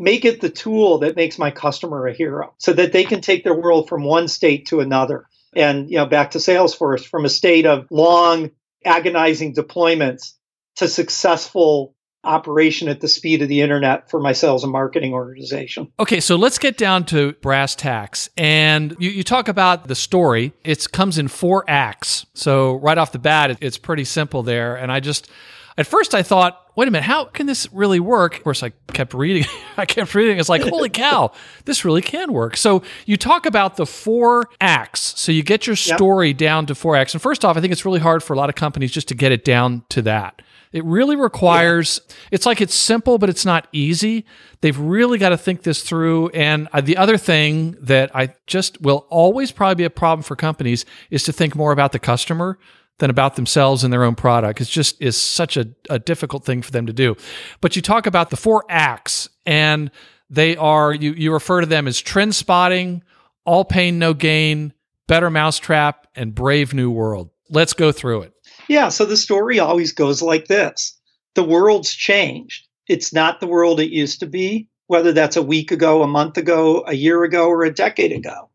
Make 0.00 0.24
it 0.24 0.40
the 0.40 0.48
tool 0.48 0.98
that 0.98 1.14
makes 1.14 1.38
my 1.38 1.50
customer 1.50 2.06
a 2.06 2.12
hero 2.12 2.54
so 2.58 2.72
that 2.72 2.92
they 2.92 3.04
can 3.04 3.20
take 3.20 3.44
their 3.44 3.54
world 3.54 3.88
from 3.88 4.02
one 4.02 4.26
state 4.26 4.66
to 4.66 4.80
another. 4.80 5.26
And, 5.54 5.90
you 5.90 5.98
know, 5.98 6.06
back 6.06 6.30
to 6.32 6.38
Salesforce 6.38 7.06
from 7.06 7.24
a 7.24 7.28
state 7.28 7.66
of 7.66 7.86
long, 7.90 8.50
agonizing 8.84 9.54
deployments 9.54 10.32
to 10.76 10.88
successful 10.88 11.94
operation 12.22 12.88
at 12.88 13.00
the 13.00 13.08
speed 13.08 13.42
of 13.42 13.48
the 13.48 13.60
internet 13.60 14.10
for 14.10 14.20
my 14.20 14.32
sales 14.32 14.62
and 14.62 14.72
marketing 14.72 15.12
organization. 15.12 15.90
Okay, 15.98 16.20
so 16.20 16.36
let's 16.36 16.58
get 16.58 16.76
down 16.76 17.04
to 17.06 17.32
brass 17.42 17.74
tacks. 17.74 18.28
And 18.36 18.94
you, 18.98 19.10
you 19.10 19.22
talk 19.22 19.48
about 19.48 19.88
the 19.88 19.94
story. 19.94 20.52
It 20.64 20.90
comes 20.92 21.18
in 21.18 21.28
four 21.28 21.64
acts. 21.68 22.26
So 22.34 22.74
right 22.76 22.98
off 22.98 23.12
the 23.12 23.18
bat, 23.18 23.50
it, 23.50 23.58
it's 23.60 23.78
pretty 23.78 24.04
simple 24.04 24.42
there. 24.42 24.76
And 24.76 24.92
I 24.92 25.00
just, 25.00 25.30
at 25.76 25.86
first 25.86 26.14
I 26.14 26.22
thought, 26.22 26.59
wait 26.76 26.88
a 26.88 26.90
minute, 26.90 27.04
how 27.04 27.24
can 27.24 27.46
this 27.46 27.70
really 27.72 28.00
work? 28.00 28.38
Of 28.38 28.44
course, 28.44 28.62
I 28.62 28.70
kept 28.92 29.14
reading. 29.14 29.44
I 29.76 29.86
kept 29.86 30.14
reading. 30.14 30.38
It's 30.38 30.48
like, 30.48 30.62
holy 30.62 30.88
cow, 30.88 31.32
this 31.64 31.84
really 31.84 32.02
can 32.02 32.32
work. 32.32 32.56
So 32.56 32.82
you 33.06 33.16
talk 33.16 33.46
about 33.46 33.76
the 33.76 33.86
four 33.86 34.48
acts. 34.60 35.18
So 35.18 35.32
you 35.32 35.42
get 35.42 35.66
your 35.66 35.76
story 35.76 36.28
yep. 36.28 36.36
down 36.36 36.66
to 36.66 36.74
four 36.74 36.96
acts. 36.96 37.14
And 37.14 37.22
first 37.22 37.44
off, 37.44 37.56
I 37.56 37.60
think 37.60 37.72
it's 37.72 37.84
really 37.84 38.00
hard 38.00 38.22
for 38.22 38.34
a 38.34 38.36
lot 38.36 38.48
of 38.48 38.54
companies 38.54 38.92
just 38.92 39.08
to 39.08 39.14
get 39.14 39.32
it 39.32 39.44
down 39.44 39.84
to 39.90 40.02
that. 40.02 40.42
It 40.72 40.84
really 40.84 41.16
requires, 41.16 42.00
yeah. 42.08 42.14
it's 42.30 42.46
like 42.46 42.60
it's 42.60 42.74
simple, 42.74 43.18
but 43.18 43.28
it's 43.28 43.44
not 43.44 43.66
easy. 43.72 44.24
They've 44.60 44.78
really 44.78 45.18
got 45.18 45.30
to 45.30 45.36
think 45.36 45.62
this 45.62 45.82
through. 45.82 46.28
And 46.28 46.68
the 46.82 46.96
other 46.96 47.16
thing 47.16 47.76
that 47.80 48.14
I 48.14 48.34
just 48.46 48.80
will 48.80 49.06
always 49.10 49.50
probably 49.50 49.74
be 49.74 49.84
a 49.84 49.90
problem 49.90 50.22
for 50.22 50.36
companies 50.36 50.84
is 51.10 51.24
to 51.24 51.32
think 51.32 51.56
more 51.56 51.72
about 51.72 51.90
the 51.90 51.98
customer 51.98 52.56
than 53.00 53.10
about 53.10 53.36
themselves 53.36 53.82
and 53.82 53.92
their 53.92 54.04
own 54.04 54.14
product. 54.14 54.60
It's 54.60 54.70
just 54.70 55.00
is 55.02 55.20
such 55.20 55.56
a, 55.56 55.68
a 55.88 55.98
difficult 55.98 56.44
thing 56.44 56.62
for 56.62 56.70
them 56.70 56.86
to 56.86 56.92
do. 56.92 57.16
But 57.60 57.74
you 57.74 57.82
talk 57.82 58.06
about 58.06 58.30
the 58.30 58.36
four 58.36 58.64
acts, 58.68 59.28
and 59.44 59.90
they 60.28 60.56
are 60.56 60.94
you 60.94 61.12
you 61.12 61.32
refer 61.32 61.60
to 61.60 61.66
them 61.66 61.88
as 61.88 62.00
trend 62.00 62.34
spotting, 62.34 63.02
all 63.44 63.64
pain 63.64 63.98
no 63.98 64.14
gain, 64.14 64.72
better 65.08 65.30
mousetrap, 65.30 66.06
and 66.14 66.34
brave 66.34 66.72
new 66.72 66.90
world. 66.90 67.30
Let's 67.50 67.72
go 67.72 67.90
through 67.90 68.22
it. 68.22 68.32
Yeah, 68.68 68.90
so 68.90 69.04
the 69.04 69.16
story 69.16 69.58
always 69.58 69.92
goes 69.92 70.22
like 70.22 70.46
this. 70.46 70.96
The 71.34 71.42
world's 71.42 71.92
changed. 71.92 72.68
It's 72.86 73.12
not 73.12 73.40
the 73.40 73.46
world 73.46 73.80
it 73.80 73.90
used 73.90 74.20
to 74.20 74.26
be, 74.26 74.68
whether 74.86 75.12
that's 75.12 75.36
a 75.36 75.42
week 75.42 75.72
ago, 75.72 76.02
a 76.02 76.06
month 76.06 76.36
ago, 76.36 76.84
a 76.86 76.94
year 76.94 77.24
ago, 77.24 77.48
or 77.48 77.64
a 77.64 77.74
decade 77.74 78.12
ago. 78.12 78.50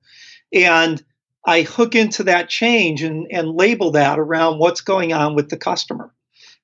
And 0.53 1.03
I 1.45 1.61
hook 1.61 1.95
into 1.95 2.23
that 2.23 2.49
change 2.49 3.03
and, 3.03 3.27
and 3.31 3.55
label 3.55 3.91
that 3.91 4.17
around 4.17 4.57
what's 4.57 4.81
going 4.81 5.13
on 5.13 5.35
with 5.35 5.49
the 5.49 5.57
customer. 5.57 6.11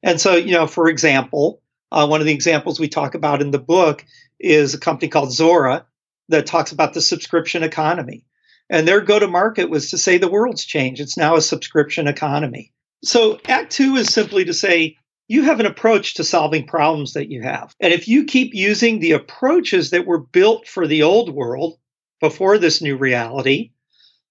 And 0.02 0.20
so, 0.20 0.36
you 0.36 0.54
know, 0.54 0.66
for 0.66 0.88
example, 0.90 1.62
uh, 1.92 2.08
one 2.08 2.20
of 2.20 2.26
the 2.26 2.34
examples 2.34 2.80
we 2.80 2.88
talk 2.88 3.14
about 3.14 3.42
in 3.42 3.52
the 3.52 3.60
book 3.60 4.04
is 4.40 4.74
a 4.74 4.80
company 4.80 5.08
called 5.08 5.30
Zuora 5.30 5.86
that 6.30 6.48
talks 6.48 6.72
about 6.72 6.94
the 6.94 7.02
subscription 7.02 7.62
economy. 7.62 8.26
And 8.70 8.88
their 8.88 9.02
go 9.02 9.20
to 9.20 9.28
market 9.28 9.70
was 9.70 9.92
to 9.92 9.98
say 9.98 10.18
the 10.18 10.32
world's 10.32 10.66
changed. 10.66 11.02
It's 11.02 11.18
now 11.18 11.36
a 11.36 11.42
subscription 11.42 12.08
economy. 12.08 12.72
So, 13.04 13.40
Act 13.48 13.72
Two 13.72 13.96
is 13.96 14.14
simply 14.14 14.46
to 14.46 14.54
say 14.54 14.96
you 15.28 15.44
have 15.44 15.60
an 15.60 15.66
approach 15.66 16.16
to 16.16 16.24
solving 16.24 16.66
problems 16.66 17.14
that 17.14 17.30
you 17.30 17.42
have. 17.42 17.76
And 17.80 17.94
if 17.94 18.08
you 18.08 18.26
keep 18.26 18.54
using 18.54 19.00
the 19.00 19.12
approaches 19.12 19.90
that 19.90 20.06
were 20.06 20.20
built 20.20 20.68
for 20.68 20.88
the 20.88 21.04
old 21.04 21.34
world 21.34 21.78
before 22.20 22.58
this 22.58 22.82
new 22.82 22.96
reality, 22.96 23.72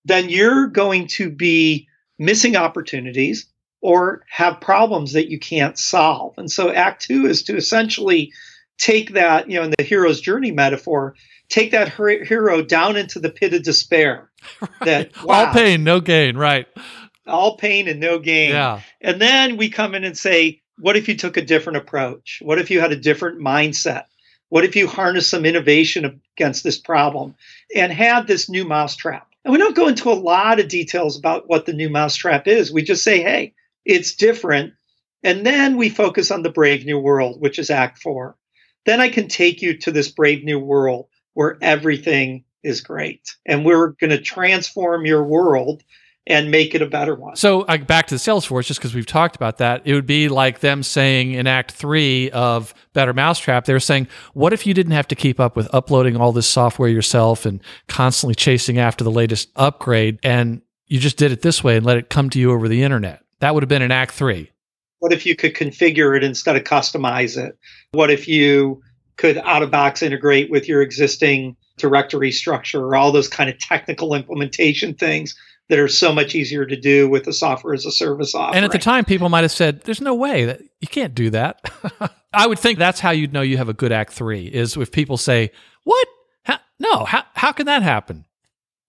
then 0.04 0.28
you're 0.28 0.66
going 0.66 1.06
to 1.06 1.30
be 1.30 1.88
missing 2.18 2.56
opportunities 2.56 3.46
or 3.80 4.24
have 4.28 4.60
problems 4.60 5.12
that 5.14 5.30
you 5.30 5.38
can't 5.38 5.78
solve. 5.78 6.34
And 6.36 6.50
so 6.50 6.70
act 6.70 7.02
2 7.06 7.26
is 7.26 7.44
to 7.44 7.56
essentially 7.56 8.32
take 8.78 9.14
that, 9.14 9.48
you 9.50 9.56
know, 9.56 9.64
in 9.64 9.74
the 9.76 9.84
hero's 9.84 10.20
journey 10.20 10.50
metaphor, 10.50 11.14
take 11.48 11.72
that 11.72 11.92
hero 11.92 12.62
down 12.62 12.96
into 12.96 13.18
the 13.18 13.30
pit 13.30 13.54
of 13.54 13.62
despair. 13.62 14.28
Right. 14.62 14.70
That 14.86 15.22
wow, 15.22 15.48
all 15.48 15.52
pain, 15.52 15.84
no 15.84 16.00
gain, 16.00 16.34
right? 16.34 16.66
All 17.26 17.58
pain 17.58 17.88
and 17.88 18.00
no 18.00 18.18
gain. 18.18 18.52
Yeah. 18.52 18.80
And 19.02 19.20
then 19.20 19.58
we 19.58 19.68
come 19.68 19.94
in 19.94 20.02
and 20.02 20.16
say, 20.16 20.62
what 20.78 20.96
if 20.96 21.08
you 21.08 21.14
took 21.14 21.36
a 21.36 21.44
different 21.44 21.76
approach? 21.76 22.38
What 22.42 22.58
if 22.58 22.70
you 22.70 22.80
had 22.80 22.90
a 22.90 22.96
different 22.96 23.38
mindset? 23.38 24.04
What 24.48 24.64
if 24.64 24.76
you 24.76 24.86
harness 24.86 25.28
some 25.28 25.44
innovation 25.44 26.20
against 26.36 26.64
this 26.64 26.78
problem 26.78 27.34
and 27.76 27.92
had 27.92 28.26
this 28.26 28.48
new 28.48 28.64
mousetrap? 28.64 29.29
And 29.44 29.52
we 29.52 29.58
don't 29.58 29.76
go 29.76 29.88
into 29.88 30.10
a 30.10 30.12
lot 30.12 30.60
of 30.60 30.68
details 30.68 31.18
about 31.18 31.48
what 31.48 31.66
the 31.66 31.72
new 31.72 31.88
mousetrap 31.88 32.46
is. 32.46 32.72
We 32.72 32.82
just 32.82 33.02
say, 33.02 33.20
hey, 33.20 33.54
it's 33.84 34.14
different. 34.14 34.74
And 35.22 35.44
then 35.46 35.76
we 35.76 35.88
focus 35.88 36.30
on 36.30 36.42
the 36.42 36.50
Brave 36.50 36.84
New 36.84 36.98
World, 36.98 37.40
which 37.40 37.58
is 37.58 37.70
Act 37.70 38.02
Four. 38.02 38.36
Then 38.86 39.00
I 39.00 39.08
can 39.08 39.28
take 39.28 39.62
you 39.62 39.76
to 39.78 39.90
this 39.90 40.08
Brave 40.08 40.44
New 40.44 40.58
World 40.58 41.06
where 41.34 41.58
everything 41.62 42.44
is 42.62 42.80
great. 42.80 43.22
And 43.46 43.64
we're 43.64 43.88
going 44.00 44.10
to 44.10 44.20
transform 44.20 45.06
your 45.06 45.24
world 45.24 45.82
and 46.26 46.50
make 46.50 46.74
it 46.74 46.82
a 46.82 46.86
better 46.86 47.14
one. 47.14 47.36
So 47.36 47.62
uh, 47.62 47.78
back 47.78 48.06
to 48.08 48.14
the 48.14 48.18
Salesforce, 48.18 48.66
just 48.66 48.80
because 48.80 48.94
we've 48.94 49.06
talked 49.06 49.36
about 49.36 49.58
that, 49.58 49.82
it 49.84 49.94
would 49.94 50.06
be 50.06 50.28
like 50.28 50.60
them 50.60 50.82
saying 50.82 51.32
in 51.32 51.46
Act 51.46 51.72
Three 51.72 52.30
of 52.30 52.74
Better 52.92 53.12
Mousetrap, 53.12 53.64
they 53.64 53.72
were 53.72 53.80
saying, 53.80 54.06
"What 54.34 54.52
if 54.52 54.66
you 54.66 54.74
didn't 54.74 54.92
have 54.92 55.08
to 55.08 55.14
keep 55.14 55.40
up 55.40 55.56
with 55.56 55.72
uploading 55.74 56.16
all 56.16 56.32
this 56.32 56.46
software 56.46 56.88
yourself 56.88 57.46
and 57.46 57.60
constantly 57.88 58.34
chasing 58.34 58.78
after 58.78 59.02
the 59.02 59.10
latest 59.10 59.48
upgrade, 59.56 60.18
and 60.22 60.62
you 60.86 60.98
just 60.98 61.16
did 61.16 61.32
it 61.32 61.42
this 61.42 61.64
way 61.64 61.76
and 61.76 61.86
let 61.86 61.96
it 61.96 62.10
come 62.10 62.30
to 62.30 62.38
you 62.38 62.52
over 62.52 62.68
the 62.68 62.82
internet?" 62.82 63.22
That 63.40 63.54
would 63.54 63.62
have 63.62 63.68
been 63.68 63.82
in 63.82 63.90
Act 63.90 64.12
Three. 64.12 64.50
What 64.98 65.12
if 65.14 65.24
you 65.24 65.34
could 65.34 65.54
configure 65.54 66.14
it 66.16 66.22
instead 66.22 66.56
of 66.56 66.64
customize 66.64 67.42
it? 67.42 67.58
What 67.92 68.10
if 68.10 68.28
you 68.28 68.82
could 69.16 69.38
out 69.38 69.62
of 69.62 69.70
box 69.70 70.02
integrate 70.02 70.50
with 70.50 70.68
your 70.68 70.82
existing 70.82 71.56
directory 71.78 72.30
structure 72.30 72.84
or 72.84 72.96
all 72.96 73.10
those 73.10 73.28
kind 73.28 73.48
of 73.48 73.58
technical 73.58 74.14
implementation 74.14 74.94
things 74.94 75.34
that 75.70 75.78
are 75.78 75.88
so 75.88 76.12
much 76.12 76.34
easier 76.34 76.66
to 76.66 76.76
do 76.76 77.08
with 77.08 77.24
the 77.24 77.32
software 77.32 77.72
as 77.72 77.86
a 77.86 77.92
service 77.92 78.34
offering. 78.34 78.56
And 78.56 78.64
at 78.64 78.72
the 78.72 78.78
time, 78.78 79.04
people 79.04 79.28
might 79.28 79.42
have 79.42 79.52
said, 79.52 79.82
"There's 79.82 80.00
no 80.00 80.14
way 80.14 80.44
that 80.44 80.60
you 80.80 80.88
can't 80.88 81.14
do 81.14 81.30
that." 81.30 81.72
I 82.34 82.46
would 82.46 82.58
think 82.58 82.78
that's 82.78 83.00
how 83.00 83.10
you'd 83.10 83.32
know 83.32 83.40
you 83.40 83.56
have 83.56 83.68
a 83.68 83.72
good 83.72 83.92
Act 83.92 84.12
Three 84.12 84.46
is 84.46 84.76
if 84.76 84.92
people 84.92 85.16
say, 85.16 85.52
"What? 85.84 86.08
How, 86.42 86.58
no, 86.80 87.04
how 87.04 87.22
how 87.34 87.52
can 87.52 87.66
that 87.66 87.82
happen?" 87.82 88.26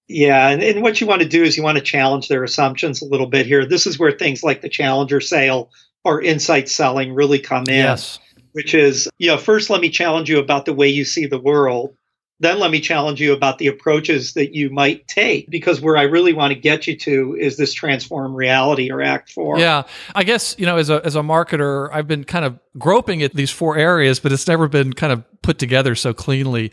Yeah, 0.08 0.50
and, 0.50 0.62
and 0.62 0.82
what 0.82 1.00
you 1.00 1.08
want 1.08 1.22
to 1.22 1.28
do 1.28 1.44
is 1.44 1.56
you 1.56 1.64
want 1.64 1.78
to 1.78 1.84
challenge 1.84 2.28
their 2.28 2.44
assumptions 2.44 3.02
a 3.02 3.06
little 3.06 3.28
bit 3.28 3.46
here. 3.46 3.66
This 3.66 3.86
is 3.86 3.98
where 3.98 4.12
things 4.12 4.44
like 4.44 4.62
the 4.62 4.68
challenger 4.68 5.22
sale 5.22 5.70
or 6.04 6.22
insight 6.22 6.68
selling 6.68 7.14
really 7.14 7.40
come 7.40 7.64
in. 7.68 7.76
Yes. 7.76 8.20
Which 8.54 8.74
is, 8.74 9.08
you 9.20 9.28
know, 9.28 9.38
first 9.38 9.70
let 9.70 9.80
me 9.80 9.90
challenge 9.90 10.30
you 10.30 10.40
about 10.40 10.66
the 10.66 10.74
way 10.74 10.90
you 10.90 11.06
see 11.06 11.26
the 11.26 11.40
world 11.40 11.96
then 12.42 12.60
let 12.60 12.72
me 12.72 12.82
challenge 12.82 13.22
you 13.22 13.34
about 13.34 13.60
the 13.60 13.68
approaches 13.68 14.34
that 14.34 14.56
you 14.56 14.72
might 14.72 15.08
take 15.08 15.48
because 15.50 15.80
where 15.80 15.96
I 15.96 16.04
really 16.04 16.34
want 16.34 16.52
to 16.52 16.60
get 16.60 16.88
you 16.88 16.98
to 16.98 17.38
is 17.40 17.56
this 17.56 17.72
transform 17.72 18.34
reality 18.36 18.92
or 18.92 19.02
act 19.02 19.32
four. 19.32 19.60
Yeah. 19.60 19.84
I 20.16 20.24
guess, 20.24 20.56
you 20.58 20.66
know, 20.66 20.78
as 20.78 20.90
a 20.90 21.06
as 21.06 21.16
a 21.16 21.22
marketer, 21.22 21.90
I've 21.94 22.08
been 22.08 22.24
kind 22.24 22.44
of 22.44 22.60
groping 22.80 23.22
at 23.22 23.36
these 23.36 23.52
four 23.52 23.78
areas, 23.78 24.20
but 24.20 24.32
it's 24.32 24.48
never 24.48 24.68
been 24.68 24.94
kind 24.94 25.14
of 25.14 25.24
put 25.44 25.60
together 25.60 25.94
so 25.94 26.14
cleanly. 26.14 26.72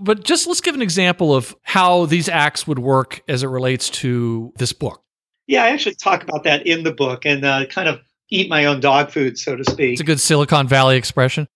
But 0.00 0.22
just 0.22 0.46
let's 0.46 0.60
give 0.60 0.76
an 0.76 0.82
example 0.82 1.34
of 1.34 1.56
how 1.62 2.06
these 2.06 2.28
acts 2.28 2.66
would 2.68 2.78
work 2.78 3.22
as 3.28 3.42
it 3.42 3.48
relates 3.48 3.90
to 3.90 4.52
this 4.56 4.72
book. 4.72 5.02
Yeah, 5.48 5.64
I 5.64 5.70
actually 5.70 5.96
talk 5.96 6.22
about 6.22 6.44
that 6.44 6.66
in 6.68 6.84
the 6.84 6.92
book 6.92 7.26
and 7.26 7.44
uh, 7.44 7.66
kind 7.66 7.88
of 7.88 8.00
eat 8.30 8.48
my 8.48 8.66
own 8.66 8.78
dog 8.78 9.10
food, 9.10 9.36
so 9.36 9.56
to 9.56 9.64
speak. 9.64 9.92
It's 9.94 10.00
a 10.00 10.04
good 10.04 10.20
Silicon 10.20 10.68
Valley 10.68 10.96
expression. 10.96 11.48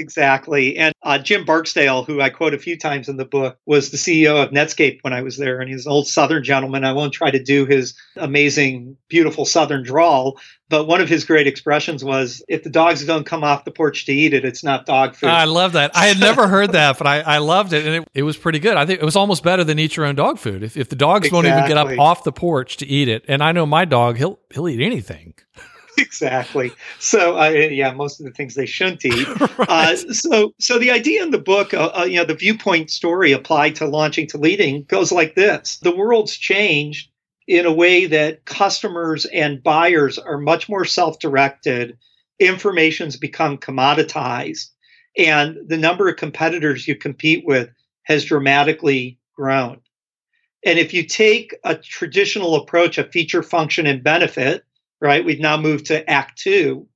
Exactly. 0.00 0.78
And 0.78 0.94
uh, 1.02 1.18
Jim 1.18 1.44
Barksdale, 1.44 2.04
who 2.04 2.22
I 2.22 2.30
quote 2.30 2.54
a 2.54 2.58
few 2.58 2.78
times 2.78 3.08
in 3.08 3.18
the 3.18 3.26
book, 3.26 3.58
was 3.66 3.90
the 3.90 3.98
CEO 3.98 4.42
of 4.42 4.50
Netscape 4.50 5.00
when 5.02 5.12
I 5.12 5.20
was 5.20 5.36
there. 5.36 5.60
And 5.60 5.70
he's 5.70 5.84
an 5.84 5.92
old 5.92 6.08
Southern 6.08 6.42
gentleman. 6.42 6.84
I 6.84 6.94
won't 6.94 7.12
try 7.12 7.30
to 7.30 7.42
do 7.42 7.66
his 7.66 7.94
amazing, 8.16 8.96
beautiful 9.08 9.44
Southern 9.44 9.84
drawl. 9.84 10.40
But 10.70 10.86
one 10.86 11.00
of 11.02 11.08
his 11.08 11.24
great 11.24 11.46
expressions 11.46 12.02
was 12.02 12.42
if 12.48 12.62
the 12.62 12.70
dogs 12.70 13.04
don't 13.04 13.26
come 13.26 13.44
off 13.44 13.64
the 13.64 13.72
porch 13.72 14.06
to 14.06 14.12
eat 14.12 14.32
it, 14.32 14.44
it's 14.44 14.64
not 14.64 14.86
dog 14.86 15.16
food. 15.16 15.28
I 15.28 15.44
love 15.44 15.72
that. 15.72 15.90
I 15.94 16.06
had 16.06 16.18
never 16.18 16.48
heard 16.48 16.72
that, 16.72 16.96
but 16.96 17.06
I, 17.06 17.20
I 17.20 17.38
loved 17.38 17.72
it. 17.74 17.84
And 17.84 17.96
it, 17.96 18.08
it 18.14 18.22
was 18.22 18.38
pretty 18.38 18.60
good. 18.60 18.76
I 18.76 18.86
think 18.86 19.00
it 19.00 19.04
was 19.04 19.16
almost 19.16 19.42
better 19.42 19.64
than 19.64 19.78
eat 19.78 19.96
your 19.96 20.06
own 20.06 20.14
dog 20.14 20.38
food. 20.38 20.62
If, 20.62 20.76
if 20.76 20.88
the 20.88 20.96
dogs 20.96 21.26
exactly. 21.26 21.50
won't 21.50 21.58
even 21.58 21.68
get 21.68 21.76
up 21.76 21.98
off 21.98 22.24
the 22.24 22.32
porch 22.32 22.78
to 22.78 22.86
eat 22.86 23.08
it, 23.08 23.24
and 23.28 23.42
I 23.42 23.52
know 23.52 23.66
my 23.66 23.84
dog, 23.84 24.16
he'll, 24.16 24.38
he'll 24.50 24.68
eat 24.68 24.80
anything. 24.80 25.34
exactly. 26.06 26.72
So, 26.98 27.38
uh, 27.38 27.48
yeah, 27.48 27.92
most 27.92 28.20
of 28.20 28.26
the 28.26 28.32
things 28.32 28.54
they 28.54 28.66
shouldn't 28.66 29.04
eat. 29.04 29.28
right. 29.58 29.68
uh, 29.68 29.96
so, 29.96 30.54
so 30.58 30.78
the 30.78 30.90
idea 30.90 31.22
in 31.22 31.30
the 31.30 31.38
book, 31.38 31.74
uh, 31.74 31.90
uh, 31.98 32.04
you 32.04 32.16
know, 32.16 32.24
the 32.24 32.34
viewpoint 32.34 32.90
story 32.90 33.32
applied 33.32 33.76
to 33.76 33.86
launching 33.86 34.26
to 34.28 34.38
leading 34.38 34.84
goes 34.84 35.12
like 35.12 35.34
this: 35.34 35.78
the 35.78 35.94
world's 35.94 36.36
changed 36.36 37.10
in 37.46 37.66
a 37.66 37.72
way 37.72 38.06
that 38.06 38.44
customers 38.44 39.26
and 39.26 39.62
buyers 39.62 40.18
are 40.18 40.38
much 40.38 40.68
more 40.68 40.84
self-directed. 40.84 41.98
Information's 42.38 43.16
become 43.16 43.58
commoditized, 43.58 44.70
and 45.18 45.58
the 45.66 45.76
number 45.76 46.08
of 46.08 46.16
competitors 46.16 46.88
you 46.88 46.96
compete 46.96 47.44
with 47.44 47.68
has 48.04 48.24
dramatically 48.24 49.18
grown. 49.34 49.80
And 50.64 50.78
if 50.78 50.92
you 50.92 51.04
take 51.04 51.54
a 51.64 51.74
traditional 51.74 52.54
approach 52.54 52.98
of 52.98 53.10
feature, 53.10 53.42
function, 53.42 53.86
and 53.86 54.02
benefit, 54.02 54.64
right? 55.00 55.24
We've 55.24 55.40
now 55.40 55.56
moved 55.56 55.86
to 55.86 56.08
Act 56.08 56.38
Two. 56.38 56.86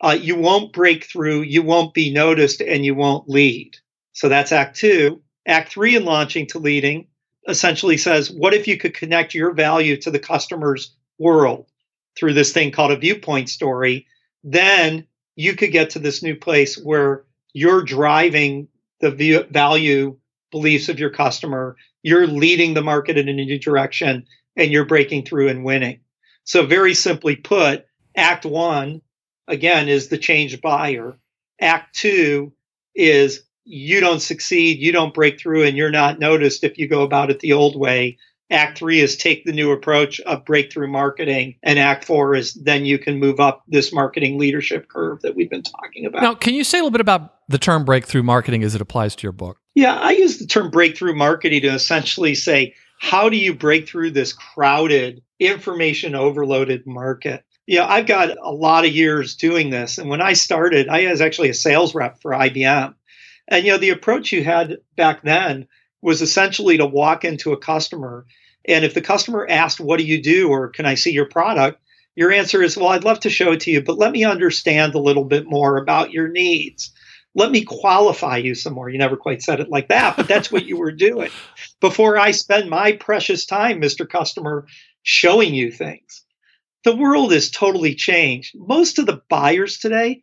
Uh, 0.00 0.16
you 0.18 0.36
won't 0.36 0.72
break 0.72 1.04
through, 1.04 1.42
you 1.42 1.62
won't 1.62 1.92
be 1.92 2.12
noticed, 2.12 2.60
and 2.60 2.84
you 2.84 2.94
won't 2.94 3.28
lead. 3.28 3.76
So 4.12 4.28
that's 4.28 4.52
Act 4.52 4.76
Two. 4.76 5.22
Act 5.46 5.72
Three 5.72 5.96
in 5.96 6.04
launching 6.04 6.46
to 6.48 6.58
leading 6.58 7.06
essentially 7.48 7.96
says, 7.96 8.30
what 8.30 8.54
if 8.54 8.68
you 8.68 8.76
could 8.76 8.94
connect 8.94 9.34
your 9.34 9.52
value 9.52 9.96
to 9.96 10.10
the 10.10 10.18
customer's 10.18 10.94
world 11.18 11.66
through 12.18 12.34
this 12.34 12.52
thing 12.52 12.70
called 12.70 12.92
a 12.92 12.96
viewpoint 12.96 13.48
story? 13.48 14.06
Then 14.44 15.06
you 15.36 15.54
could 15.54 15.72
get 15.72 15.90
to 15.90 15.98
this 15.98 16.22
new 16.22 16.36
place 16.36 16.76
where 16.76 17.24
you're 17.52 17.82
driving 17.82 18.68
the 19.00 19.46
value 19.50 20.18
beliefs 20.50 20.88
of 20.88 20.98
your 20.98 21.10
customer, 21.10 21.76
you're 22.02 22.26
leading 22.26 22.74
the 22.74 22.82
market 22.82 23.16
in 23.16 23.28
a 23.28 23.32
new 23.32 23.58
direction, 23.58 24.26
and 24.56 24.70
you're 24.70 24.84
breaking 24.84 25.24
through 25.24 25.48
and 25.48 25.64
winning. 25.64 26.00
So, 26.44 26.66
very 26.66 26.94
simply 26.94 27.36
put, 27.36 27.86
Act 28.16 28.44
One, 28.44 29.02
again, 29.46 29.88
is 29.88 30.08
the 30.08 30.18
change 30.18 30.60
buyer. 30.60 31.18
Act 31.60 31.94
Two 31.94 32.52
is 32.94 33.42
you 33.64 34.00
don't 34.00 34.20
succeed, 34.20 34.78
you 34.78 34.92
don't 34.92 35.14
break 35.14 35.38
through, 35.38 35.64
and 35.64 35.76
you're 35.76 35.90
not 35.90 36.18
noticed 36.18 36.64
if 36.64 36.78
you 36.78 36.88
go 36.88 37.02
about 37.02 37.30
it 37.30 37.40
the 37.40 37.52
old 37.52 37.78
way. 37.78 38.18
Act 38.50 38.78
three 38.78 39.00
is 39.00 39.16
take 39.16 39.44
the 39.44 39.52
new 39.52 39.70
approach 39.70 40.18
of 40.22 40.44
breakthrough 40.44 40.88
marketing. 40.88 41.54
And 41.62 41.78
act 41.78 42.04
four 42.04 42.34
is 42.34 42.54
then 42.54 42.84
you 42.84 42.98
can 42.98 43.20
move 43.20 43.38
up 43.38 43.62
this 43.68 43.92
marketing 43.92 44.38
leadership 44.38 44.88
curve 44.88 45.22
that 45.22 45.36
we've 45.36 45.48
been 45.48 45.62
talking 45.62 46.04
about. 46.04 46.22
Now, 46.22 46.34
can 46.34 46.54
you 46.54 46.64
say 46.64 46.78
a 46.78 46.82
little 46.82 46.90
bit 46.90 47.00
about 47.00 47.32
the 47.48 47.58
term 47.58 47.84
breakthrough 47.84 48.24
marketing 48.24 48.64
as 48.64 48.74
it 48.74 48.80
applies 48.80 49.14
to 49.16 49.22
your 49.22 49.32
book? 49.32 49.58
Yeah, 49.76 49.94
I 49.94 50.10
use 50.10 50.38
the 50.38 50.46
term 50.46 50.70
breakthrough 50.70 51.14
marketing 51.14 51.62
to 51.62 51.68
essentially 51.68 52.34
say, 52.34 52.74
how 52.98 53.28
do 53.28 53.36
you 53.36 53.54
break 53.54 53.88
through 53.88 54.10
this 54.10 54.32
crowded, 54.32 55.22
information 55.40 56.14
overloaded 56.14 56.86
market? 56.86 57.44
Yeah, 57.66 57.86
I've 57.86 58.06
got 58.06 58.36
a 58.40 58.52
lot 58.52 58.84
of 58.84 58.92
years 58.92 59.36
doing 59.36 59.70
this. 59.70 59.98
And 59.98 60.08
when 60.08 60.20
I 60.20 60.32
started, 60.32 60.88
I 60.88 61.10
was 61.10 61.20
actually 61.20 61.50
a 61.50 61.54
sales 61.54 61.94
rep 61.94 62.20
for 62.20 62.32
IBM. 62.32 62.94
And 63.48 63.64
you 63.64 63.72
know, 63.72 63.78
the 63.78 63.90
approach 63.90 64.32
you 64.32 64.44
had 64.44 64.78
back 64.96 65.22
then 65.22 65.66
was 66.02 66.22
essentially 66.22 66.78
to 66.78 66.86
walk 66.86 67.24
into 67.24 67.52
a 67.52 67.58
customer 67.58 68.26
and 68.66 68.84
if 68.84 68.94
the 68.94 69.00
customer 69.00 69.46
asked, 69.48 69.80
What 69.80 69.98
do 69.98 70.04
you 70.04 70.22
do? 70.22 70.48
or 70.48 70.68
Can 70.68 70.86
I 70.86 70.94
see 70.94 71.12
your 71.12 71.26
product? 71.26 71.80
Your 72.14 72.32
answer 72.32 72.62
is, 72.62 72.76
Well, 72.76 72.88
I'd 72.88 73.04
love 73.04 73.20
to 73.20 73.30
show 73.30 73.52
it 73.52 73.60
to 73.60 73.70
you, 73.70 73.82
but 73.82 73.98
let 73.98 74.12
me 74.12 74.24
understand 74.24 74.94
a 74.94 75.00
little 75.00 75.24
bit 75.24 75.46
more 75.46 75.76
about 75.76 76.12
your 76.12 76.28
needs. 76.28 76.92
Let 77.34 77.52
me 77.52 77.64
qualify 77.64 78.38
you 78.38 78.56
some 78.56 78.74
more. 78.74 78.88
You 78.88 78.98
never 78.98 79.16
quite 79.16 79.40
said 79.40 79.60
it 79.60 79.70
like 79.70 79.88
that, 79.88 80.16
but 80.16 80.26
that's 80.26 80.50
what 80.50 80.66
you 80.66 80.76
were 80.76 80.90
doing 80.90 81.30
before 81.80 82.18
I 82.18 82.32
spend 82.32 82.68
my 82.68 82.92
precious 82.92 83.46
time, 83.46 83.80
Mr. 83.80 84.08
Customer, 84.08 84.66
showing 85.02 85.54
you 85.54 85.70
things. 85.70 86.24
The 86.84 86.96
world 86.96 87.32
has 87.32 87.50
totally 87.50 87.94
changed. 87.94 88.54
Most 88.56 88.98
of 88.98 89.06
the 89.06 89.22
buyers 89.28 89.78
today 89.78 90.22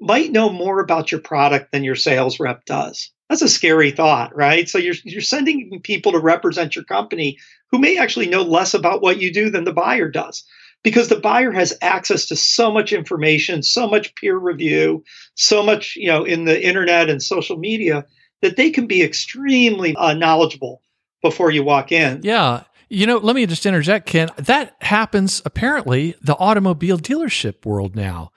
might 0.00 0.32
know 0.32 0.50
more 0.50 0.80
about 0.80 1.10
your 1.10 1.20
product 1.20 1.72
than 1.72 1.84
your 1.84 1.96
sales 1.96 2.38
rep 2.38 2.64
does. 2.64 3.10
That's 3.28 3.42
a 3.42 3.48
scary 3.48 3.90
thought, 3.90 4.36
right? 4.36 4.68
So 4.68 4.78
you're 4.78 4.94
you're 5.04 5.20
sending 5.20 5.80
people 5.82 6.12
to 6.12 6.20
represent 6.20 6.76
your 6.76 6.84
company 6.84 7.38
who 7.72 7.78
may 7.78 7.98
actually 7.98 8.28
know 8.28 8.42
less 8.42 8.74
about 8.74 9.02
what 9.02 9.20
you 9.20 9.32
do 9.32 9.50
than 9.50 9.64
the 9.64 9.72
buyer 9.72 10.08
does. 10.08 10.44
Because 10.84 11.08
the 11.08 11.18
buyer 11.18 11.50
has 11.50 11.76
access 11.82 12.26
to 12.26 12.36
so 12.36 12.70
much 12.70 12.92
information, 12.92 13.64
so 13.64 13.88
much 13.88 14.14
peer 14.14 14.36
review, 14.36 15.02
so 15.34 15.62
much, 15.64 15.96
you 15.96 16.06
know, 16.06 16.22
in 16.22 16.44
the 16.44 16.64
internet 16.64 17.10
and 17.10 17.20
social 17.20 17.56
media 17.56 18.06
that 18.42 18.56
they 18.56 18.70
can 18.70 18.86
be 18.86 19.02
extremely 19.02 19.96
uh, 19.96 20.14
knowledgeable 20.14 20.82
before 21.22 21.50
you 21.50 21.64
walk 21.64 21.90
in. 21.90 22.20
Yeah. 22.22 22.62
You 22.88 23.06
know, 23.06 23.18
let 23.18 23.34
me 23.34 23.46
just 23.46 23.66
interject, 23.66 24.06
Ken. 24.06 24.28
That 24.36 24.76
happens 24.80 25.42
apparently 25.44 26.14
the 26.22 26.36
automobile 26.36 26.98
dealership 26.98 27.66
world 27.66 27.96
now 27.96 28.32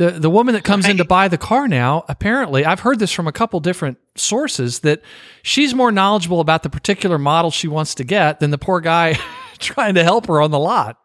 the 0.00 0.12
the 0.12 0.30
woman 0.30 0.54
that 0.54 0.64
comes 0.64 0.86
right. 0.86 0.92
in 0.92 0.96
to 0.96 1.04
buy 1.04 1.28
the 1.28 1.36
car 1.36 1.68
now 1.68 2.04
apparently 2.08 2.64
i've 2.64 2.80
heard 2.80 2.98
this 2.98 3.12
from 3.12 3.28
a 3.28 3.32
couple 3.32 3.60
different 3.60 3.98
sources 4.16 4.80
that 4.80 5.02
she's 5.42 5.74
more 5.74 5.92
knowledgeable 5.92 6.40
about 6.40 6.62
the 6.62 6.70
particular 6.70 7.18
model 7.18 7.50
she 7.50 7.68
wants 7.68 7.94
to 7.94 8.02
get 8.02 8.40
than 8.40 8.50
the 8.50 8.58
poor 8.58 8.80
guy 8.80 9.16
trying 9.58 9.94
to 9.94 10.02
help 10.02 10.26
her 10.26 10.40
on 10.40 10.50
the 10.50 10.58
lot 10.58 10.98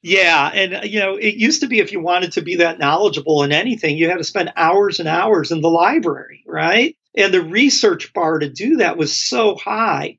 yeah 0.00 0.48
and 0.54 0.76
uh, 0.76 0.80
you 0.84 1.00
know 1.00 1.16
it 1.16 1.34
used 1.34 1.60
to 1.60 1.66
be 1.66 1.80
if 1.80 1.90
you 1.90 2.00
wanted 2.00 2.30
to 2.30 2.40
be 2.40 2.54
that 2.54 2.78
knowledgeable 2.78 3.42
in 3.42 3.50
anything 3.50 3.98
you 3.98 4.08
had 4.08 4.18
to 4.18 4.24
spend 4.24 4.52
hours 4.56 5.00
and 5.00 5.08
hours 5.08 5.50
in 5.50 5.60
the 5.60 5.68
library 5.68 6.44
right 6.46 6.96
and 7.16 7.34
the 7.34 7.42
research 7.42 8.12
bar 8.12 8.38
to 8.38 8.48
do 8.48 8.76
that 8.76 8.96
was 8.96 9.14
so 9.14 9.56
high 9.56 10.16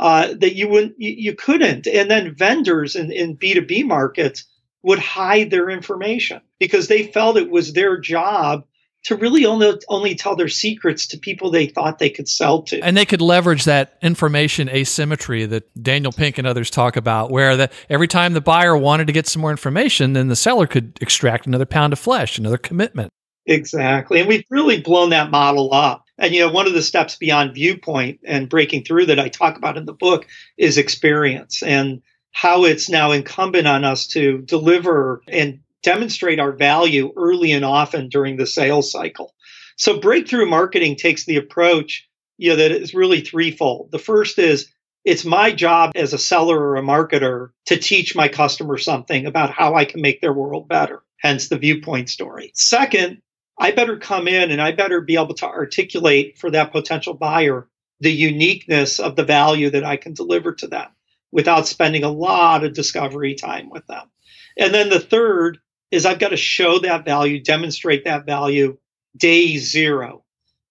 uh, 0.00 0.34
that 0.40 0.56
you 0.56 0.66
wouldn't 0.68 0.94
you, 0.98 1.10
you 1.10 1.34
couldn't 1.34 1.86
and 1.86 2.10
then 2.10 2.34
vendors 2.34 2.96
in, 2.96 3.12
in 3.12 3.36
b2b 3.36 3.86
markets 3.86 4.44
would 4.82 4.98
hide 4.98 5.50
their 5.50 5.70
information 5.70 6.40
because 6.58 6.88
they 6.88 7.04
felt 7.04 7.36
it 7.36 7.50
was 7.50 7.74
their 7.74 7.98
job 7.98 8.64
to 9.04 9.16
really 9.16 9.46
only 9.46 9.80
only 9.88 10.14
tell 10.14 10.36
their 10.36 10.48
secrets 10.48 11.06
to 11.08 11.18
people 11.18 11.50
they 11.50 11.66
thought 11.66 11.98
they 11.98 12.10
could 12.10 12.28
sell 12.28 12.62
to. 12.62 12.80
And 12.80 12.96
they 12.96 13.06
could 13.06 13.22
leverage 13.22 13.64
that 13.64 13.96
information 14.02 14.68
asymmetry 14.68 15.46
that 15.46 15.82
Daniel 15.82 16.12
Pink 16.12 16.38
and 16.38 16.46
others 16.46 16.70
talk 16.70 16.96
about, 16.96 17.30
where 17.30 17.56
that 17.56 17.72
every 17.88 18.08
time 18.08 18.34
the 18.34 18.40
buyer 18.40 18.76
wanted 18.76 19.06
to 19.06 19.12
get 19.12 19.26
some 19.26 19.40
more 19.40 19.50
information, 19.50 20.12
then 20.12 20.28
the 20.28 20.36
seller 20.36 20.66
could 20.66 20.98
extract 21.00 21.46
another 21.46 21.66
pound 21.66 21.92
of 21.92 21.98
flesh, 21.98 22.38
another 22.38 22.58
commitment. 22.58 23.10
Exactly. 23.46 24.20
And 24.20 24.28
we've 24.28 24.44
really 24.50 24.80
blown 24.80 25.10
that 25.10 25.30
model 25.30 25.72
up. 25.72 26.04
And 26.20 26.34
you 26.34 26.40
know, 26.40 26.52
one 26.52 26.66
of 26.66 26.74
the 26.74 26.82
steps 26.82 27.16
beyond 27.16 27.54
viewpoint 27.54 28.20
and 28.24 28.48
breaking 28.48 28.84
through 28.84 29.06
that 29.06 29.18
I 29.18 29.28
talk 29.28 29.56
about 29.56 29.76
in 29.76 29.86
the 29.86 29.92
book 29.92 30.26
is 30.56 30.78
experience. 30.78 31.62
And 31.62 32.02
how 32.32 32.64
it's 32.64 32.88
now 32.88 33.12
incumbent 33.12 33.66
on 33.66 33.84
us 33.84 34.06
to 34.08 34.38
deliver 34.42 35.22
and 35.28 35.60
demonstrate 35.82 36.38
our 36.38 36.52
value 36.52 37.12
early 37.16 37.52
and 37.52 37.64
often 37.64 38.08
during 38.08 38.36
the 38.36 38.46
sales 38.46 38.90
cycle. 38.90 39.34
So 39.76 39.98
breakthrough 39.98 40.46
marketing 40.46 40.96
takes 40.96 41.24
the 41.24 41.36
approach, 41.36 42.08
you 42.38 42.50
know, 42.50 42.56
that 42.56 42.70
is 42.70 42.94
really 42.94 43.22
threefold. 43.22 43.90
The 43.90 43.98
first 43.98 44.38
is 44.38 44.70
it's 45.04 45.24
my 45.24 45.50
job 45.50 45.92
as 45.94 46.12
a 46.12 46.18
seller 46.18 46.58
or 46.58 46.76
a 46.76 46.82
marketer 46.82 47.48
to 47.66 47.76
teach 47.78 48.14
my 48.14 48.28
customer 48.28 48.76
something 48.76 49.26
about 49.26 49.50
how 49.50 49.74
I 49.74 49.86
can 49.86 50.02
make 50.02 50.20
their 50.20 50.32
world 50.32 50.68
better, 50.68 51.02
hence 51.18 51.48
the 51.48 51.58
viewpoint 51.58 52.10
story. 52.10 52.52
Second, 52.54 53.22
I 53.60 53.72
better 53.72 53.98
come 53.98 54.26
in 54.26 54.50
and 54.50 54.60
I 54.60 54.72
better 54.72 55.02
be 55.02 55.16
able 55.16 55.34
to 55.34 55.46
articulate 55.46 56.38
for 56.38 56.50
that 56.50 56.72
potential 56.72 57.12
buyer 57.12 57.68
the 58.00 58.10
uniqueness 58.10 58.98
of 58.98 59.16
the 59.16 59.24
value 59.24 59.68
that 59.70 59.84
I 59.84 59.96
can 59.96 60.14
deliver 60.14 60.54
to 60.54 60.66
them 60.66 60.88
without 61.30 61.68
spending 61.68 62.02
a 62.02 62.10
lot 62.10 62.64
of 62.64 62.72
discovery 62.72 63.34
time 63.34 63.68
with 63.68 63.86
them. 63.86 64.10
And 64.58 64.72
then 64.72 64.88
the 64.88 64.98
third 64.98 65.58
is 65.90 66.06
I've 66.06 66.18
got 66.18 66.30
to 66.30 66.38
show 66.38 66.78
that 66.78 67.04
value, 67.04 67.42
demonstrate 67.42 68.04
that 68.04 68.24
value 68.24 68.78
day 69.14 69.58
zero. 69.58 70.24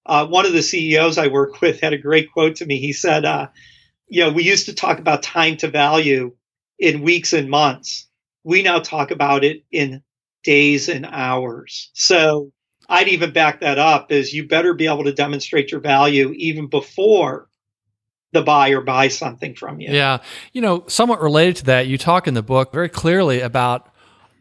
Uh, 0.08 0.26
one 0.26 0.48
of 0.48 0.54
the 0.54 0.64
CEOs 0.64 1.20
I 1.20 1.28
work 1.28 1.62
with 1.62 1.82
had 1.82 1.94
a 1.94 1.98
great 1.98 2.32
quote 2.32 2.56
to 2.58 2.66
me. 2.66 2.80
He 2.80 2.94
said, 2.94 3.24
uh, 3.24 3.50
you 4.08 4.24
know, 4.24 4.32
we 4.32 4.44
used 4.44 4.66
to 4.66 4.74
talk 4.74 4.98
about 4.98 5.22
time 5.22 5.58
to 5.58 5.68
value 5.68 6.36
in 6.80 7.04
weeks 7.04 7.34
and 7.34 7.52
months. 7.52 8.08
We 8.44 8.64
now 8.64 8.80
talk 8.80 9.12
about 9.12 9.44
it 9.44 9.64
in 9.72 10.02
days 10.44 10.90
and 10.90 11.06
hours. 11.06 11.92
So 11.94 12.52
I'd 12.90 13.08
even 13.08 13.32
back 13.32 13.62
that 13.62 13.78
up 13.78 14.12
is 14.12 14.34
you 14.34 14.48
better 14.48 14.74
be 14.74 14.88
able 14.88 15.04
to 15.04 15.14
demonstrate 15.14 15.72
your 15.72 15.80
value 15.80 16.34
even 16.36 16.68
before 16.68 17.48
the 18.32 18.42
buyer 18.42 18.82
buys 18.82 19.18
something 19.18 19.56
from 19.56 19.80
you. 19.80 19.92
Yeah. 19.92 20.20
You 20.54 20.62
know, 20.62 20.84
somewhat 20.88 21.22
related 21.22 21.58
to 21.58 21.66
that, 21.66 21.88
you 21.88 21.98
talk 21.98 22.28
in 22.28 22.34
the 22.34 22.44
book 22.44 22.74
very 22.74 22.90
clearly 22.90 23.42
about 23.42 23.94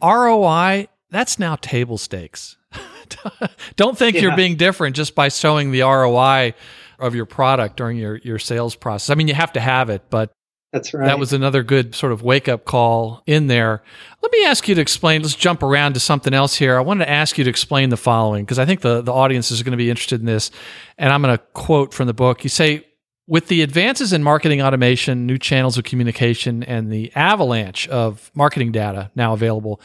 ROI. 0.03 0.89
That's 1.11 1.39
now 1.39 1.57
table 1.57 1.99
stakes. 1.99 2.57
Don't 3.77 3.97
think 3.97 4.17
yeah. 4.17 4.23
you're 4.23 4.37
being 4.37 4.57
different 4.57 4.97
just 4.97 5.15
by 5.15 5.29
showing 5.29 5.71
the 5.71 5.83
ROI 5.83 6.55
of 6.99 7.15
your 7.15 7.27
product 7.27 7.77
during 7.77 7.97
your, 7.97 8.17
your 8.17 8.39
sales 8.39 8.75
process. 8.75 9.11
I 9.11 9.15
mean, 9.15 9.29
you 9.29 9.35
have 9.35 9.53
to 9.53 9.61
have 9.61 9.89
it, 9.91 10.03
but 10.11 10.33
that's 10.73 10.93
right. 10.93 11.07
That 11.07 11.19
was 11.19 11.33
another 11.33 11.63
good 11.63 11.95
sort 11.95 12.13
of 12.13 12.23
wake 12.23 12.47
up 12.47 12.67
call 12.67 13.23
in 13.27 13.47
there. 13.47 13.83
Let 14.23 14.33
me 14.33 14.45
ask 14.45 14.69
you 14.69 14.75
to 14.75 14.81
explain. 14.81 15.23
Let's 15.23 15.35
jump 15.35 15.63
around 15.63 15.95
to 15.95 16.01
something 16.01 16.35
else 16.35 16.57
here. 16.57 16.77
I 16.77 16.81
wanted 16.81 17.07
to 17.07 17.11
ask 17.11 17.39
you 17.39 17.45
to 17.45 17.51
explain 17.51 17.89
the 17.89 17.97
following 17.97 18.45
because 18.45 18.59
I 18.59 18.67
think 18.67 18.83
the, 18.83 19.01
the 19.01 19.13
audience 19.13 19.51
is 19.51 19.63
going 19.63 19.73
to 19.73 19.79
be 19.79 19.89
interested 19.89 20.21
in 20.21 20.27
this. 20.27 20.51
And 20.99 21.11
I'm 21.11 21.23
going 21.23 21.37
to 21.37 21.43
quote 21.55 21.95
from 21.95 22.07
the 22.07 22.13
book. 22.13 22.45
You 22.45 22.51
say, 22.51 22.85
with 23.27 23.49
the 23.49 23.63
advances 23.63 24.13
in 24.13 24.23
marketing 24.23 24.61
automation, 24.61 25.27
new 25.27 25.39
channels 25.39 25.79
of 25.79 25.85
communication, 25.85 26.63
and 26.63 26.93
the 26.93 27.13
avalanche 27.15 27.89
of 27.89 28.31
marketing 28.35 28.73
data 28.73 29.11
now 29.15 29.33
available, 29.33 29.81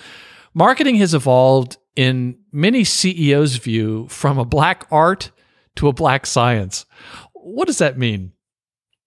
marketing 0.53 0.95
has 0.95 1.13
evolved 1.13 1.77
in 1.95 2.37
many 2.51 2.83
CEOs' 2.83 3.55
view 3.55 4.07
from 4.09 4.37
a 4.37 4.45
black 4.45 4.85
art 4.91 5.31
to 5.75 5.87
a 5.87 5.93
black 5.93 6.25
science. 6.25 6.85
What 7.33 7.67
does 7.67 7.77
that 7.77 7.97
mean? 7.97 8.33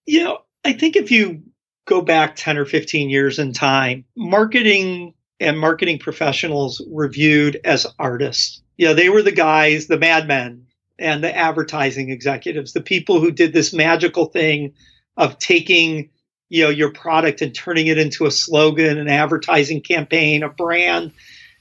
You 0.05 0.23
know, 0.23 0.39
I 0.63 0.73
think 0.73 0.95
if 0.95 1.11
you 1.11 1.43
go 1.87 2.01
back 2.01 2.35
10 2.35 2.57
or 2.57 2.65
15 2.65 3.09
years 3.09 3.39
in 3.39 3.53
time, 3.53 4.05
marketing 4.15 5.13
and 5.39 5.59
marketing 5.59 5.97
professionals 5.99 6.81
were 6.87 7.07
viewed 7.07 7.59
as 7.63 7.87
artists. 7.97 8.61
You 8.77 8.87
know, 8.87 8.93
they 8.93 9.09
were 9.09 9.23
the 9.23 9.31
guys, 9.31 9.87
the 9.87 9.97
madmen 9.97 10.67
and 10.99 11.23
the 11.23 11.35
advertising 11.35 12.09
executives, 12.09 12.73
the 12.73 12.81
people 12.81 13.19
who 13.19 13.31
did 13.31 13.53
this 13.53 13.73
magical 13.73 14.25
thing 14.25 14.73
of 15.15 15.39
taking 15.39 16.09
you 16.49 16.63
know 16.63 16.69
your 16.69 16.91
product 16.91 17.41
and 17.41 17.53
turning 17.53 17.87
it 17.87 17.97
into 17.97 18.25
a 18.25 18.31
slogan, 18.31 18.97
an 18.97 19.07
advertising 19.07 19.81
campaign, 19.81 20.43
a 20.43 20.49
brand. 20.49 21.11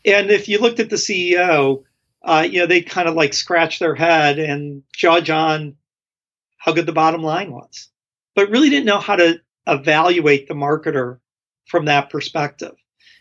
And 0.04 0.30
if 0.30 0.48
you 0.48 0.58
looked 0.58 0.80
at 0.80 0.90
the 0.90 0.96
CEO, 0.96 1.82
uh, 2.22 2.46
you 2.48 2.60
know, 2.60 2.66
they 2.66 2.82
kind 2.82 3.08
of 3.08 3.14
like 3.14 3.34
scratch 3.34 3.78
their 3.78 3.94
head 3.94 4.38
and 4.38 4.82
judge 4.94 5.30
on 5.30 5.76
how 6.58 6.72
good 6.72 6.86
the 6.86 6.92
bottom 6.92 7.22
line 7.22 7.52
was, 7.52 7.88
but 8.34 8.50
really 8.50 8.70
didn't 8.70 8.86
know 8.86 9.00
how 9.00 9.16
to 9.16 9.40
evaluate 9.66 10.48
the 10.48 10.54
marketer 10.54 11.18
from 11.66 11.86
that 11.86 12.10
perspective. 12.10 12.74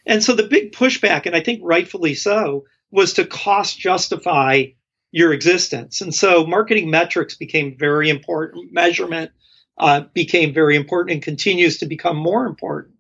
And 0.06 0.24
so 0.24 0.34
the 0.34 0.44
big 0.44 0.72
pushback, 0.72 1.26
and 1.26 1.36
I 1.36 1.42
think 1.42 1.62
rightfully 1.64 2.14
so, 2.14 2.66
was 2.92 3.14
to 3.14 3.26
cost 3.26 3.80
justify 3.80 4.66
your 5.12 5.34
existence. 5.34 6.02
And 6.02 6.14
so 6.14 6.46
marketing 6.46 6.90
metrics 6.90 7.36
became 7.36 7.78
very 7.78 8.10
important. 8.10 8.72
Measurement 8.72 9.32
uh, 9.78 10.02
became 10.14 10.54
very 10.54 10.76
important 10.76 11.14
and 11.14 11.24
continues 11.24 11.78
to 11.78 11.86
become 11.86 12.18
more 12.18 12.46
important. 12.46 12.96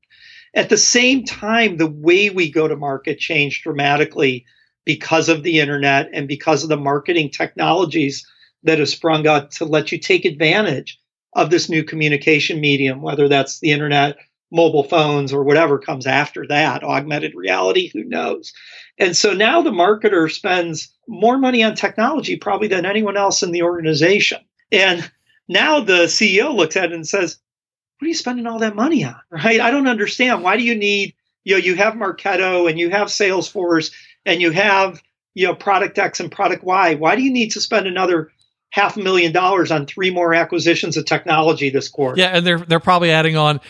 At 0.53 0.69
the 0.69 0.77
same 0.77 1.25
time, 1.25 1.77
the 1.77 1.87
way 1.87 2.29
we 2.29 2.49
go 2.49 2.67
to 2.67 2.75
market 2.77 3.19
changed 3.19 3.63
dramatically 3.63 4.45
because 4.85 5.27
of 5.29 5.43
the 5.43 5.59
internet 5.59 6.09
and 6.13 6.27
because 6.27 6.63
of 6.63 6.69
the 6.69 6.77
marketing 6.77 7.29
technologies 7.29 8.25
that 8.63 8.79
have 8.79 8.89
sprung 8.89 9.27
up 9.27 9.51
to 9.51 9.65
let 9.65 9.91
you 9.91 9.99
take 9.99 10.25
advantage 10.25 10.99
of 11.35 11.49
this 11.49 11.69
new 11.69 11.83
communication 11.83 12.61
medium, 12.61 13.01
whether 13.01 13.27
that's 13.27 13.59
the 13.59 13.71
internet, 13.71 14.17
mobile 14.51 14.83
phones, 14.83 15.33
or 15.33 15.43
whatever 15.43 15.77
comes 15.77 16.07
after 16.07 16.47
that, 16.47 16.83
augmented 16.83 17.35
reality, 17.35 17.89
who 17.93 18.03
knows. 18.03 18.53
And 18.97 19.15
so 19.15 19.33
now 19.33 19.61
the 19.61 19.71
marketer 19.71 20.31
spends 20.31 20.93
more 21.07 21.37
money 21.37 21.61
on 21.63 21.75
technology 21.75 22.37
probably 22.37 22.69
than 22.69 22.85
anyone 22.85 23.17
else 23.17 23.43
in 23.43 23.51
the 23.51 23.63
organization. 23.63 24.39
And 24.71 25.09
now 25.49 25.81
the 25.81 26.05
CEO 26.05 26.55
looks 26.55 26.77
at 26.77 26.85
it 26.85 26.93
and 26.93 27.07
says, 27.07 27.37
What 27.99 28.05
are 28.05 28.09
you 28.09 28.15
spending 28.15 28.47
all 28.47 28.59
that 28.59 28.75
money 28.75 29.03
on? 29.03 29.15
Right? 29.29 29.59
I 29.59 29.71
don't 29.71 29.87
understand. 29.87 30.41
Why 30.41 30.55
do 30.55 30.63
you 30.63 30.75
need, 30.75 31.13
you 31.43 31.55
know, 31.55 31.59
you 31.59 31.75
have 31.75 31.95
Marketo 31.95 32.69
and 32.69 32.79
you 32.79 32.89
have 32.89 33.09
Salesforce 33.09 33.91
and 34.25 34.41
you 34.41 34.51
have, 34.51 35.03
you 35.33 35.47
know, 35.47 35.55
product 35.55 35.99
X 35.99 36.21
and 36.21 36.31
product 36.31 36.63
Y. 36.63 36.95
Why 36.95 37.17
do 37.17 37.21
you 37.21 37.31
need 37.31 37.51
to 37.51 37.61
spend 37.61 37.87
another 37.87 38.31
half 38.75 38.97
a 38.97 38.99
million 38.99 39.31
dollars 39.31 39.71
on 39.71 39.85
three 39.85 40.11
more 40.11 40.33
acquisitions 40.33 40.97
of 40.97 41.05
technology 41.05 41.69
this 41.69 41.87
quarter? 41.87 42.19
Yeah, 42.19 42.35
and 42.35 42.45
they're 42.45 42.59
they're 42.59 42.81
probably 42.81 43.09
adding 43.09 43.37
on. 43.37 43.61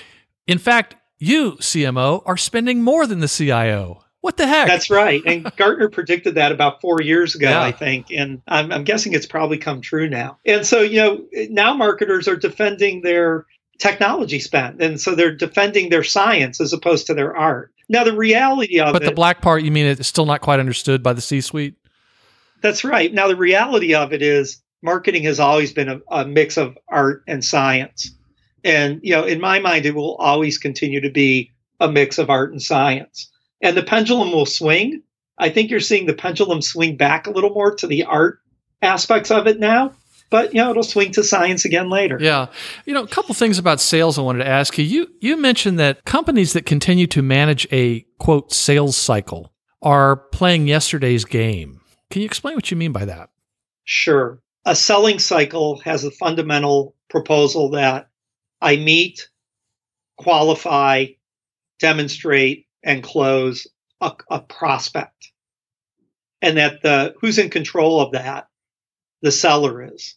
In 0.47 0.57
fact, 0.57 0.95
you 1.19 1.53
CMO 1.53 2.23
are 2.25 2.37
spending 2.37 2.81
more 2.81 3.05
than 3.05 3.19
the 3.19 3.27
CIO. 3.27 4.01
What 4.21 4.37
the 4.37 4.47
heck? 4.47 4.67
That's 4.67 4.89
right. 4.89 5.21
And 5.27 5.43
Gartner 5.57 5.89
predicted 5.89 6.33
that 6.35 6.51
about 6.51 6.81
four 6.81 6.99
years 6.99 7.35
ago, 7.35 7.49
yeah. 7.51 7.61
I 7.61 7.71
think. 7.71 8.07
And 8.09 8.41
I'm, 8.47 8.71
I'm, 8.71 8.83
guessing 8.83 9.13
it's 9.13 9.27
probably 9.27 9.59
come 9.59 9.81
true 9.81 10.09
now. 10.09 10.39
And 10.43 10.65
so, 10.65 10.81
you 10.81 10.97
know, 10.97 11.25
now 11.51 11.75
marketers 11.75 12.27
are 12.27 12.35
defending 12.35 13.03
their 13.03 13.45
technology 13.77 14.39
spend. 14.39 14.81
And 14.81 14.99
so 14.99 15.13
they're 15.13 15.35
defending 15.35 15.89
their 15.89 16.03
science 16.03 16.59
as 16.59 16.73
opposed 16.73 17.05
to 17.05 17.13
their 17.13 17.37
art. 17.37 17.71
Now, 17.87 18.03
the 18.03 18.17
reality 18.17 18.79
of 18.79 18.93
but 18.93 19.03
it. 19.03 19.05
But 19.05 19.09
the 19.11 19.15
black 19.15 19.43
part, 19.43 19.61
you 19.61 19.69
mean 19.69 19.85
it's 19.85 20.07
still 20.07 20.25
not 20.25 20.41
quite 20.41 20.59
understood 20.59 21.03
by 21.03 21.13
the 21.13 21.21
C 21.21 21.39
suite? 21.39 21.75
That's 22.63 22.83
right. 22.83 23.13
Now, 23.13 23.27
the 23.27 23.35
reality 23.35 23.93
of 23.93 24.11
it 24.11 24.23
is 24.23 24.63
marketing 24.81 25.23
has 25.23 25.39
always 25.39 25.73
been 25.73 25.89
a, 25.89 26.01
a 26.09 26.25
mix 26.25 26.57
of 26.57 26.77
art 26.87 27.23
and 27.27 27.43
science. 27.43 28.11
And, 28.63 28.99
you 29.03 29.13
know, 29.13 29.23
in 29.23 29.39
my 29.39 29.59
mind, 29.59 29.85
it 29.85 29.95
will 29.95 30.15
always 30.15 30.57
continue 30.57 31.01
to 31.01 31.09
be 31.11 31.51
a 31.79 31.91
mix 31.91 32.17
of 32.17 32.29
art 32.29 32.51
and 32.51 32.61
science 32.61 33.29
and 33.61 33.75
the 33.75 33.83
pendulum 33.83 34.31
will 34.31 34.45
swing. 34.45 35.01
I 35.37 35.49
think 35.49 35.69
you're 35.69 35.79
seeing 35.79 36.05
the 36.05 36.13
pendulum 36.13 36.61
swing 36.61 36.95
back 36.95 37.27
a 37.27 37.31
little 37.31 37.49
more 37.49 37.75
to 37.75 37.87
the 37.87 38.03
art 38.03 38.39
aspects 38.81 39.31
of 39.31 39.47
it 39.47 39.59
now. 39.59 39.91
But 40.29 40.53
you 40.53 40.61
know, 40.61 40.71
it'll 40.71 40.83
swing 40.83 41.11
to 41.13 41.23
science 41.23 41.65
again 41.65 41.89
later. 41.89 42.17
Yeah. 42.19 42.47
You 42.85 42.93
know, 42.93 43.03
a 43.03 43.07
couple 43.07 43.35
things 43.35 43.57
about 43.57 43.79
sales 43.79 44.17
I 44.17 44.21
wanted 44.21 44.43
to 44.43 44.49
ask 44.49 44.77
you. 44.77 44.83
You 44.83 45.07
you 45.19 45.37
mentioned 45.37 45.79
that 45.79 46.03
companies 46.05 46.53
that 46.53 46.65
continue 46.65 47.07
to 47.07 47.21
manage 47.21 47.67
a 47.71 48.01
quote 48.19 48.51
sales 48.51 48.97
cycle 48.97 49.53
are 49.81 50.15
playing 50.15 50.67
yesterday's 50.67 51.25
game. 51.25 51.79
Can 52.09 52.21
you 52.21 52.25
explain 52.25 52.55
what 52.55 52.71
you 52.71 52.77
mean 52.77 52.91
by 52.91 53.05
that? 53.05 53.29
Sure. 53.83 54.41
A 54.65 54.75
selling 54.75 55.19
cycle 55.19 55.79
has 55.81 56.03
a 56.03 56.11
fundamental 56.11 56.95
proposal 57.09 57.71
that 57.71 58.09
I 58.61 58.77
meet, 58.77 59.29
qualify, 60.17 61.05
demonstrate, 61.79 62.65
and 62.83 63.03
close 63.03 63.67
a, 64.01 64.13
a 64.29 64.39
prospect. 64.39 65.31
And 66.41 66.57
that 66.57 66.81
the 66.81 67.15
who's 67.21 67.37
in 67.37 67.49
control 67.49 68.01
of 68.01 68.11
that? 68.13 68.47
The 69.21 69.31
seller 69.31 69.83
is. 69.93 70.15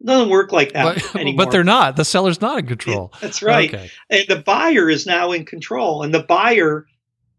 It 0.00 0.06
doesn't 0.06 0.30
work 0.30 0.50
like 0.52 0.72
that 0.72 0.96
but, 0.96 1.14
anymore. 1.20 1.44
But 1.44 1.52
they're 1.52 1.62
not. 1.62 1.96
The 1.96 2.04
seller's 2.04 2.40
not 2.40 2.58
in 2.58 2.66
control. 2.66 3.12
That's 3.20 3.42
right. 3.42 3.72
Okay. 3.72 3.90
And 4.08 4.24
the 4.28 4.42
buyer 4.42 4.88
is 4.88 5.06
now 5.06 5.32
in 5.32 5.44
control. 5.44 6.02
And 6.02 6.12
the 6.12 6.22
buyer 6.22 6.86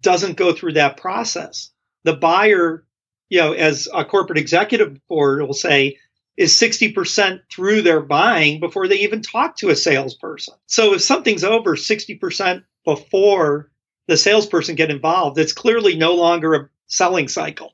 doesn't 0.01 0.37
go 0.37 0.53
through 0.53 0.73
that 0.73 0.97
process. 0.97 1.71
The 2.03 2.15
buyer, 2.15 2.85
you 3.31 3.39
know, 3.39 3.53
as 3.53 3.87
a 3.93 4.03
corporate 4.03 4.37
executive 4.37 4.99
board 5.07 5.41
will 5.41 5.53
say, 5.53 5.97
is 6.35 6.51
60% 6.59 7.39
through 7.49 7.81
their 7.81 8.01
buying 8.01 8.59
before 8.59 8.89
they 8.89 8.99
even 8.99 9.21
talk 9.21 9.55
to 9.57 9.69
a 9.69 9.75
salesperson. 9.75 10.55
So 10.67 10.95
if 10.95 11.01
something's 11.01 11.45
over 11.45 11.77
60% 11.77 12.63
before 12.83 13.71
the 14.07 14.17
salesperson 14.17 14.75
get 14.75 14.91
involved, 14.91 15.39
it's 15.39 15.53
clearly 15.53 15.95
no 15.95 16.13
longer 16.15 16.53
a 16.53 16.69
selling 16.87 17.29
cycle. 17.29 17.73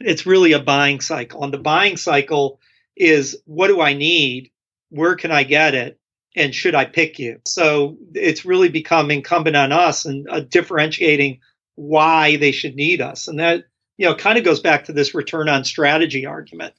It's 0.00 0.26
really 0.26 0.52
a 0.52 0.58
buying 0.58 1.00
cycle. 1.00 1.44
And 1.44 1.54
the 1.54 1.58
buying 1.58 1.96
cycle 1.96 2.60
is 2.94 3.40
what 3.46 3.68
do 3.68 3.80
I 3.80 3.94
need? 3.94 4.50
Where 4.90 5.14
can 5.14 5.32
I 5.32 5.44
get 5.44 5.74
it? 5.74 5.98
And 6.36 6.54
should 6.54 6.74
I 6.74 6.84
pick 6.84 7.18
you? 7.18 7.40
So 7.46 7.96
it's 8.14 8.44
really 8.44 8.68
become 8.68 9.10
incumbent 9.10 9.56
on 9.56 9.72
us 9.72 10.04
and 10.04 10.28
uh, 10.28 10.40
differentiating 10.40 11.40
why 11.74 12.36
they 12.36 12.52
should 12.52 12.76
need 12.76 13.00
us. 13.00 13.28
And 13.28 13.40
that, 13.40 13.64
you 14.00 14.06
know, 14.06 14.14
kind 14.14 14.38
of 14.38 14.44
goes 14.44 14.60
back 14.60 14.86
to 14.86 14.94
this 14.94 15.14
return 15.14 15.50
on 15.50 15.62
strategy 15.62 16.24
argument. 16.24 16.72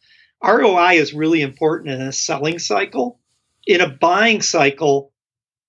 ROI 0.44 0.94
is 0.94 1.14
really 1.14 1.44
important 1.44 1.92
in 1.92 2.02
a 2.02 2.12
selling 2.12 2.58
cycle. 2.58 3.20
In 3.68 3.80
a 3.80 3.88
buying 3.88 4.42
cycle, 4.42 5.12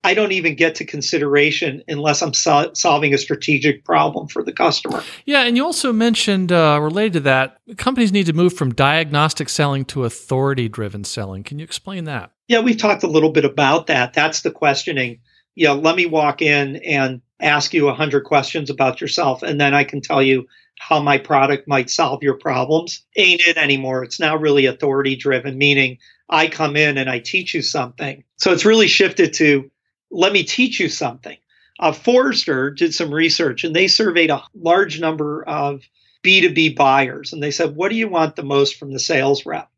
I 0.03 0.15
don't 0.15 0.33
even 0.33 0.55
get 0.55 0.77
to 0.77 0.87
consideration 0.87 1.83
unless 1.89 2.23
I'm 2.23 2.33
sol- 2.33 2.75
solving 2.75 3.13
a 3.13 3.19
strategic 3.19 3.85
problem 3.85 4.29
for 4.29 4.43
the 4.43 4.55
customer. 4.55 5.03
Yeah, 5.27 5.43
and 5.43 5.55
you 5.55 5.63
also 5.63 5.93
mentioned 5.93 6.53
uh, 6.53 6.79
related 6.81 7.13
to 7.13 7.21
that, 7.21 7.59
companies 7.77 8.13
need 8.13 8.25
to 8.27 8.33
move 8.33 8.55
from 8.55 8.73
diagnostic 8.73 9.51
selling 9.51 9.85
to 9.87 10.05
authority 10.05 10.71
driven 10.71 11.05
selling. 11.05 11.43
Can 11.43 11.59
you 11.59 11.65
explain 11.65 12.05
that? 12.05 12.31
Yeah, 12.49 12.61
we've 12.61 12.79
talked 12.79 13.03
a 13.03 13.09
little 13.09 13.31
bit 13.31 13.45
about 13.45 13.89
that. 13.89 14.15
That's 14.15 14.41
the 14.41 14.51
questioning. 14.51 15.21
Yeah, 15.55 15.73
let 15.73 15.97
me 15.97 16.07
walk 16.07 16.41
in 16.41 16.77
and 16.77 17.21
ask 17.41 17.75
you 17.75 17.85
100 17.85 18.25
questions 18.25 18.71
about 18.71 19.03
yourself, 19.03 19.43
and 19.43 19.61
then 19.61 19.75
I 19.75 19.85
can 19.85 20.01
tell 20.01 20.23
you 20.23 20.47
how 20.79 21.01
my 21.01 21.19
product 21.19 21.69
might 21.69 21.91
solve 21.91 22.23
your 22.23 22.39
problems. 22.39 23.05
Ain't 23.17 23.47
it 23.47 23.57
anymore. 23.57 24.03
It's 24.03 24.21
now 24.21 24.37
really 24.37 24.67
authority 24.67 25.17
driven, 25.17 25.57
meaning 25.59 25.99
I 26.29 26.49
come 26.49 26.77
in 26.77 26.99
and 26.99 27.09
I 27.09 27.19
teach 27.19 27.55
you 27.55 27.63
something. 27.63 28.25
So 28.37 28.53
it's 28.53 28.65
really 28.65 28.89
shifted 28.89 29.35
to 29.35 29.71
let 30.11 30.33
me 30.33 30.43
teach 30.43 30.81
you 30.81 30.89
something. 30.89 31.37
Uh, 31.79 31.93
Forrester 31.93 32.71
did 32.71 32.95
some 32.95 33.13
research 33.13 33.65
and 33.65 33.75
they 33.75 33.89
surveyed 33.89 34.31
a 34.31 34.43
large 34.55 35.01
number 35.01 35.43
of 35.45 35.83
B2B 36.23 36.77
buyers. 36.77 37.33
And 37.33 37.43
they 37.43 37.51
said, 37.51 37.75
What 37.75 37.91
do 37.91 37.97
you 37.97 38.09
want 38.09 38.37
the 38.37 38.43
most 38.43 38.77
from 38.77 38.93
the 38.93 39.01
sales 39.01 39.45
rep? 39.45 39.72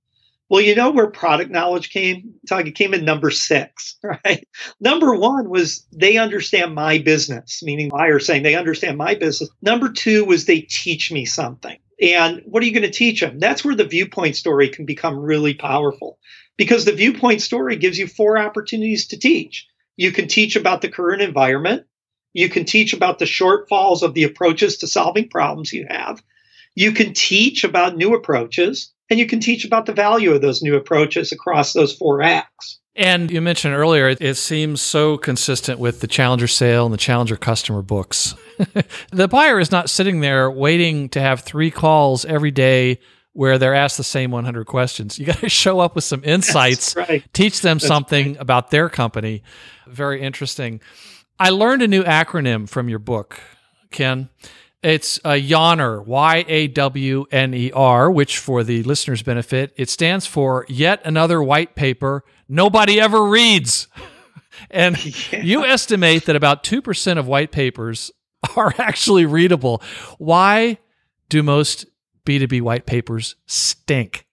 Well, 0.51 0.63
you 0.63 0.77
know 0.77 0.93
where 0.93 1.11
product 1.11 1.51
knowledge 1.51 1.91
came? 1.91 2.37
Talk, 2.49 2.67
It 2.67 2.77
came 2.77 2.95
in 2.95 3.05
number 3.05 3.33
six, 3.33 3.99
right? 4.05 4.47
Number 4.81 5.17
one 5.17 5.51
was 5.51 5.87
they 5.93 6.19
understand 6.19 6.77
my 6.77 6.99
business, 7.01 7.63
meaning 7.65 7.91
buyers 7.91 8.27
saying 8.27 8.45
they 8.45 8.57
understand 8.57 8.99
my 8.99 9.17
business. 9.17 9.51
Number 9.63 9.91
two 9.91 10.25
was 10.27 10.47
they 10.47 10.63
teach 10.63 11.13
me 11.13 11.27
something. 11.27 11.79
And 12.01 12.43
what 12.47 12.63
are 12.63 12.67
you 12.67 12.75
going 12.75 12.85
to 12.85 12.93
teach 12.93 13.23
them? 13.23 13.41
That's 13.41 13.65
where 13.65 13.77
the 13.77 13.87
viewpoint 13.87 14.37
story 14.37 14.71
can 14.71 14.87
become 14.87 15.19
really 15.19 15.55
powerful 15.55 16.21
because 16.59 16.85
the 16.85 16.93
viewpoint 16.93 17.43
story 17.43 17.77
gives 17.77 17.99
you 17.99 18.07
four 18.07 18.39
opportunities 18.39 19.09
to 19.09 19.19
teach. 19.19 19.67
You 19.97 20.13
can 20.13 20.29
teach 20.29 20.57
about 20.57 20.83
the 20.83 20.91
current 20.91 21.23
environment. 21.23 21.87
You 22.35 22.51
can 22.51 22.67
teach 22.67 22.95
about 22.95 23.19
the 23.19 23.27
shortfalls 23.27 24.03
of 24.03 24.15
the 24.15 24.25
approaches 24.25 24.79
to 24.79 24.89
solving 24.89 25.31
problems 25.31 25.73
you 25.73 25.87
have. 25.91 26.23
You 26.77 26.93
can 26.93 27.15
teach 27.15 27.65
about 27.65 27.97
new 27.97 28.15
approaches, 28.15 28.94
and 29.11 29.19
you 29.19 29.27
can 29.27 29.41
teach 29.41 29.65
about 29.65 29.87
the 29.87 29.93
value 29.93 30.33
of 30.33 30.43
those 30.43 30.63
new 30.63 30.77
approaches 30.77 31.33
across 31.33 31.73
those 31.73 31.95
four 31.95 32.23
acts. 32.23 32.81
And 32.97 33.31
you 33.31 33.41
mentioned 33.41 33.75
earlier, 33.75 34.15
it 34.21 34.37
seems 34.37 34.81
so 34.81 35.19
consistent 35.19 35.81
with 35.81 36.01
the 36.01 36.07
Challenger 36.07 36.47
sale 36.47 36.85
and 36.85 36.93
the 36.93 36.99
Challenger 36.99 37.37
customer 37.37 37.83
books. 37.83 38.37
the 39.11 39.27
buyer 39.27 39.59
is 39.59 39.73
not 39.73 39.91
sitting 39.91 40.21
there 40.21 40.49
waiting 40.49 41.09
to 41.09 41.21
have 41.21 41.41
three 41.41 41.73
calls 41.73 42.25
every 42.25 42.53
day 42.53 43.01
where 43.33 43.59
they're 43.59 43.75
asked 43.75 43.97
the 43.97 44.05
same 44.05 44.31
100 44.31 44.67
questions. 44.67 45.19
You 45.19 45.27
got 45.27 45.39
to 45.39 45.49
show 45.51 45.81
up 45.81 45.97
with 45.97 46.05
some 46.05 46.23
insights, 46.23 46.95
right. 46.95 47.25
teach 47.33 47.63
them 47.63 47.79
That's 47.79 47.89
something 47.89 48.35
right. 48.35 48.41
about 48.41 48.71
their 48.71 48.89
company. 48.89 49.43
Very 49.89 50.23
interesting. 50.23 50.81
I 51.39 51.51
learned 51.51 51.83
a 51.83 51.89
new 51.89 52.05
acronym 52.05 52.69
from 52.69 52.89
your 52.89 53.01
book, 53.01 53.41
Ken. 53.91 54.29
It's 54.85 55.17
a 55.25 55.31
Yawner, 55.41 56.05
Y 56.07 56.45
A 56.47 56.69
W 56.69 57.25
N 57.33 57.55
E 57.55 57.73
R, 57.73 58.11
which 58.11 58.39
for 58.39 58.63
the 58.63 58.83
listener's 58.83 59.23
benefit, 59.23 59.73
it 59.77 59.89
stands 59.89 60.27
for 60.27 60.67
Yet 60.69 61.01
Another 61.05 61.43
White 61.43 61.75
Paper 61.75 62.23
Nobody 62.49 63.01
Ever 63.01 63.25
Reads. 63.25 63.89
And 64.71 64.97
Yeah. 65.33 65.43
you 65.43 65.65
estimate 65.65 66.27
that 66.27 66.37
about 66.37 66.63
2% 66.63 67.19
of 67.19 67.27
white 67.27 67.51
papers 67.51 68.13
are 68.57 68.73
actually 68.79 69.27
readable. 69.27 69.83
Why 70.19 70.79
do 71.29 71.43
most 71.43 71.87
B2B 72.25 72.63
white 72.63 72.87
papers 72.87 73.35
stink? 73.47 74.27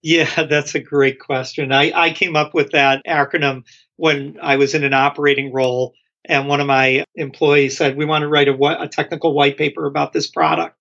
Yeah, 0.00 0.44
that's 0.48 0.74
a 0.74 0.80
great 0.80 1.20
question. 1.20 1.70
I, 1.70 1.92
I 1.94 2.10
came 2.12 2.34
up 2.34 2.54
with 2.54 2.70
that 2.70 3.02
acronym 3.06 3.64
when 3.96 4.38
I 4.42 4.56
was 4.56 4.74
in 4.74 4.84
an 4.84 4.94
operating 4.94 5.52
role, 5.52 5.92
and 6.24 6.48
one 6.48 6.60
of 6.60 6.66
my 6.66 7.04
employees 7.14 7.76
said, 7.76 7.96
We 7.96 8.04
want 8.04 8.22
to 8.22 8.28
write 8.28 8.48
a, 8.48 8.82
a 8.82 8.88
technical 8.88 9.34
white 9.34 9.56
paper 9.56 9.86
about 9.86 10.12
this 10.12 10.26
product. 10.26 10.76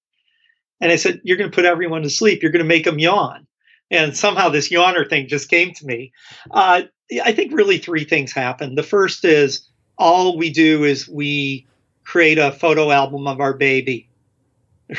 And 0.80 0.92
I 0.92 0.96
said, 0.96 1.22
You're 1.24 1.38
going 1.38 1.50
to 1.50 1.56
put 1.56 1.66
everyone 1.66 2.04
to 2.04 2.10
sleep. 2.10 2.42
You're 2.42 2.52
going 2.52 2.64
to 2.64 2.68
make 2.68 2.86
them 2.86 3.00
yawn. 3.00 3.48
And 3.90 4.16
somehow 4.16 4.50
this 4.50 4.70
yawner 4.70 5.10
thing 5.10 5.28
just 5.28 5.50
came 5.50 5.74
to 5.74 5.86
me. 5.86 6.14
Uh, 6.50 6.84
I 7.24 7.34
think 7.34 7.52
really 7.54 7.78
three 7.78 8.06
things 8.06 8.32
happen. 8.32 8.76
The 8.76 8.84
first 8.84 9.26
is 9.26 9.68
all 9.98 10.38
we 10.38 10.50
do 10.50 10.86
is 10.86 11.10
we 11.10 11.68
create 12.06 12.38
a 12.38 12.52
photo 12.52 12.90
album 12.90 13.28
of 13.28 13.42
our 13.42 13.54
baby 13.54 14.10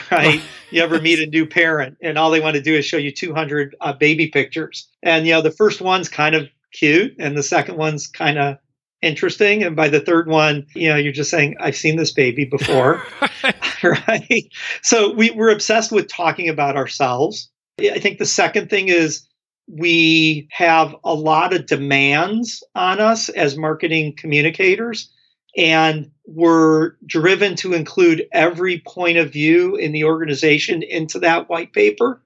right? 0.11 0.41
you 0.71 0.83
ever 0.83 1.01
meet 1.01 1.19
a 1.19 1.27
new 1.31 1.47
parent 1.47 1.99
and 2.01 2.17
all 2.17 2.31
they 2.31 2.41
want 2.41 2.57
to 2.57 2.63
do 2.63 2.75
is 2.75 2.85
show 2.85 2.97
you 2.97 3.13
200 3.13 3.77
uh, 3.81 3.93
baby 3.93 4.29
pictures. 4.29 4.89
And, 5.03 5.27
you 5.27 5.33
know, 5.33 5.43
the 5.43 5.51
first 5.51 5.81
one's 5.81 6.09
kind 6.09 6.35
of 6.35 6.49
cute 6.73 7.17
and 7.19 7.37
the 7.37 7.43
second 7.43 7.77
one's 7.77 8.07
kind 8.07 8.39
of 8.39 8.59
interesting. 9.03 9.63
And 9.63 9.77
by 9.77 9.89
the 9.89 10.01
third 10.01 10.29
one, 10.29 10.67
you 10.75 10.89
know, 10.89 10.97
you're 10.97 11.13
just 11.13 11.31
saying, 11.31 11.57
I've 11.61 11.77
seen 11.77 11.97
this 11.97 12.13
baby 12.13 12.45
before, 12.45 13.05
right? 13.83 14.49
So 14.83 15.13
we, 15.13 15.31
we're 15.31 15.53
obsessed 15.53 15.93
with 15.93 16.09
talking 16.09 16.49
about 16.49 16.77
ourselves. 16.77 17.51
I 17.81 17.99
think 17.99 18.19
the 18.19 18.27
second 18.27 18.71
thing 18.71 18.89
is 18.89 19.27
we 19.67 20.49
have 20.51 20.95
a 21.05 21.15
lot 21.15 21.55
of 21.55 21.67
demands 21.67 22.63
on 22.75 23.01
us 23.01 23.29
as 23.31 23.57
marketing 23.57 24.15
communicators 24.17 25.11
and 25.57 26.11
we're 26.27 26.93
driven 27.07 27.57
to 27.57 27.75
include 27.75 28.27
every 28.33 28.81
point 28.87 29.19
of 29.19 29.33
view 29.33 29.77
in 29.77 29.93
the 29.93 30.05
organization 30.05 30.83
into 30.83 31.19
that 31.19 31.49
white 31.49 31.73
paper. 31.73 32.23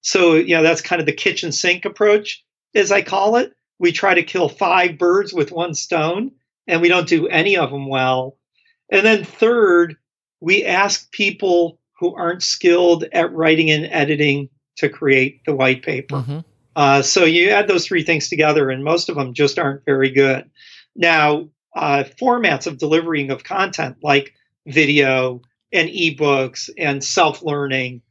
So, 0.00 0.34
you 0.34 0.54
know, 0.54 0.62
that's 0.62 0.80
kind 0.80 1.00
of 1.00 1.06
the 1.06 1.12
kitchen 1.12 1.52
sink 1.52 1.84
approach, 1.84 2.44
as 2.74 2.90
I 2.90 3.02
call 3.02 3.36
it. 3.36 3.52
We 3.82 3.90
try 3.90 4.14
to 4.14 4.22
kill 4.22 4.48
five 4.48 4.96
birds 4.96 5.34
with 5.34 5.50
one 5.50 5.74
stone, 5.74 6.30
and 6.68 6.80
we 6.80 6.88
don't 6.88 7.08
do 7.08 7.26
any 7.26 7.56
of 7.56 7.72
them 7.72 7.88
well. 7.88 8.38
And 8.92 9.04
then, 9.04 9.24
third, 9.24 9.96
we 10.40 10.64
ask 10.64 11.10
people 11.10 11.80
who 11.98 12.14
aren't 12.14 12.44
skilled 12.44 13.04
at 13.12 13.32
writing 13.32 13.72
and 13.72 13.86
editing 13.86 14.50
to 14.76 14.88
create 14.88 15.40
the 15.46 15.56
white 15.56 15.82
paper. 15.82 16.18
Mm-hmm. 16.18 16.38
Uh, 16.76 17.02
so 17.02 17.24
you 17.24 17.50
add 17.50 17.66
those 17.66 17.84
three 17.84 18.04
things 18.04 18.28
together, 18.28 18.70
and 18.70 18.84
most 18.84 19.08
of 19.08 19.16
them 19.16 19.34
just 19.34 19.58
aren't 19.58 19.84
very 19.84 20.10
good. 20.10 20.48
Now, 20.94 21.48
uh, 21.74 22.04
formats 22.20 22.68
of 22.68 22.78
delivering 22.78 23.32
of 23.32 23.42
content 23.42 23.96
like 24.00 24.32
video 24.64 25.42
and 25.72 25.88
ebooks 25.88 26.70
and 26.78 27.02
self 27.02 27.42
learning 27.42 28.02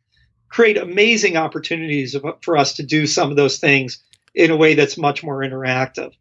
create 0.49 0.75
amazing 0.75 1.37
opportunities 1.37 2.13
for 2.41 2.57
us 2.57 2.73
to 2.73 2.83
do 2.83 3.07
some 3.07 3.29
of 3.29 3.37
those 3.37 3.57
things 3.57 4.03
in 4.33 4.51
a 4.51 4.57
way 4.57 4.73
that's 4.75 4.97
much 4.97 5.23
more 5.23 5.39
interactive. 5.39 6.11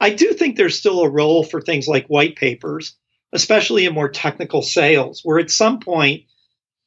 I 0.00 0.10
do 0.10 0.32
think 0.32 0.56
there's 0.56 0.78
still 0.78 1.02
a 1.02 1.10
role 1.10 1.44
for 1.44 1.60
things 1.60 1.86
like 1.86 2.06
white 2.06 2.36
papers, 2.36 2.96
especially 3.32 3.84
in 3.84 3.94
more 3.94 4.08
technical 4.08 4.62
sales, 4.62 5.20
where 5.24 5.38
at 5.38 5.50
some 5.50 5.78
point 5.80 6.22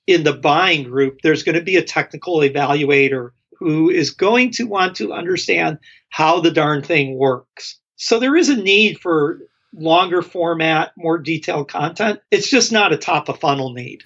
in 0.07 0.23
the 0.23 0.33
buying 0.33 0.83
group, 0.83 1.19
there's 1.21 1.43
going 1.43 1.55
to 1.55 1.61
be 1.61 1.77
a 1.77 1.83
technical 1.83 2.37
evaluator 2.37 3.29
who 3.57 3.89
is 3.89 4.11
going 4.11 4.51
to 4.51 4.65
want 4.65 4.95
to 4.97 5.13
understand 5.13 5.77
how 6.09 6.39
the 6.39 6.51
darn 6.51 6.83
thing 6.83 7.17
works. 7.17 7.79
So 7.95 8.19
there 8.19 8.35
is 8.35 8.49
a 8.49 8.61
need 8.61 8.99
for 8.99 9.39
longer 9.73 10.21
format, 10.21 10.91
more 10.97 11.17
detailed 11.17 11.69
content. 11.69 12.19
It's 12.31 12.49
just 12.49 12.71
not 12.71 12.93
a 12.93 12.97
top 12.97 13.29
of 13.29 13.39
funnel 13.39 13.73
need. 13.73 14.03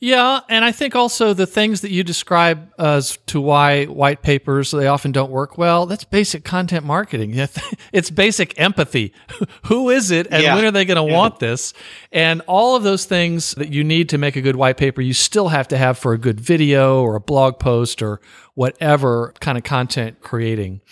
Yeah, 0.00 0.40
and 0.48 0.64
I 0.64 0.70
think 0.70 0.94
also 0.94 1.34
the 1.34 1.46
things 1.46 1.80
that 1.80 1.90
you 1.90 2.04
describe 2.04 2.72
as 2.78 3.18
to 3.26 3.40
why 3.40 3.86
white 3.86 4.22
papers 4.22 4.70
they 4.70 4.86
often 4.86 5.10
don't 5.10 5.30
work 5.30 5.58
well. 5.58 5.86
That's 5.86 6.04
basic 6.04 6.44
content 6.44 6.84
marketing. 6.84 7.34
It's 7.90 8.10
basic 8.10 8.58
empathy. 8.60 9.14
Who 9.64 9.88
is 9.88 10.10
it, 10.10 10.28
and 10.30 10.42
yeah. 10.42 10.54
when 10.54 10.64
are 10.64 10.70
they 10.70 10.84
going 10.84 11.04
to 11.04 11.10
yeah. 11.10 11.16
want 11.16 11.40
this? 11.40 11.72
And 12.12 12.42
all 12.46 12.76
of 12.76 12.82
those 12.82 13.06
things 13.06 13.52
that 13.52 13.70
you 13.70 13.82
need 13.82 14.10
to 14.10 14.18
make 14.18 14.36
a 14.36 14.42
good 14.42 14.56
white 14.56 14.76
paper, 14.76 15.00
you 15.00 15.14
still 15.14 15.48
have 15.48 15.68
to 15.68 15.78
have 15.78 15.96
for 15.96 16.12
a 16.12 16.18
good 16.18 16.38
video 16.38 17.02
or 17.02 17.16
a 17.16 17.20
blog 17.20 17.58
post 17.58 18.02
or 18.02 18.20
whatever 18.54 19.32
kind 19.40 19.56
of 19.56 19.64
content 19.64 20.20
creating. 20.20 20.82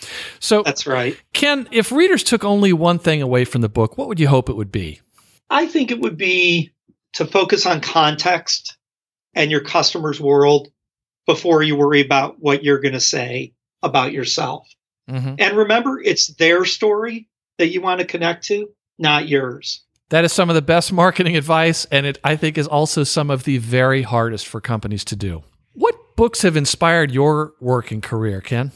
So 0.40 0.62
that's 0.62 0.86
right. 0.86 1.20
Ken, 1.32 1.68
if 1.70 1.92
readers 1.92 2.22
took 2.22 2.44
only 2.44 2.72
one 2.72 2.98
thing 2.98 3.20
away 3.20 3.44
from 3.44 3.60
the 3.60 3.68
book, 3.68 3.98
what 3.98 4.08
would 4.08 4.18
you 4.18 4.28
hope 4.28 4.48
it 4.48 4.56
would 4.56 4.72
be? 4.72 5.00
I 5.50 5.66
think 5.66 5.90
it 5.90 6.00
would 6.00 6.16
be 6.16 6.72
to 7.14 7.26
focus 7.26 7.66
on 7.66 7.80
context 7.80 8.75
and 9.36 9.50
your 9.50 9.60
customer's 9.60 10.20
world 10.20 10.68
before 11.26 11.62
you 11.62 11.76
worry 11.76 12.00
about 12.00 12.40
what 12.40 12.64
you're 12.64 12.80
going 12.80 12.94
to 12.94 13.00
say 13.00 13.52
about 13.82 14.12
yourself. 14.12 14.66
Mm-hmm. 15.08 15.34
And 15.38 15.56
remember, 15.56 16.00
it's 16.00 16.28
their 16.34 16.64
story 16.64 17.28
that 17.58 17.68
you 17.68 17.80
want 17.80 18.00
to 18.00 18.06
connect 18.06 18.44
to, 18.46 18.68
not 18.98 19.28
yours. 19.28 19.82
That 20.08 20.24
is 20.24 20.32
some 20.32 20.48
of 20.48 20.54
the 20.54 20.62
best 20.62 20.92
marketing 20.92 21.36
advice, 21.36 21.84
and 21.86 22.06
it 22.06 22.18
I 22.24 22.36
think 22.36 22.56
is 22.58 22.66
also 22.66 23.04
some 23.04 23.30
of 23.30 23.44
the 23.44 23.58
very 23.58 24.02
hardest 24.02 24.46
for 24.46 24.60
companies 24.60 25.04
to 25.06 25.16
do. 25.16 25.42
What 25.74 25.94
books 26.16 26.42
have 26.42 26.56
inspired 26.56 27.10
your 27.10 27.52
working 27.60 28.00
career, 28.00 28.40
Ken? 28.40 28.72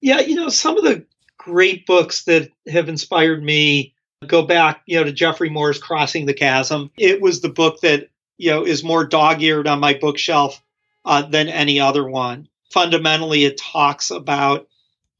Yeah, 0.00 0.20
you 0.20 0.34
know, 0.34 0.48
some 0.48 0.76
of 0.76 0.84
the 0.84 1.06
great 1.38 1.86
books 1.86 2.24
that 2.24 2.50
have 2.68 2.88
inspired 2.88 3.42
me 3.42 3.94
go 4.26 4.42
back, 4.42 4.82
you 4.86 4.96
know, 4.96 5.04
to 5.04 5.12
Geoffrey 5.12 5.50
Moore's 5.50 5.78
Crossing 5.78 6.26
the 6.26 6.34
Chasm. 6.34 6.90
It 6.98 7.20
was 7.20 7.40
the 7.40 7.48
book 7.50 7.80
that 7.82 8.08
you 8.36 8.50
know 8.50 8.64
is 8.64 8.84
more 8.84 9.06
dog-eared 9.06 9.66
on 9.66 9.80
my 9.80 9.94
bookshelf 9.94 10.62
uh, 11.04 11.22
than 11.22 11.48
any 11.48 11.80
other 11.80 12.08
one. 12.08 12.48
Fundamentally, 12.72 13.44
it 13.44 13.56
talks 13.56 14.10
about 14.10 14.68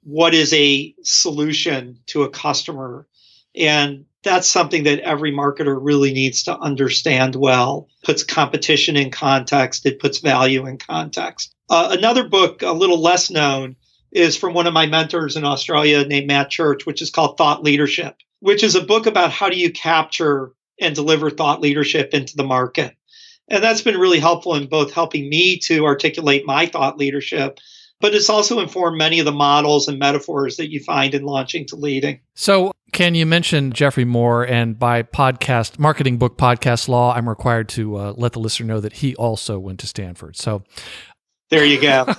what 0.02 0.35
is 0.35 0.52
a 0.52 0.94
solution 1.02 1.98
to 2.07 2.22
a 2.24 2.31
customer, 2.31 3.07
and 3.55 4.05
that's 4.22 4.48
something 4.48 4.85
that 4.85 4.98
every 4.98 5.33
marketer 5.33 5.79
really 5.81 6.12
needs 6.12 6.44
to 6.44 6.59
understand 6.59 7.37
well. 7.37 7.88
Puts 8.02 8.24
competition 8.24 8.96
in 8.96 9.11
context. 9.11 9.87
It 9.87 10.00
puts 10.00 10.18
value 10.18 10.66
in 10.66 10.79
context. 10.79 11.55
Uh, 11.70 11.88
another 11.96 12.29
book, 12.29 12.62
a 12.62 12.72
little 12.72 13.00
less 13.00 13.31
known, 13.31 13.76
is 14.11 14.37
from 14.37 14.55
one 14.55 14.66
of 14.66 14.72
my 14.72 14.87
mentors 14.87 15.37
in 15.37 15.44
Australia 15.44 16.05
named 16.05 16.26
Matt 16.26 16.50
Church, 16.50 16.87
which 16.87 17.02
is 17.02 17.11
called 17.11 17.37
Thought 17.37 17.62
Leadership, 17.62 18.16
which 18.40 18.64
is 18.64 18.74
a 18.74 18.85
book 18.85 19.07
about 19.07 19.31
how 19.31 19.48
do 19.48 19.57
you 19.57 19.70
capture 19.70 20.52
and 20.81 20.94
deliver 20.94 21.31
thought 21.31 21.61
leadership 21.61 22.12
into 22.12 22.37
the 22.37 22.44
market. 22.44 22.95
And 23.48 23.62
that's 23.62 23.82
been 23.82 23.98
really 23.98 24.18
helpful 24.18 24.54
in 24.54 24.68
both 24.68 24.92
helping 24.92 25.28
me 25.28 25.59
to 25.61 25.85
articulate 25.85 26.46
my 26.46 26.66
thought 26.66 26.98
leadership, 26.98 27.61
but 28.00 28.14
it's 28.14 28.28
also 28.28 28.61
informed 28.61 28.98
many 28.98 29.20
of 29.20 29.24
the 29.24 29.32
models 29.32 29.88
and 29.88 29.98
metaphors 29.98 30.56
that 30.56 30.70
you 30.70 30.80
find 30.80 31.14
in 31.14 31.22
launching 31.22 31.66
to 31.66 31.76
leading. 31.76 32.20
So, 32.35 32.72
Ken, 32.92 33.14
you 33.14 33.26
mentioned 33.26 33.74
Geoffrey 33.74 34.04
Moore, 34.04 34.44
and 34.44 34.78
by 34.78 35.02
podcast, 35.02 35.78
marketing 35.78 36.18
book 36.18 36.37
podcast 36.37 36.88
law, 36.88 37.14
I'm 37.14 37.28
required 37.28 37.68
to 37.70 37.96
uh, 37.96 38.14
let 38.16 38.32
the 38.32 38.40
listener 38.40 38.66
know 38.66 38.80
that 38.80 38.94
he 38.94 39.14
also 39.16 39.59
went 39.59 39.80
to 39.80 39.87
Stanford. 39.87 40.37
So, 40.37 40.62
there 41.50 41.64
you 41.64 41.80
go. 41.80 42.06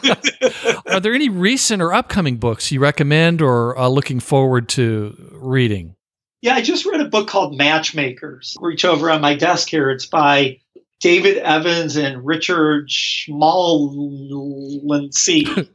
Are 0.88 1.00
there 1.00 1.14
any 1.14 1.30
recent 1.30 1.82
or 1.82 1.94
upcoming 1.94 2.38
books 2.38 2.72
you 2.72 2.80
recommend 2.80 3.42
or 3.42 3.78
uh, 3.78 3.88
looking 3.90 4.20
forward 4.20 4.70
to 4.70 5.16
reading? 5.34 5.96
Yeah, 6.42 6.54
I 6.54 6.62
just 6.62 6.86
read 6.86 7.02
a 7.02 7.10
book 7.10 7.28
called 7.28 7.58
Matchmakers. 7.58 8.56
Reach 8.62 8.86
over 8.86 9.10
on 9.10 9.22
my 9.22 9.36
desk 9.36 9.70
here. 9.70 9.90
It's 9.90 10.06
by 10.06 10.60
David 11.00 11.38
Evans 11.38 11.96
and 11.96 12.26
Richard 12.26 12.90
Schmalensee. 12.90 13.30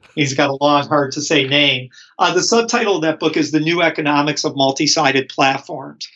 He's 0.15 0.35
got 0.35 0.51
a 0.51 0.59
long, 0.61 0.89
hard 0.89 1.13
to 1.13 1.23
say 1.23 1.47
name. 1.47 1.91
Uh, 2.19 2.35
the 2.35 2.43
subtitle 2.43 2.97
of 2.97 3.03
that 3.03 3.21
book 3.21 3.37
is 3.37 3.53
The 3.53 3.61
New 3.61 3.83
Economics 3.83 4.45
of 4.45 4.57
Multi 4.57 4.89
Sided 4.89 5.29
Platforms. 5.29 6.09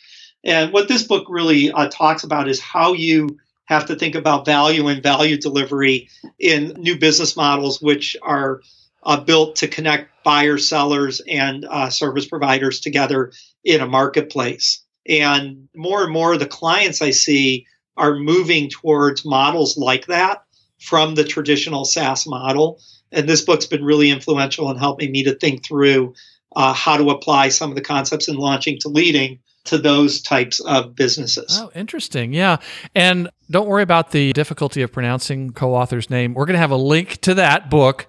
And 0.43 0.73
what 0.73 0.87
this 0.89 1.03
book 1.03 1.25
really 1.29 1.71
uh, 1.71 1.87
talks 1.89 2.23
about 2.23 2.49
is 2.49 2.59
how 2.59 2.93
you 2.93 3.39
have 3.65 3.85
to 3.87 3.95
think 3.95 4.15
about 4.15 4.45
value 4.45 4.87
and 4.87 5.01
value 5.03 5.37
delivery 5.37 6.09
in 6.39 6.73
new 6.77 6.97
business 6.97 7.35
models, 7.35 7.81
which 7.81 8.15
are 8.21 8.61
uh, 9.03 9.19
built 9.19 9.55
to 9.57 9.67
connect 9.67 10.11
buyers, 10.23 10.67
sellers, 10.67 11.21
and 11.27 11.65
uh, 11.65 11.89
service 11.89 12.27
providers 12.27 12.81
together 12.81 13.31
in 13.63 13.81
a 13.81 13.87
marketplace. 13.87 14.83
And 15.07 15.69
more 15.75 16.03
and 16.03 16.11
more, 16.11 16.37
the 16.37 16.45
clients 16.45 17.01
I 17.01 17.11
see 17.11 17.65
are 17.97 18.15
moving 18.15 18.69
towards 18.69 19.25
models 19.25 19.77
like 19.77 20.05
that 20.07 20.43
from 20.79 21.15
the 21.15 21.23
traditional 21.23 21.85
SaaS 21.85 22.27
model. 22.27 22.79
And 23.11 23.27
this 23.27 23.41
book's 23.41 23.65
been 23.65 23.83
really 23.83 24.09
influential 24.09 24.69
in 24.69 24.77
helping 24.77 25.11
me 25.11 25.23
to 25.23 25.35
think 25.35 25.65
through 25.65 26.13
uh, 26.55 26.73
how 26.73 26.97
to 26.97 27.09
apply 27.09 27.49
some 27.49 27.69
of 27.69 27.75
the 27.75 27.81
concepts 27.81 28.27
in 28.27 28.35
launching 28.35 28.79
to 28.79 28.89
leading 28.89 29.39
to 29.65 29.77
those 29.77 30.21
types 30.21 30.59
of 30.61 30.95
businesses. 30.95 31.59
Oh, 31.61 31.69
interesting. 31.75 32.33
Yeah. 32.33 32.57
And 32.95 33.29
don't 33.51 33.67
worry 33.67 33.83
about 33.83 34.11
the 34.11 34.33
difficulty 34.33 34.81
of 34.81 34.91
pronouncing 34.91 35.51
co 35.51 35.75
author's 35.75 36.09
name. 36.09 36.33
We're 36.33 36.45
going 36.45 36.55
to 36.55 36.59
have 36.59 36.71
a 36.71 36.77
link 36.77 37.19
to 37.21 37.33
that 37.35 37.69
book 37.69 38.07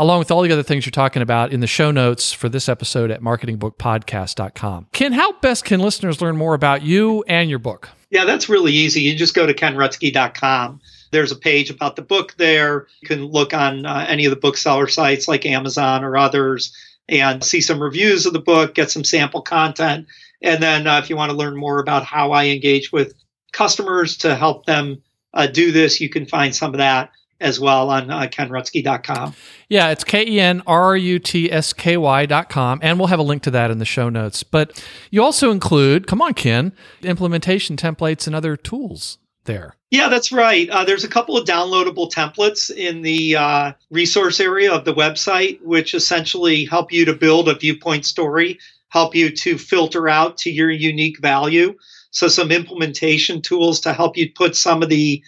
along 0.00 0.18
with 0.18 0.30
all 0.30 0.40
the 0.40 0.50
other 0.50 0.62
things 0.62 0.86
you're 0.86 0.90
talking 0.90 1.20
about 1.20 1.52
in 1.52 1.60
the 1.60 1.66
show 1.66 1.90
notes 1.90 2.32
for 2.32 2.48
this 2.48 2.70
episode 2.70 3.10
at 3.10 3.20
marketingbookpodcast.com. 3.20 4.86
Ken, 4.92 5.12
how 5.12 5.32
best 5.40 5.66
can 5.66 5.78
listeners 5.78 6.22
learn 6.22 6.38
more 6.38 6.54
about 6.54 6.82
you 6.82 7.22
and 7.28 7.50
your 7.50 7.58
book? 7.58 7.90
Yeah, 8.08 8.24
that's 8.24 8.48
really 8.48 8.72
easy. 8.72 9.02
You 9.02 9.14
just 9.14 9.34
go 9.34 9.46
to 9.46 9.52
kenrutsky.com 9.52 10.80
There's 11.12 11.32
a 11.32 11.36
page 11.36 11.68
about 11.68 11.96
the 11.96 12.02
book 12.02 12.34
there. 12.38 12.86
You 13.02 13.08
can 13.08 13.26
look 13.26 13.52
on 13.52 13.84
uh, 13.84 14.06
any 14.08 14.24
of 14.24 14.30
the 14.30 14.40
bookseller 14.40 14.88
sites 14.88 15.28
like 15.28 15.44
Amazon 15.44 16.02
or 16.02 16.16
others 16.16 16.74
and 17.08 17.44
see 17.44 17.60
some 17.60 17.82
reviews 17.82 18.24
of 18.24 18.32
the 18.32 18.40
book, 18.40 18.74
get 18.74 18.90
some 18.90 19.04
sample 19.04 19.42
content. 19.42 20.06
And 20.40 20.62
then 20.62 20.86
uh, 20.86 20.98
if 20.98 21.10
you 21.10 21.16
want 21.16 21.30
to 21.30 21.36
learn 21.36 21.56
more 21.56 21.78
about 21.78 22.04
how 22.04 22.32
I 22.32 22.46
engage 22.46 22.90
with 22.90 23.12
customers 23.52 24.16
to 24.18 24.34
help 24.34 24.64
them 24.64 25.02
uh, 25.34 25.46
do 25.46 25.72
this, 25.72 26.00
you 26.00 26.08
can 26.08 26.24
find 26.24 26.54
some 26.54 26.72
of 26.72 26.78
that 26.78 27.10
as 27.40 27.58
well 27.58 27.90
on 27.90 28.10
uh, 28.10 28.22
kenrutsky.com. 28.22 29.34
Yeah, 29.68 29.90
it's 29.90 30.04
K 30.04 30.26
E 30.26 30.40
N 30.40 30.62
R 30.66 30.96
U 30.96 31.18
T 31.18 31.50
S 31.50 31.72
K 31.72 31.96
Y.com. 31.96 32.80
And 32.82 32.98
we'll 32.98 33.08
have 33.08 33.18
a 33.18 33.24
link 33.24 33.42
to 33.44 33.50
that 33.52 33.70
in 33.70 33.78
the 33.78 33.84
show 33.84 34.08
notes. 34.08 34.42
But 34.42 34.84
you 35.10 35.22
also 35.22 35.50
include, 35.50 36.06
come 36.06 36.20
on, 36.20 36.34
Ken, 36.34 36.72
implementation 37.02 37.76
templates 37.76 38.26
and 38.26 38.36
other 38.36 38.56
tools 38.56 39.18
there. 39.44 39.76
Yeah, 39.90 40.08
that's 40.08 40.30
right. 40.30 40.68
Uh, 40.68 40.84
there's 40.84 41.02
a 41.02 41.08
couple 41.08 41.36
of 41.36 41.46
downloadable 41.46 42.12
templates 42.12 42.70
in 42.70 43.02
the 43.02 43.36
uh, 43.36 43.72
resource 43.90 44.38
area 44.38 44.72
of 44.72 44.84
the 44.84 44.94
website, 44.94 45.60
which 45.62 45.94
essentially 45.94 46.64
help 46.64 46.92
you 46.92 47.04
to 47.06 47.14
build 47.14 47.48
a 47.48 47.56
viewpoint 47.56 48.06
story, 48.06 48.58
help 48.88 49.16
you 49.16 49.30
to 49.30 49.58
filter 49.58 50.08
out 50.08 50.36
to 50.38 50.50
your 50.50 50.70
unique 50.70 51.18
value. 51.18 51.76
So, 52.12 52.28
some 52.28 52.52
implementation 52.52 53.42
tools 53.42 53.80
to 53.80 53.92
help 53.92 54.16
you 54.16 54.30
put 54.32 54.56
some 54.56 54.82
of 54.82 54.88
the 54.88 55.22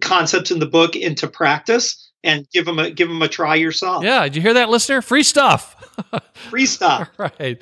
concepts 0.00 0.50
in 0.50 0.58
the 0.58 0.66
book 0.66 0.96
into 0.96 1.28
practice 1.28 2.10
and 2.22 2.48
give 2.50 2.64
them 2.64 2.78
a 2.78 2.90
give 2.90 3.08
them 3.08 3.22
a 3.22 3.28
try 3.28 3.54
yourself. 3.54 4.04
Yeah, 4.04 4.24
did 4.24 4.36
you 4.36 4.42
hear 4.42 4.54
that, 4.54 4.68
listener? 4.68 5.02
Free 5.02 5.22
stuff. 5.22 5.76
Free 6.34 6.66
stuff. 6.66 7.08
right. 7.18 7.60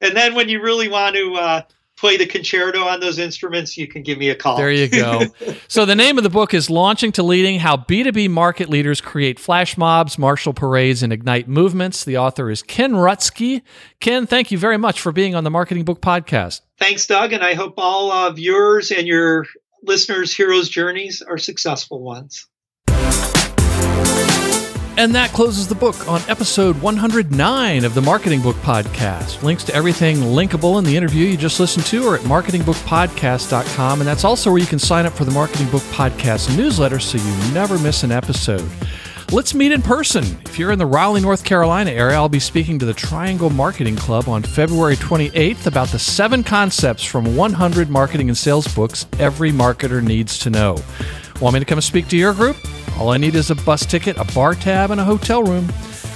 And 0.00 0.16
then 0.16 0.34
when 0.34 0.48
you 0.48 0.62
really 0.62 0.88
want 0.88 1.16
to 1.16 1.34
uh, 1.34 1.62
play 1.96 2.16
the 2.16 2.26
concerto 2.26 2.80
on 2.80 3.00
those 3.00 3.18
instruments, 3.18 3.76
you 3.76 3.88
can 3.88 4.02
give 4.02 4.18
me 4.18 4.28
a 4.28 4.34
call. 4.34 4.58
There 4.58 4.70
you 4.70 4.88
go. 4.88 5.22
so 5.68 5.86
the 5.86 5.94
name 5.94 6.18
of 6.18 6.24
the 6.24 6.30
book 6.30 6.52
is 6.52 6.68
Launching 6.68 7.12
to 7.12 7.22
Leading: 7.22 7.60
How 7.60 7.76
B2B 7.76 8.30
Market 8.30 8.68
Leaders 8.68 9.00
Create 9.00 9.40
Flash 9.40 9.76
Mobs, 9.76 10.18
Marshal 10.18 10.52
Parades, 10.52 11.02
and 11.02 11.12
Ignite 11.12 11.48
Movements. 11.48 12.04
The 12.04 12.18
author 12.18 12.50
is 12.50 12.62
Ken 12.62 12.92
Rutsky. 12.92 13.62
Ken, 14.00 14.26
thank 14.26 14.50
you 14.50 14.58
very 14.58 14.78
much 14.78 15.00
for 15.00 15.12
being 15.12 15.34
on 15.34 15.44
the 15.44 15.50
Marketing 15.50 15.84
Book 15.84 16.00
Podcast. 16.00 16.60
Thanks, 16.78 17.06
Doug, 17.06 17.32
and 17.32 17.42
I 17.42 17.54
hope 17.54 17.74
all 17.78 18.12
of 18.12 18.38
yours 18.38 18.90
and 18.90 19.06
your 19.06 19.46
listeners' 19.86 20.34
heroes' 20.34 20.68
journeys 20.68 21.22
are 21.22 21.38
successful 21.38 22.02
ones. 22.02 22.46
And 24.98 25.14
that 25.14 25.30
closes 25.32 25.68
the 25.68 25.74
book 25.74 26.08
on 26.08 26.22
episode 26.26 26.80
109 26.80 27.84
of 27.84 27.94
the 27.94 28.00
Marketing 28.00 28.40
Book 28.40 28.56
Podcast. 28.56 29.42
Links 29.42 29.62
to 29.64 29.74
everything 29.74 30.16
linkable 30.16 30.78
in 30.78 30.84
the 30.84 30.96
interview 30.96 31.26
you 31.26 31.36
just 31.36 31.60
listened 31.60 31.84
to 31.86 32.06
are 32.08 32.14
at 32.14 32.22
marketingbookpodcast.com. 32.22 34.00
And 34.00 34.08
that's 34.08 34.24
also 34.24 34.50
where 34.50 34.58
you 34.58 34.66
can 34.66 34.78
sign 34.78 35.04
up 35.04 35.12
for 35.12 35.26
the 35.26 35.30
Marketing 35.32 35.68
Book 35.68 35.82
Podcast 35.92 36.56
newsletter 36.56 36.98
so 36.98 37.18
you 37.18 37.52
never 37.52 37.78
miss 37.78 38.04
an 38.04 38.10
episode. 38.10 38.70
Let's 39.32 39.54
meet 39.54 39.72
in 39.72 39.82
person. 39.82 40.24
If 40.44 40.56
you're 40.56 40.70
in 40.70 40.78
the 40.78 40.86
Raleigh, 40.86 41.20
North 41.20 41.42
Carolina 41.42 41.90
area, 41.90 42.14
I'll 42.14 42.28
be 42.28 42.38
speaking 42.38 42.78
to 42.78 42.86
the 42.86 42.94
Triangle 42.94 43.50
Marketing 43.50 43.96
Club 43.96 44.28
on 44.28 44.40
February 44.40 44.94
28th 44.94 45.66
about 45.66 45.88
the 45.88 45.98
seven 45.98 46.44
concepts 46.44 47.02
from 47.02 47.34
100 47.34 47.90
marketing 47.90 48.28
and 48.28 48.38
sales 48.38 48.72
books 48.72 49.04
every 49.18 49.50
marketer 49.50 50.00
needs 50.00 50.38
to 50.38 50.50
know. 50.50 50.76
Want 51.40 51.54
me 51.54 51.58
to 51.58 51.66
come 51.66 51.80
speak 51.80 52.06
to 52.08 52.16
your 52.16 52.34
group? 52.34 52.56
All 52.98 53.10
I 53.10 53.16
need 53.16 53.34
is 53.34 53.50
a 53.50 53.56
bus 53.56 53.84
ticket, 53.84 54.16
a 54.16 54.24
bar 54.32 54.54
tab, 54.54 54.92
and 54.92 55.00
a 55.00 55.04
hotel 55.04 55.42
room. 55.42 55.66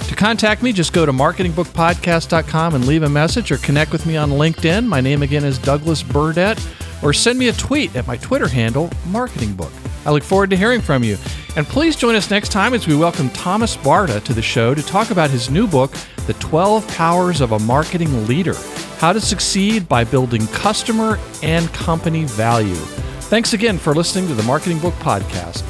To 0.07 0.15
contact 0.15 0.63
me, 0.63 0.71
just 0.71 0.93
go 0.93 1.05
to 1.05 1.11
marketingbookpodcast.com 1.11 2.75
and 2.75 2.87
leave 2.87 3.03
a 3.03 3.09
message 3.09 3.51
or 3.51 3.57
connect 3.57 3.91
with 3.91 4.05
me 4.05 4.15
on 4.15 4.29
LinkedIn. 4.31 4.85
My 4.85 5.01
name 5.01 5.21
again 5.21 5.43
is 5.43 5.57
Douglas 5.57 6.01
Burdett, 6.01 6.65
or 7.01 7.13
send 7.13 7.37
me 7.39 7.47
a 7.47 7.53
tweet 7.53 7.95
at 7.95 8.07
my 8.07 8.17
Twitter 8.17 8.47
handle, 8.47 8.89
Marketing 9.07 9.53
Book. 9.53 9.71
I 10.05 10.11
look 10.11 10.23
forward 10.23 10.49
to 10.49 10.57
hearing 10.57 10.81
from 10.81 11.03
you. 11.03 11.17
And 11.55 11.67
please 11.67 11.95
join 11.95 12.15
us 12.15 12.31
next 12.31 12.49
time 12.49 12.73
as 12.73 12.87
we 12.87 12.95
welcome 12.95 13.29
Thomas 13.29 13.75
Barta 13.77 14.23
to 14.23 14.33
the 14.33 14.41
show 14.41 14.73
to 14.73 14.81
talk 14.81 15.11
about 15.11 15.29
his 15.29 15.49
new 15.49 15.67
book, 15.67 15.91
The 16.27 16.33
12 16.33 16.87
Powers 16.89 17.41
of 17.41 17.51
a 17.51 17.59
Marketing 17.59 18.25
Leader 18.27 18.55
How 18.97 19.13
to 19.13 19.21
Succeed 19.21 19.87
by 19.87 20.03
Building 20.03 20.47
Customer 20.47 21.19
and 21.43 21.71
Company 21.73 22.23
Value. 22.25 22.75
Thanks 23.29 23.53
again 23.53 23.77
for 23.77 23.93
listening 23.93 24.27
to 24.27 24.33
the 24.33 24.43
Marketing 24.43 24.79
Book 24.79 24.93
Podcast. 24.95 25.63